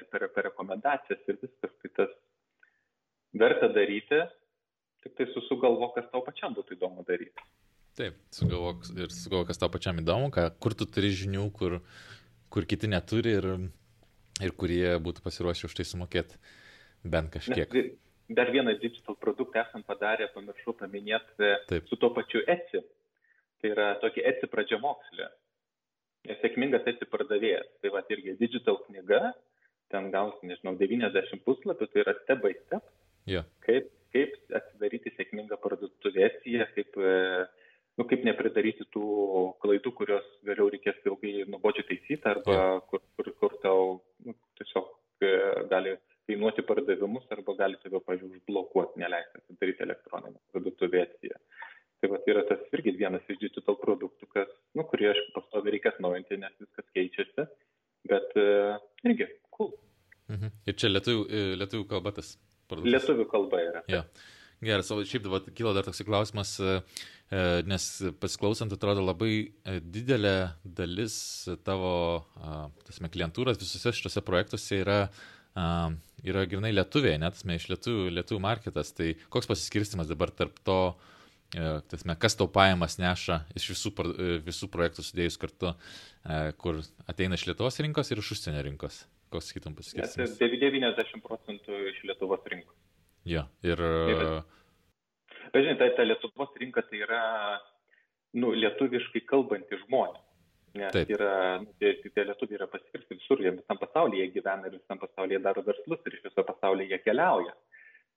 ir 0.00 0.04
per, 0.10 0.26
per 0.34 0.50
rekomendacijas 0.50 1.22
ir 1.30 1.38
viskas, 1.42 1.78
tai 1.82 1.94
tas 2.02 2.12
verta 3.40 3.70
daryti, 3.70 4.20
tik 5.04 5.16
tai 5.16 5.30
susugalvo, 5.30 5.92
kas 5.94 6.10
tau 6.12 6.24
pačiam 6.26 6.54
būtų 6.58 6.76
įdomu 6.76 7.06
daryti. 7.06 7.50
Taip, 7.98 8.16
sugalvok 8.34 8.86
ir 8.94 9.10
sugalvok, 9.12 9.50
kas 9.50 9.60
tau 9.60 9.70
pačiam 9.72 9.98
įdomu, 10.00 10.30
ką, 10.34 10.46
kur 10.62 10.76
tu 10.78 10.86
turi 10.86 11.10
žinių, 11.14 11.48
kur, 11.56 11.80
kur 12.52 12.66
kiti 12.70 12.90
neturi 12.90 13.38
ir 13.40 13.48
ir 14.44 14.54
kurie 14.56 14.94
būtų 15.04 15.24
pasiruošę 15.24 15.68
už 15.68 15.76
tai 15.76 15.86
sumokėti 15.88 16.38
bent 17.04 17.32
kažkiek. 17.34 17.74
Nes, 17.74 17.92
dar 18.30 18.50
vieną 18.54 18.76
digital 18.80 19.16
produktą 19.20 19.64
esam 19.64 19.84
padarę, 19.86 20.30
pamiršau 20.34 20.74
paminėti 20.78 21.52
Taip. 21.68 21.88
su 21.90 21.98
tuo 22.00 22.12
pačiu 22.16 22.42
Etsy. 22.46 22.82
Tai 23.60 23.72
yra 23.74 23.92
tokia 24.00 24.24
Etsy 24.30 24.48
pradžia 24.48 24.80
mokslė. 24.80 25.28
Sėkmingas 26.40 26.86
Etsy 26.88 27.08
pardavėjas. 27.10 27.68
Tai 27.82 27.92
va 27.96 28.04
irgi 28.12 28.36
digital 28.40 28.78
knyga, 28.86 29.34
ten 29.92 30.10
gausi, 30.14 30.48
nežinau, 30.48 30.76
90 30.80 31.42
puslapių, 31.44 31.88
tai 31.90 32.04
yra 32.04 32.14
step 32.22 32.44
by 32.44 32.54
step. 32.62 32.86
Yeah. 33.28 33.48
Kaip, 33.66 33.90
kaip 34.14 34.36
atsidaryti 34.56 35.12
sėkmingą 35.16 35.58
parduotuvę 35.60 36.24
Etsy, 36.28 36.56
kaip 36.76 36.96
e, 37.00 37.16
nu, 38.00 38.06
kaip 38.08 38.22
nepridaryti 38.24 38.86
tų 38.94 39.06
klaidų, 39.60 39.92
kurios 39.98 40.28
vėliau 40.46 40.70
reikės 40.72 41.00
ilgai 41.04 41.44
nuobodžiai 41.52 41.84
taisyti, 41.90 42.22
arba 42.30 42.54
yeah. 42.54 42.78
kur, 42.88 43.02
kur, 43.18 43.28
kur 43.42 43.56
tau 43.64 43.82
nu, 44.24 44.34
tiesiog 44.60 44.88
e, 45.26 45.32
gali 45.68 45.92
kainuoti 46.30 46.64
pardavimus, 46.64 47.26
arba 47.34 47.56
gali 47.58 47.76
tave, 47.82 48.00
pavyzdžiui, 48.06 48.40
užblokuoti, 48.40 49.02
neleisti 49.02 49.42
atidaryti 49.42 49.84
elektroninę 49.84 50.40
parduotuvėje. 50.54 51.36
Tai 52.00 52.08
va, 52.08 52.22
tai 52.24 52.32
yra 52.32 52.46
tas 52.48 52.62
irgi 52.72 52.96
vienas 52.96 53.26
iš 53.28 53.42
digital 53.42 53.76
produktų, 53.82 54.30
kas, 54.32 54.52
nu, 54.78 54.86
kurį 54.88 55.10
aš 55.10 55.20
pastovi 55.34 55.74
reikia 55.74 55.92
atnaujinti, 55.92 56.40
nes 56.40 56.54
viskas 56.62 56.86
keičiasi, 56.96 57.44
bet 58.08 58.32
uh, 58.40 58.78
irgi, 59.04 59.26
cool. 59.52 59.74
Mhm. 60.32 60.54
Ir 60.70 60.78
čia 60.80 60.88
lietuvių, 60.94 61.26
e, 61.28 61.42
lietuvių 61.60 61.84
kalba 61.90 62.14
tas 62.16 62.38
produktas. 62.70 62.94
Lietuvių 62.94 63.26
kalba 63.28 63.60
yra. 63.66 63.84
Ja. 63.92 64.06
Geras, 64.64 64.88
o 64.92 65.00
šiaip 65.04 65.24
dabar 65.24 65.44
kyla 65.56 65.74
dar 65.76 65.86
toks 65.88 66.00
klausimas, 66.08 66.54
E, 66.60 66.80
nes 67.30 67.84
pasiklausant 68.18 68.72
atrodo 68.74 69.04
labai 69.04 69.34
e, 69.62 69.76
didelė 69.78 70.50
dalis 70.64 71.14
tavo, 71.66 72.24
tasme, 72.88 73.10
klientūros 73.12 73.60
visose 73.60 73.92
šitose 73.94 74.22
projektuose 74.26 74.80
yra, 74.80 74.98
yra 76.26 76.42
grinai 76.50 76.72
lietuviai, 76.74 77.20
net, 77.22 77.38
tasme, 77.38 77.54
iš 77.60 77.68
lietuvių, 77.70 78.10
lietuvių 78.18 78.42
marketas. 78.42 78.90
Tai 78.98 79.12
koks 79.30 79.50
pasiskirstimas 79.50 80.10
dabar 80.10 80.34
tarp 80.34 80.58
to, 80.66 80.80
e, 81.54 81.78
tasme, 81.92 82.18
kas 82.18 82.34
tau 82.40 82.50
pajamas 82.50 82.98
neša 82.98 83.44
iš 83.54 83.70
visų, 83.76 83.94
visų 84.50 84.72
projektų 84.74 85.06
sudėjus 85.06 85.38
kartu, 85.38 85.74
kur 86.58 86.82
ateina 87.06 87.38
iš 87.38 87.46
Lietuvos 87.46 87.78
rinkos 87.78 88.10
ir 88.10 88.24
iš 88.24 88.34
užsienio 88.34 88.66
rinkos? 88.66 89.04
Koks 89.30 89.52
sakytum 89.52 89.78
pasiskirstimas? 89.78 90.34
90 90.42 91.22
procentų 91.22 91.84
iš 91.94 92.02
Lietuvos 92.10 92.42
rinkos. 92.50 92.74
Jo, 93.22 93.46
ir... 93.62 93.78
ir 93.78 94.18
Bet 94.18 94.56
žinai, 95.58 95.76
ta, 95.80 95.88
ta 95.96 96.06
Lietuvos 96.06 96.52
rinka 96.60 96.82
tai 96.86 97.02
yra 97.02 97.22
nu, 98.38 98.52
lietuviškai 98.54 99.24
kalbantys 99.30 99.82
žmonės. 99.86 100.26
Nes 100.78 100.92
Taip. 100.94 101.08
yra, 101.10 101.58
nu, 101.64 101.72
tie, 101.82 101.96
tie 101.98 102.24
lietuviai 102.28 102.60
yra 102.60 102.68
paskirsti 102.70 103.16
visur, 103.18 103.40
jie 103.42 103.50
visam 103.56 103.78
pasaulyje 103.80 104.28
gyvena 104.36 104.68
ir 104.68 104.76
visam 104.76 105.00
pasaulyje 105.02 105.40
daro 105.42 105.64
verslus 105.66 106.04
ir 106.06 106.14
iš 106.14 106.28
viso 106.28 106.44
pasaulyje 106.46 106.92
jie 106.92 107.00
keliauja. 107.02 107.56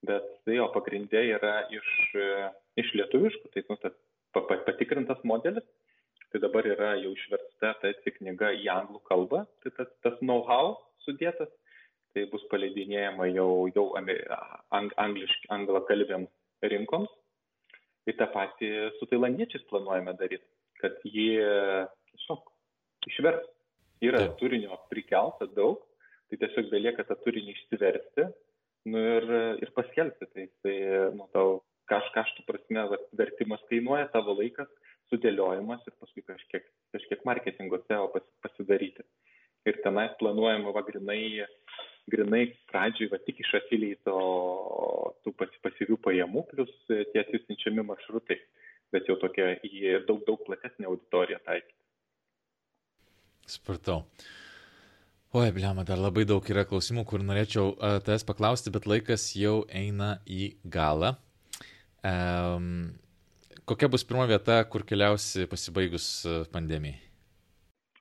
Bet 0.05 0.27
tai 0.45 0.59
jo 0.59 0.67
pagrindė 0.75 1.23
yra 1.31 1.55
iš, 1.73 1.89
iš 2.77 2.91
lietuviškų, 2.99 3.49
tai 3.55 3.63
nu, 3.71 3.79
tas 3.81 3.97
patikrintas 4.67 5.23
modelis. 5.25 5.65
Tai 6.34 6.41
dabar 6.41 6.65
yra 6.65 6.93
jau 6.97 7.11
išversta 7.13 7.75
ta 7.81 7.89
knyga 8.17 8.51
į 8.57 8.69
anglų 8.73 9.03
kalbą, 9.09 9.43
tai 9.61 9.73
tas, 9.77 9.89
tas 10.05 10.15
know-how 10.21 10.75
sudėtas, 11.05 11.49
tai 12.13 12.25
bus 12.31 12.41
paleidinėjama 12.49 13.27
jau, 13.34 13.49
jau 13.73 13.86
ang, 13.97 14.93
angliškai, 14.97 15.49
anglakalbėms 15.53 16.69
rinkoms 16.73 17.11
Ir 18.10 18.18
tą 18.20 18.28
patį 18.34 18.70
su 18.97 19.08
tailandiečiais 19.08 19.64
planuojame 19.70 20.16
daryti, 20.20 20.47
kad 20.82 20.97
jie 21.08 21.39
tiesiog 22.12 22.49
išvers. 23.12 23.45
Yra 24.04 24.20
Taip. 24.20 24.34
turinio 24.41 24.76
prikelta 24.91 25.47
daug, 25.56 25.80
tai 26.28 26.39
tiesiog 26.41 26.68
belieka 26.74 27.06
tą 27.08 27.16
turinį 27.24 27.54
išsiversti 27.54 28.26
nu, 28.91 28.99
ir, 28.99 29.30
ir 29.64 29.72
paskelbti. 29.78 30.28
Tai, 30.34 30.47
tai 30.66 30.74
nu, 31.16 31.30
tau 31.32 31.62
kaž, 31.88 32.10
kaštų 32.16 32.43
prasme 32.47 32.84
vertimas 33.20 33.64
kainuoja, 33.70 34.10
tavo 34.12 34.36
laikas, 34.39 34.68
sudėliojimas 35.12 35.84
ir 35.88 35.95
paskui 36.01 36.26
kažkiek, 36.28 36.68
kažkiek 36.95 37.24
marketingo 37.30 37.80
SEO 37.88 38.10
pas, 38.12 38.28
pasidaryti. 38.43 39.06
Ir 39.70 39.80
tenais 39.86 40.12
planuojama 40.20 40.74
va 40.76 40.84
grinai 42.12 42.43
grinai 42.43 42.51
pradžioj 42.72 43.10
va 43.12 43.20
tik 43.24 43.39
iš 43.43 43.54
afiliato 43.62 44.16
tų 45.24 45.34
pasyvių 45.39 45.97
pajamų 46.04 46.45
plus 46.51 46.72
e, 46.91 47.04
tie 47.12 47.24
atsiunčiami 47.24 47.86
maršrutai, 47.88 48.39
bet 48.91 49.08
jau 49.08 49.16
tokia 49.22 49.54
į 49.64 49.99
daug, 50.08 50.24
daug 50.28 50.41
platesnę 50.47 50.89
auditoriją 50.89 51.39
taikyti. 51.45 51.80
Supratau. 53.47 54.04
Oi, 55.34 55.49
blema, 55.51 55.84
dar 55.84 55.97
labai 55.97 56.28
daug 56.30 56.45
yra 56.45 56.64
klausimų, 56.70 57.08
kur 57.10 57.24
norėčiau 57.26 57.72
uh, 57.74 57.95
tavęs 58.06 58.26
paklausti, 58.28 58.72
bet 58.72 58.86
laikas 58.86 59.32
jau 59.34 59.64
eina 59.74 60.20
į 60.30 60.51
galą. 60.70 61.16
Um, 62.06 62.93
kokia 63.66 63.89
bus 63.89 64.06
pirma 64.06 64.28
vieta, 64.30 64.60
kur 64.70 64.86
keliausi 64.86 65.47
pasibaigus 65.49 66.12
pandemijai? 66.54 67.01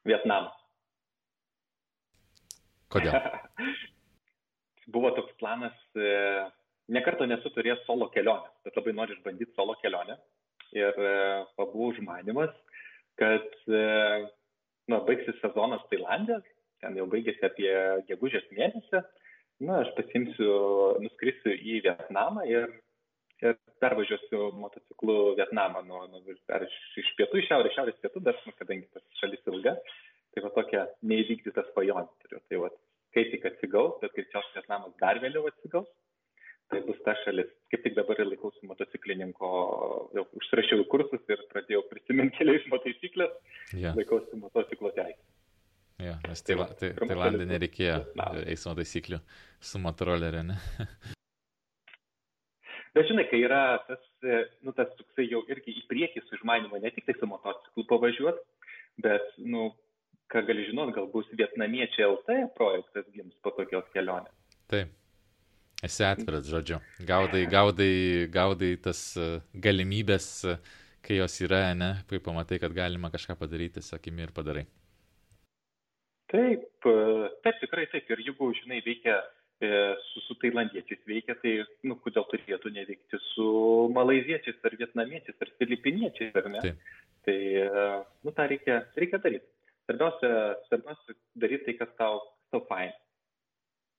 Vietnamas. 0.04 0.58
Kodėl? 2.92 3.16
buvo 4.92 5.12
toks 5.16 5.34
planas, 5.40 5.76
e, 5.96 6.12
nekarto 6.92 7.26
nesu 7.28 7.52
turėjęs 7.54 7.84
solo 7.86 8.08
kelionę, 8.14 8.50
bet 8.66 8.76
labai 8.78 8.94
noriu 8.96 9.16
išbandyti 9.16 9.54
solo 9.56 9.76
kelionę. 9.82 10.18
Ir 10.76 10.96
e, 10.96 11.16
buvo 11.60 11.90
užmanimas, 11.92 12.52
kad 13.20 13.48
e, 13.68 13.82
nu, 14.88 15.00
baigsis 15.08 15.38
sezonas 15.42 15.84
Tailandė, 15.90 16.40
ten 16.82 16.96
jau 16.98 17.08
baigėsi 17.10 17.44
apie 17.46 17.72
gegužės 18.08 18.46
mėnesį, 18.56 19.02
na, 19.62 19.82
aš 19.82 19.92
pasimsiu, 19.98 20.54
nuskrisiu 21.02 21.52
į 21.54 21.82
Vietnamą 21.86 22.46
ir, 22.50 22.70
ir 23.44 23.58
pervažiuosiu 23.84 24.48
motociklu 24.58 25.36
Vietnamą, 25.38 25.84
nuo, 25.86 26.06
nuo, 26.10 26.22
iš, 26.32 26.78
iš 27.04 27.12
pietų 27.18 27.42
į 27.42 27.46
šiaurę, 27.50 27.74
šiaurės 27.76 28.00
pietų, 28.02 28.24
bet 28.26 28.40
nu, 28.48 28.56
kadangi 28.58 28.88
tas 28.96 29.20
šalis 29.20 29.52
ilga, 29.52 29.76
tai 30.32 30.44
va 30.46 30.50
tokia 30.56 30.86
neįvykdyta 31.06 31.66
svajonė 31.70 32.08
turiu. 32.24 32.40
Tai 32.48 32.62
va, 32.64 32.72
kai 33.14 33.26
tik 33.32 33.44
atsigaus, 33.50 33.98
bet 34.02 34.14
greičiausiai 34.16 34.60
Vietnamas 34.60 34.96
dar 35.02 35.20
vėliau 35.22 35.46
atsigaus, 35.50 35.88
tai 36.72 36.80
bus 36.86 36.98
ta 37.06 37.14
šalis. 37.24 37.50
Kaip 37.72 37.84
tik 37.84 37.96
dabar 37.98 38.20
ir 38.22 38.30
laikausi 38.30 38.68
motociklininko, 38.70 39.52
jau 40.16 40.24
užsirašiau 40.40 40.86
kursus 40.92 41.32
ir 41.32 41.44
pradėjau 41.52 41.84
prisiminti 41.90 42.40
keliais 42.40 42.68
motociklės, 42.72 43.34
yeah. 43.76 43.96
laikausi 43.98 44.40
motociklo 44.40 44.92
teisės. 44.96 45.28
Ja, 46.02 46.16
nes 46.26 46.40
Taila, 46.42 46.66
tai, 46.78 46.94
Tailandė 46.98 47.44
nereikėjo 47.46 47.98
eismo 48.50 48.72
taisyklių 48.74 49.20
su 49.62 49.80
motoroleriu, 49.82 50.42
ne? 50.48 50.56
Bet 52.96 53.08
žinai, 53.08 53.24
kai 53.30 53.38
yra 53.40 53.78
tas, 53.86 54.00
nu, 54.64 54.72
tas 54.76 54.90
toksai 54.98 55.24
jau 55.24 55.40
irgi 55.52 55.72
į 55.80 55.86
priekį 55.88 56.24
su 56.24 56.36
išmanimu, 56.36 56.80
ne 56.82 56.90
tik 56.92 57.06
tai 57.06 57.14
su 57.16 57.28
motociklu 57.28 57.86
pavažiuoti, 57.88 58.42
bet, 59.04 59.30
nu, 59.40 59.70
ką 60.32 60.42
gali 60.48 60.64
žinot, 60.70 60.94
gal 60.96 61.06
bus 61.12 61.28
vietnamiečiai 61.36 62.08
LT 62.08 62.40
projektas 62.56 63.06
gims 63.12 63.36
po 63.44 63.52
tokios 63.56 63.86
kelionės. 63.92 64.32
Taip. 64.72 64.92
Esi 65.82 66.04
atviras, 66.06 66.46
žodžiu. 66.46 66.78
Gaudai, 67.08 67.42
gaudai, 67.50 67.94
gaudai 68.30 68.76
tas 68.78 69.00
e, 69.18 69.26
galimybės, 69.64 70.28
e, 70.46 70.54
kai 71.02 71.16
jos 71.18 71.40
yra, 71.42 71.72
ne, 71.74 71.90
kai 72.06 72.20
pamatai, 72.22 72.60
kad 72.62 72.74
galima 72.76 73.10
kažką 73.10 73.34
padaryti, 73.40 73.82
sakimi 73.82 74.22
ir 74.22 74.30
padarai. 74.36 74.62
Taip, 76.30 76.68
e, 76.86 76.94
taip, 77.42 77.58
tikrai 77.64 77.88
taip. 77.90 78.12
Ir 78.14 78.22
jeigu, 78.28 78.52
žinai, 78.62 78.78
veikia 78.86 79.18
su, 79.62 80.18
su 80.24 80.34
tailandiečiais 80.42 81.02
veikia, 81.06 81.36
tai, 81.38 81.50
nu, 81.86 81.94
kodėl 82.02 82.24
turėtų 82.30 82.70
neveikti 82.74 83.18
su 83.28 83.44
malaziečiais 83.94 84.58
ar 84.66 84.74
vietnamiečiais 84.78 85.36
ar 85.38 85.52
filipiniečiais, 85.60 86.32
ar 86.38 86.48
ne? 86.50 86.62
Taip. 86.64 86.88
Tai, 87.26 87.36
nu, 88.26 88.34
tą 88.34 88.46
reikia, 88.50 88.80
reikia 88.98 89.20
daryti. 89.22 89.50
Svarbiausia, 89.86 90.32
svarbiausia 90.68 91.16
daryti 91.42 91.66
tai, 91.68 91.76
kas 91.80 91.94
tau, 91.98 92.20
tau 92.54 92.62
fain. 92.68 92.92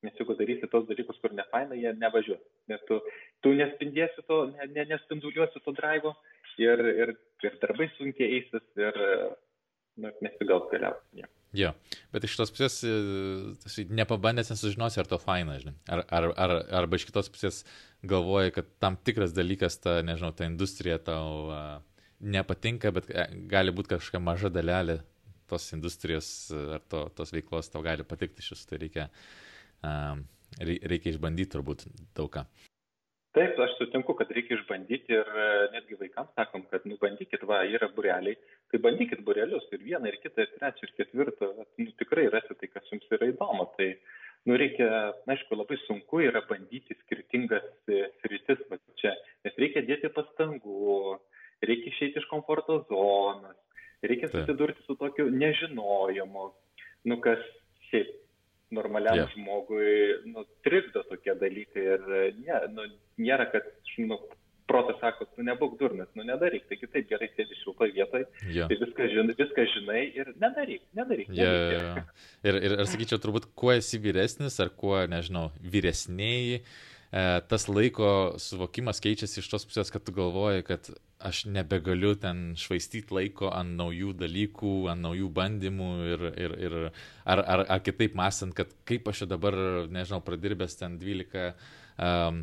Nes 0.04 0.16
jeigu 0.20 0.36
darysi 0.40 0.68
tos 0.72 0.88
dalykus, 0.90 1.20
kur 1.24 1.32
ne 1.36 1.46
faina, 1.52 1.76
jie 1.80 1.94
nevažiuos. 1.96 2.42
Nes 2.72 2.82
tu, 2.90 3.00
tu 3.44 3.54
nespindėsi 3.56 4.26
to, 4.28 4.40
ne, 4.52 4.68
ne, 4.76 4.88
nespinduliuosi 4.92 5.64
to 5.64 5.76
drivo 5.78 6.12
ir, 6.60 6.84
ir, 7.04 7.14
ir 7.44 7.56
darbai 7.62 7.88
sunkiai 7.96 8.40
eisis 8.40 8.84
ir 8.84 9.00
nu, 10.04 10.12
nesigaus 10.26 10.68
galiausiai. 10.72 11.30
Jo, 11.54 11.70
bet 12.10 12.26
iš 12.26 12.36
tos 12.40 12.50
pusės 12.50 12.80
e, 12.88 13.86
nepabandęs 13.94 14.50
nesužinosi, 14.50 14.98
ar 15.04 15.10
to 15.10 15.20
faina, 15.22 15.60
žinai. 15.62 15.76
Ar, 15.86 16.02
ar, 16.10 16.30
ar, 16.34 16.54
arba 16.82 16.98
iš 16.98 17.06
kitos 17.08 17.30
pusės 17.30 17.62
galvoji, 18.02 18.56
kad 18.56 18.72
tam 18.82 18.98
tikras 18.98 19.36
dalykas, 19.38 19.78
ta, 19.84 20.00
nežinau, 20.06 20.34
ta 20.34 20.50
industrija 20.50 20.98
tau 20.98 21.28
uh, 21.46 21.76
nepatinka, 22.20 22.92
bet 22.96 23.12
e, 23.14 23.28
gali 23.52 23.76
būti 23.76 23.94
kažkokia 23.94 24.24
maža 24.24 24.50
dalelė 24.54 24.98
tos 25.50 25.70
industrijos 25.76 26.28
ar 26.52 26.84
to, 26.90 27.08
tos 27.18 27.34
veiklos 27.36 27.72
tau 27.74 27.84
gali 27.86 28.06
patikti 28.08 28.46
šis, 28.46 28.66
tai 28.70 28.82
reikia 28.86 29.10
reikia 30.62 31.14
išbandyti 31.14 31.52
turbūt 31.56 31.88
daug 32.16 32.32
ką. 32.34 32.46
Taip, 33.34 33.58
aš 33.58 33.72
sutinku, 33.80 34.14
kad 34.14 34.30
reikia 34.30 34.60
išbandyti 34.60 35.16
ir 35.16 35.30
e, 35.42 35.46
netgi 35.74 35.98
vaikams 35.98 36.36
sakom, 36.38 36.68
kad 36.70 36.84
nu 36.86 37.00
bandykit, 37.02 37.42
va, 37.50 37.64
yra 37.66 37.88
bureliai, 37.96 38.38
tai 38.70 38.80
bandykit 38.84 39.24
burelius 39.26 39.66
ir 39.74 39.82
vieną, 39.82 40.06
ir 40.12 40.20
kitą, 40.22 40.46
ir 40.46 40.52
trečią, 40.60 40.86
ir 40.86 40.94
ketvirtą, 41.00 41.50
nu, 41.58 41.88
tikrai 41.98 42.28
rasite 42.30 42.60
tai, 42.60 42.70
kas 42.76 42.92
jums 42.92 43.10
yra 43.18 43.32
įdomu. 43.32 43.66
Tai, 43.80 43.88
nu, 44.46 44.60
reikia, 44.62 44.90
aišku, 45.34 45.58
labai 45.58 45.80
sunku 45.88 46.22
yra 46.28 46.44
bandyti 46.46 46.94
skirtingas 47.00 47.66
e, 47.90 48.04
sritis, 48.22 48.62
va, 48.70 48.78
čia, 49.02 49.16
nes 49.48 49.58
reikia 49.66 49.82
dėti 49.90 50.14
pastangų, 50.14 51.18
reikia 51.66 51.90
išeiti 51.90 52.22
iš 52.22 52.30
komforto 52.30 52.84
zonos, 52.86 52.93
susidurti 54.34 54.86
su 54.88 54.98
tokiu 55.00 55.30
nežinojimu, 55.32 56.50
nu, 57.10 57.20
kas 57.24 57.42
šiaip 57.90 58.12
normaliam 58.74 59.20
yeah. 59.22 59.34
žmogui 59.36 59.90
nu, 60.34 60.46
trikdo 60.66 61.04
tokie 61.10 61.36
dalykai 61.38 61.84
ir 61.96 62.08
ne, 62.42 62.62
nu, 62.74 62.88
nėra, 63.22 63.46
kad 63.54 63.68
nu, 64.02 64.18
protas 64.70 64.98
sako, 65.02 65.28
tu 65.36 65.44
nebūk 65.46 65.76
durnas, 65.80 66.10
nu 66.18 66.26
nedaryk, 66.26 66.66
taigi 66.70 66.88
taip 66.92 67.10
gerai 67.10 67.28
sėdi 67.34 67.58
šiltoj 67.60 67.92
vietoj, 67.98 68.24
yeah. 68.48 68.72
tai 68.72 68.78
viską, 68.80 69.10
žin, 69.12 69.34
viską 69.38 69.66
žinai 69.76 70.02
ir 70.16 70.32
nedaryk, 70.42 70.86
nedaryk. 70.98 71.30
nedaryk. 71.30 71.36
Yeah, 71.36 72.00
yeah. 72.00 72.24
Ir, 72.48 72.60
ir 72.70 72.78
aš 72.84 72.94
sakyčiau, 72.96 73.22
turbūt 73.24 73.52
kuo 73.60 73.74
esi 73.76 74.00
vyresnis 74.02 74.58
ar 74.64 74.72
kuo, 74.80 74.96
nežinau, 75.12 75.50
vyresnėjai, 75.76 76.62
e, 76.62 76.93
tas 77.14 77.68
laiko 77.70 78.08
suvokimas 78.42 78.98
keičiasi 79.04 79.38
iš 79.44 79.50
tos 79.52 79.68
pusės, 79.70 79.92
kad 79.94 80.02
tu 80.02 80.16
galvoji, 80.16 80.64
kad 80.66 80.88
aš 81.24 81.44
nebegaliu 81.46 82.16
ten 82.18 82.56
švaistyti 82.58 83.14
laiko 83.14 83.52
ant 83.54 83.78
naujų 83.78 84.16
dalykų, 84.18 84.74
ant 84.90 85.06
naujų 85.06 85.30
bandymų 85.38 85.90
ir, 86.10 86.26
ir, 86.34 86.56
ir 86.66 86.76
ar, 86.82 87.44
ar, 87.44 87.66
ar 87.78 87.84
kitaip 87.86 88.18
mąstant, 88.18 88.56
kad 88.58 88.74
kaip 88.90 89.08
aš 89.12 89.24
čia 89.24 89.30
dabar, 89.36 89.56
nežinau, 89.94 90.24
pradirbęs 90.26 90.80
ten 90.82 90.98
12 91.02 91.46
um, 92.02 92.42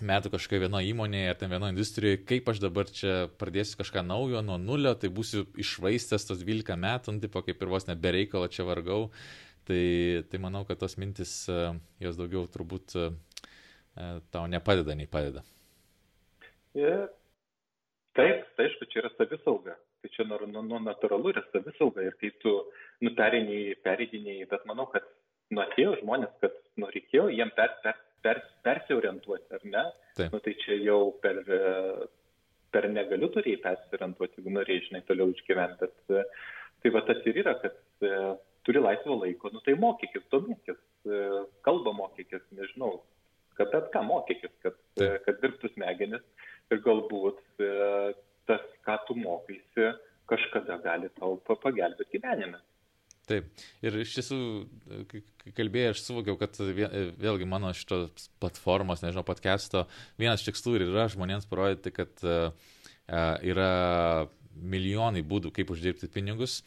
metų 0.00 0.32
kažkokioje 0.32 0.64
vienoje 0.64 0.90
įmonėje 0.94 1.30
ar 1.34 1.38
ten 1.42 1.52
vienoje 1.52 1.76
industrijoje, 1.76 2.22
kaip 2.32 2.48
aš 2.50 2.64
dabar 2.64 2.88
čia 2.88 3.14
pradėsiu 3.40 3.82
kažką 3.82 4.04
naujo 4.06 4.40
nuo 4.46 4.56
nulio, 4.60 4.94
tai 4.96 5.12
būsiu 5.12 5.44
išvaistęs 5.60 6.24
tos 6.30 6.40
12 6.40 6.80
metų, 6.80 7.18
nu, 7.18 7.24
tipo, 7.26 7.44
kaip 7.44 7.60
ir 7.60 7.72
vos 7.72 7.88
nebereikalo 7.90 8.48
čia 8.48 8.64
vargau. 8.68 9.10
Tai, 9.68 10.24
tai 10.26 10.38
manau, 10.42 10.64
kad 10.66 10.80
tos 10.80 10.96
mintis, 10.98 11.44
jos 12.02 12.16
daugiau 12.18 12.48
turbūt 12.50 12.96
tau 14.30 14.46
nepadeda, 14.50 14.94
nei 14.94 15.10
padeda. 15.10 15.42
Yeah 16.74 17.08
taip 18.16 18.44
tai 18.56 18.66
aišku 18.66 18.88
čia 18.90 19.02
yra 19.02 19.10
savisauga 19.14 19.76
tai 20.02 20.10
čia 20.14 20.26
nu, 20.26 20.38
nu, 20.52 20.62
nu 20.66 20.78
natūralu 20.82 21.32
yra 21.32 21.42
savisauga 21.52 22.04
ir 22.06 22.16
kai 22.20 22.30
tu 22.42 22.54
nu 23.04 23.12
pereini 23.18 23.74
pereidinėji 23.86 24.48
bet 24.52 24.64
manau 24.70 24.88
kad 24.94 25.06
nu 25.54 25.62
atėjo 25.64 25.98
žmonės 26.02 26.32
kad 26.42 26.56
nu 26.80 26.90
reikėjo 26.94 27.28
jiem 27.36 27.52
per 27.58 27.76
per 27.84 28.00
per 28.24 28.42
persiorientuoti 28.66 29.58
ar 29.58 29.66
ne 29.74 29.84
taip. 30.18 30.32
nu 30.34 30.42
tai 30.46 30.56
čia 30.64 30.80
jau 30.82 31.00
per 31.22 31.38
per 32.74 32.88
negaliu 32.96 33.30
turėjai 33.36 33.62
persiorientuoti 33.68 34.40
jeigu 34.40 34.56
norėjai 34.58 34.86
žinai 34.88 35.04
toliau 35.06 35.30
išgyventi 35.34 35.86
bet 35.86 36.26
tai 36.82 36.94
va 36.96 37.04
tas 37.06 37.30
ir 37.30 37.40
yra 37.44 37.54
kad 37.62 37.78
turi 38.66 38.82
laisvo 38.82 39.20
laiko 39.22 39.54
nu 39.54 39.62
tai 39.66 39.78
mokykis 39.78 40.26
domėkis 40.34 40.82
kalbą 41.66 41.94
mokykis 42.02 42.42
nežinau 42.58 42.98
kad 43.58 43.72
bet 43.74 43.90
ką 43.94 44.04
mokykis 44.06 44.52
kad 44.64 44.78
kad 45.26 45.40
dirbtų 45.42 45.72
smegenis 45.74 46.24
ir 46.70 46.82
galbūt 46.84 47.40
e, 47.62 47.70
tas, 48.48 48.66
ką 48.86 48.96
tu 49.08 49.16
mokaisi, 49.18 49.92
kažkada 50.30 50.78
gali 50.84 51.10
tau 51.18 51.38
pagelbėti 51.48 52.18
gyvenime. 52.18 52.60
Taip. 53.30 53.46
Ir 53.84 53.94
iš 54.02 54.16
tiesų, 54.16 54.38
kai 55.10 55.52
kalbėjai, 55.54 55.92
aš 55.94 56.02
suvokiau, 56.02 56.34
kad 56.40 56.56
vėlgi 56.58 57.46
mano 57.46 57.70
šitos 57.76 58.26
platformos, 58.42 59.04
nežinau, 59.04 59.22
podcast'o, 59.26 59.84
vienas 60.18 60.42
tikslų 60.46 60.78
ir 60.78 60.86
yra 60.88 61.06
žmonėms 61.12 61.46
parodyti, 61.50 61.92
kad 61.94 62.24
yra 63.06 63.70
milijonai 64.50 65.22
būdų, 65.26 65.52
kaip 65.54 65.70
uždirbti 65.70 66.10
pinigus 66.10 66.60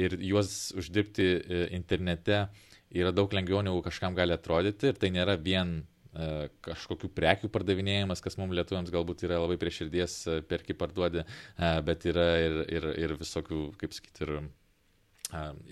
ir 0.00 0.16
juos 0.24 0.72
uždirbti 0.78 1.26
internete 1.76 2.46
yra 2.94 3.12
daug 3.12 3.32
lengviau 3.36 3.60
negu 3.64 3.84
kažkam 3.84 4.16
gali 4.16 4.32
atrodyti 4.34 4.88
ir 4.88 4.98
tai 5.00 5.12
nėra 5.12 5.36
vien 5.40 5.82
E, 5.84 5.93
kažkokių 6.64 7.10
prekių 7.14 7.50
pardavinėjimas, 7.54 8.22
kas 8.24 8.38
mums 8.38 8.54
lietuviams 8.54 8.92
galbūt 8.94 9.24
yra 9.26 9.40
labai 9.42 9.58
prie 9.60 9.72
širdies, 9.74 10.18
e, 10.30 10.40
perki 10.46 10.76
parduodi, 10.78 11.24
e, 11.24 11.72
bet 11.86 12.06
yra 12.10 12.28
ir, 12.42 12.60
ir, 12.76 12.90
ir 13.06 13.16
visokių, 13.20 13.64
kaip 13.80 13.96
sakyti, 13.96 14.28
ir 14.28 14.36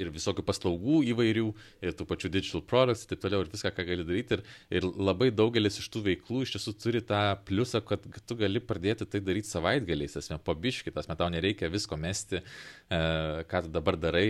ir 0.00 0.10
visokių 0.12 0.42
paslaugų 0.46 1.02
įvairių, 1.12 1.44
ir 1.84 1.94
tų 1.96 2.06
pačių 2.08 2.30
digital 2.32 2.62
products, 2.66 3.04
taip 3.08 3.20
toliau, 3.22 3.42
ir 3.44 3.50
viską, 3.52 3.72
ką 3.76 3.84
gali 3.86 4.06
daryti. 4.06 4.38
Ir, 4.38 4.42
ir 4.78 4.86
labai 4.88 5.30
daugelis 5.34 5.78
iš 5.80 5.88
tų 5.92 6.04
veiklų 6.08 6.42
iš 6.46 6.54
tiesų 6.56 6.74
turi 6.82 7.02
tą 7.06 7.20
pliusą, 7.46 7.82
kad, 7.86 8.06
tu 8.26 8.38
gali 8.40 8.62
pradėti 8.64 9.06
tai 9.08 9.22
daryti 9.24 9.50
savaitgaliais, 9.50 10.16
esmė, 10.18 10.40
pabiškitas, 10.42 11.08
met 11.10 11.20
tau 11.20 11.30
nereikia 11.32 11.70
visko 11.72 11.98
mesti, 12.00 12.42
e, 12.42 13.02
ką 13.50 13.64
tu 13.66 13.72
dabar 13.76 13.98
darai, 14.00 14.26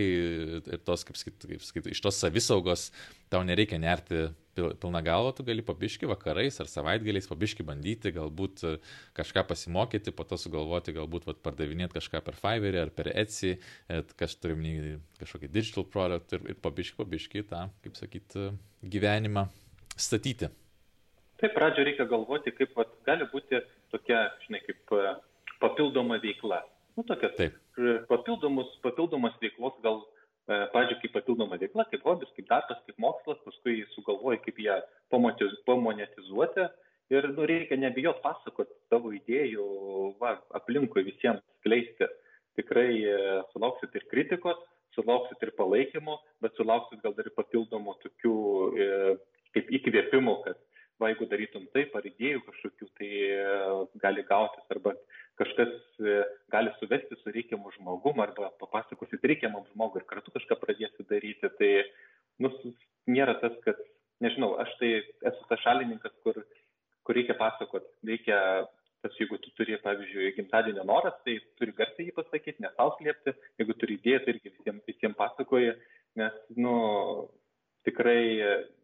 ir 0.59 0.83
tos, 0.85 1.05
kaip 1.07 1.19
sakyti, 1.19 1.53
kaip 1.55 1.65
sakyti 1.65 1.95
iš 1.95 2.03
tos 2.03 2.19
savisaugos 2.21 2.89
tau 3.33 3.43
nereikia 3.45 3.81
nerti 3.81 4.27
pilna 4.53 5.01
galva, 5.01 5.31
tu 5.33 5.43
gali 5.45 5.63
pabiški 5.65 6.07
vakarais 6.09 6.59
ar 6.61 6.69
savaitgaliais 6.69 7.27
pabiški 7.29 7.65
bandyti, 7.65 8.13
galbūt 8.13 8.63
e, 8.67 8.73
kažką 9.17 9.45
pasimokyti, 9.49 10.13
po 10.13 10.25
to 10.29 10.37
sugalvoti, 10.37 10.93
galbūt 10.95 11.25
vat, 11.29 11.39
pardavinėti 11.45 11.97
kažką 11.97 12.21
per 12.25 12.37
Fiverr 12.37 12.83
ar 12.83 12.91
per 12.93 13.09
Etsy, 13.13 13.55
kažkas 13.89 14.37
turim 14.41 14.65
kažkokį 15.21 15.49
digital 15.49 15.87
product 15.89 16.37
ir, 16.37 16.45
ir 16.53 16.59
pabiški, 16.61 16.99
pabiški 17.01 17.45
tą, 17.49 17.65
kaip 17.85 17.97
sakyti, 17.97 18.51
gyvenimą 18.93 19.47
statyti. 19.97 20.51
Taip, 21.41 21.55
pradžio 21.57 21.87
reikia 21.87 22.05
galvoti, 22.09 22.53
kaip 22.55 22.77
vat, 22.77 22.93
gali 23.07 23.25
būti 23.33 23.59
tokia, 23.91 24.27
žinai, 24.45 24.61
kaip 24.67 24.95
e, 24.95 25.15
papildoma 25.63 26.21
veikla. 26.23 26.61
Nu, 26.93 27.05
tokia, 27.09 27.33
Taip. 27.39 27.57
Papildomus, 28.05 28.69
papildomas 28.83 29.33
veiklos 29.41 29.73
gal 29.81 30.03
E, 30.43 30.55
pavyzdžiui, 30.73 30.99
kaip 30.99 31.13
papildoma 31.15 31.55
veikla, 31.55 31.85
kaip 31.87 32.01
hobis, 32.03 32.31
kaip 32.35 32.49
darbas, 32.49 32.79
kaip 32.83 32.97
mokslas, 32.99 33.37
paskui 33.45 33.77
sugalvoji, 33.93 34.41
kaip 34.43 34.57
ją 34.59 34.75
pamonetizuoti 35.13 36.65
ir 37.15 37.27
nu, 37.31 37.45
reikia 37.47 37.77
nebijot 37.79 38.19
pasakoti 38.25 38.75
savo 38.91 39.13
idėjų 39.15 39.67
va, 40.19 40.33
aplinkui 40.59 41.05
visiems 41.07 41.39
skleisti. 41.61 42.09
Tikrai 42.59 42.89
e, 43.07 43.15
sulauksit 43.53 43.95
ir 43.95 44.03
kritikos, 44.11 44.59
sulauksit 44.97 45.47
ir 45.47 45.53
palaikymo, 45.55 46.19
bet 46.43 46.59
sulauksit 46.59 46.99
gal 47.05 47.15
dar 47.15 47.31
ir 47.31 47.37
papildomų 47.39 47.95
tokių 48.03 48.35
e, 48.75 48.91
kaip 49.55 49.71
įkvėpimų, 49.79 50.37
kad 50.43 50.59
va, 50.99 51.13
jeigu 51.13 51.29
darytum 51.31 51.71
taip, 51.71 51.95
ar 51.95 52.03
idėjų 52.11 52.43
kažkokių, 52.49 52.91
tai 52.99 53.09
gali 54.03 54.27
gautis 54.27 54.75
arba 54.75 54.97
kažkas 55.39 55.73
e, 55.99 56.19
gali 56.53 56.73
suvesti 56.79 57.17
su 57.19 57.33
reikiamu 57.33 57.71
žmogum 57.77 58.21
arba 58.23 58.51
papasakosit 58.61 59.25
reikiamam 59.31 59.65
žmogui 59.71 60.01
ir 60.01 60.07
kartu 60.09 60.33
kažką 60.35 60.59
pradėsit 60.61 61.09
daryti. 61.09 61.49
Tai 61.59 61.71
nu, 62.43 62.51
nėra 63.09 63.37
tas, 63.41 63.55
kad, 63.65 63.79
nežinau, 64.23 64.53
aš 64.63 64.75
tai 64.79 64.93
esu 65.01 65.49
tas 65.49 65.63
šalininkas, 65.65 66.15
kur, 66.25 66.39
kur 67.03 67.17
reikia 67.17 67.37
pasakoti, 67.39 67.91
reikia 68.07 68.39
tas 69.03 69.15
jeigu 69.19 69.35
tu 69.43 69.51
turi, 69.57 69.75
pavyzdžiui, 69.83 70.31
gimtadienio 70.37 70.85
noras, 70.87 71.17
tai 71.25 71.35
turi 71.59 71.73
garsiai 71.75 72.07
jį 72.07 72.13
pasakyti, 72.15 72.63
nesauslėpti, 72.63 73.33
jeigu 73.59 73.75
turi 73.75 73.97
idėją, 73.99 74.21
tai 74.23 74.35
irgi 74.37 74.53
visiems, 74.53 74.85
visiems 74.87 75.17
pasakoji, 75.19 75.73
nes, 76.21 76.37
nu, 76.55 76.75
tikrai, 77.83 78.21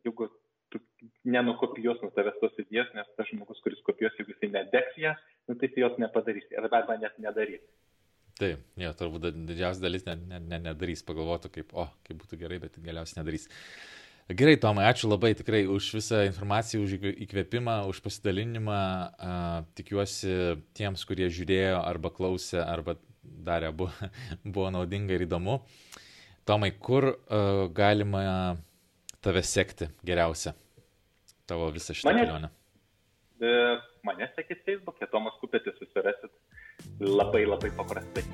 jeigu 0.03 0.27
tu 0.73 0.81
nenukopijuos 1.29 2.01
nuo 2.03 2.11
tavęs 2.15 2.39
tos 2.41 2.57
idėjos, 2.61 2.89
nes 2.97 3.11
tas 3.17 3.29
žmogus, 3.31 3.61
kuris 3.65 3.81
kopijuos, 3.87 4.15
jeigu 4.19 4.35
jisai 4.35 4.51
nedegs 4.53 4.97
ją, 5.01 5.13
nu, 5.49 5.57
tai 5.59 5.69
jos 5.83 5.97
nepadarys, 6.01 6.49
arba 6.59 6.97
net 6.97 7.17
nedarys. 7.21 7.63
Taip, 8.39 8.61
jo, 8.79 8.91
turbūt 8.95 9.25
didžiausia 9.49 9.83
dalis 9.83 10.05
ne, 10.07 10.15
ne, 10.29 10.37
ne, 10.39 10.59
nedarys, 10.69 11.03
pagalvotų, 11.03 11.51
kaip, 11.57 11.73
o, 11.75 11.89
kaip 12.07 12.21
būtų 12.21 12.39
gerai, 12.39 12.61
bet 12.63 12.77
galiausiai 12.79 13.19
nedarys. 13.19 13.49
Gerai, 14.29 14.59
Tomai, 14.61 14.85
ačiū 14.85 15.09
labai 15.09 15.33
tikrai 15.35 15.63
už 15.67 15.89
visą 15.97 16.21
informaciją, 16.27 16.83
už 16.85 16.93
įkvėpimą, 17.25 17.79
už 17.89 17.99
pasidalinimą. 18.05 18.77
Tikiuosi 19.75 20.35
tiems, 20.77 21.03
kurie 21.09 21.27
žiūrėjo 21.33 21.81
arba 21.81 22.13
klausė, 22.13 22.61
arba 22.61 22.95
darė, 23.25 23.73
buvo, 23.75 23.91
buvo 24.53 24.69
naudinga 24.71 25.17
ir 25.17 25.25
įdomu. 25.25 25.59
Tomai, 26.47 26.71
kur 26.77 27.09
uh, 27.09 27.65
galima 27.75 28.21
tave 29.21 29.43
sekti 29.43 29.89
geriausia? 30.05 30.53
Tavo 31.49 31.69
visą 31.73 31.95
šitą 31.97 32.11
mane, 32.11 32.25
kelionę. 32.25 32.49
E, 33.41 33.51
mane 34.05 34.29
sekit 34.35 34.63
Facebook'e, 34.67 35.07
Tomas 35.11 35.37
Kupetis 35.41 35.77
susirasit 35.81 36.31
labai 36.99 37.45
labai 37.47 37.71
paprastai. 37.77 38.25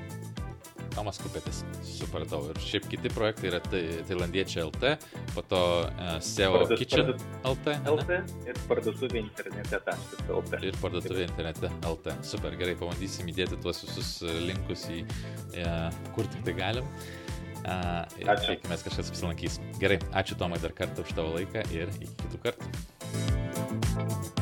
Tomas 0.96 1.18
Kupetis, 1.20 1.60
supratau. 1.84 2.40
Ir 2.52 2.60
šiaip 2.64 2.86
kiti 2.88 3.10
projektai 3.12 3.50
yra 3.50 3.60
tai, 3.64 3.82
Tailandiečiai 4.08 4.64
LT, 4.64 4.94
po 5.34 5.44
to 5.44 5.60
uh, 5.84 6.14
SEO 6.24 6.54
Parduot, 6.54 6.80
Kitchen 6.80 7.12
LT. 7.50 7.76
LT 7.92 8.18
ir 8.48 8.62
parduotuvė 8.70 9.20
internete.lt. 9.26 10.62
Ir 10.64 10.80
parduotuvė 10.80 11.28
internete 11.28 11.72
LT. 11.84 12.16
Super, 12.24 12.56
gerai, 12.56 12.78
pabandysim 12.80 13.28
įdėti 13.32 13.60
tuos 13.60 13.84
visus 13.84 14.16
linkus 14.48 14.88
į 14.96 15.02
uh, 15.04 15.86
kur 16.16 16.32
tik 16.32 16.48
tai 16.48 16.56
galim. 16.64 16.88
Uh, 16.88 17.25
ir 17.64 18.26
tikėkime, 18.28 18.76
kažkas 18.86 19.12
apsilankys. 19.12 19.60
Gerai, 19.82 19.98
ačiū 20.16 20.38
Tomai 20.40 20.58
dar 20.62 20.74
kartą 20.76 21.06
už 21.06 21.14
tavo 21.16 21.36
laiką 21.38 21.60
ir 21.74 21.86
iki 22.00 22.14
kitų 22.24 22.42
kartų. 22.48 24.35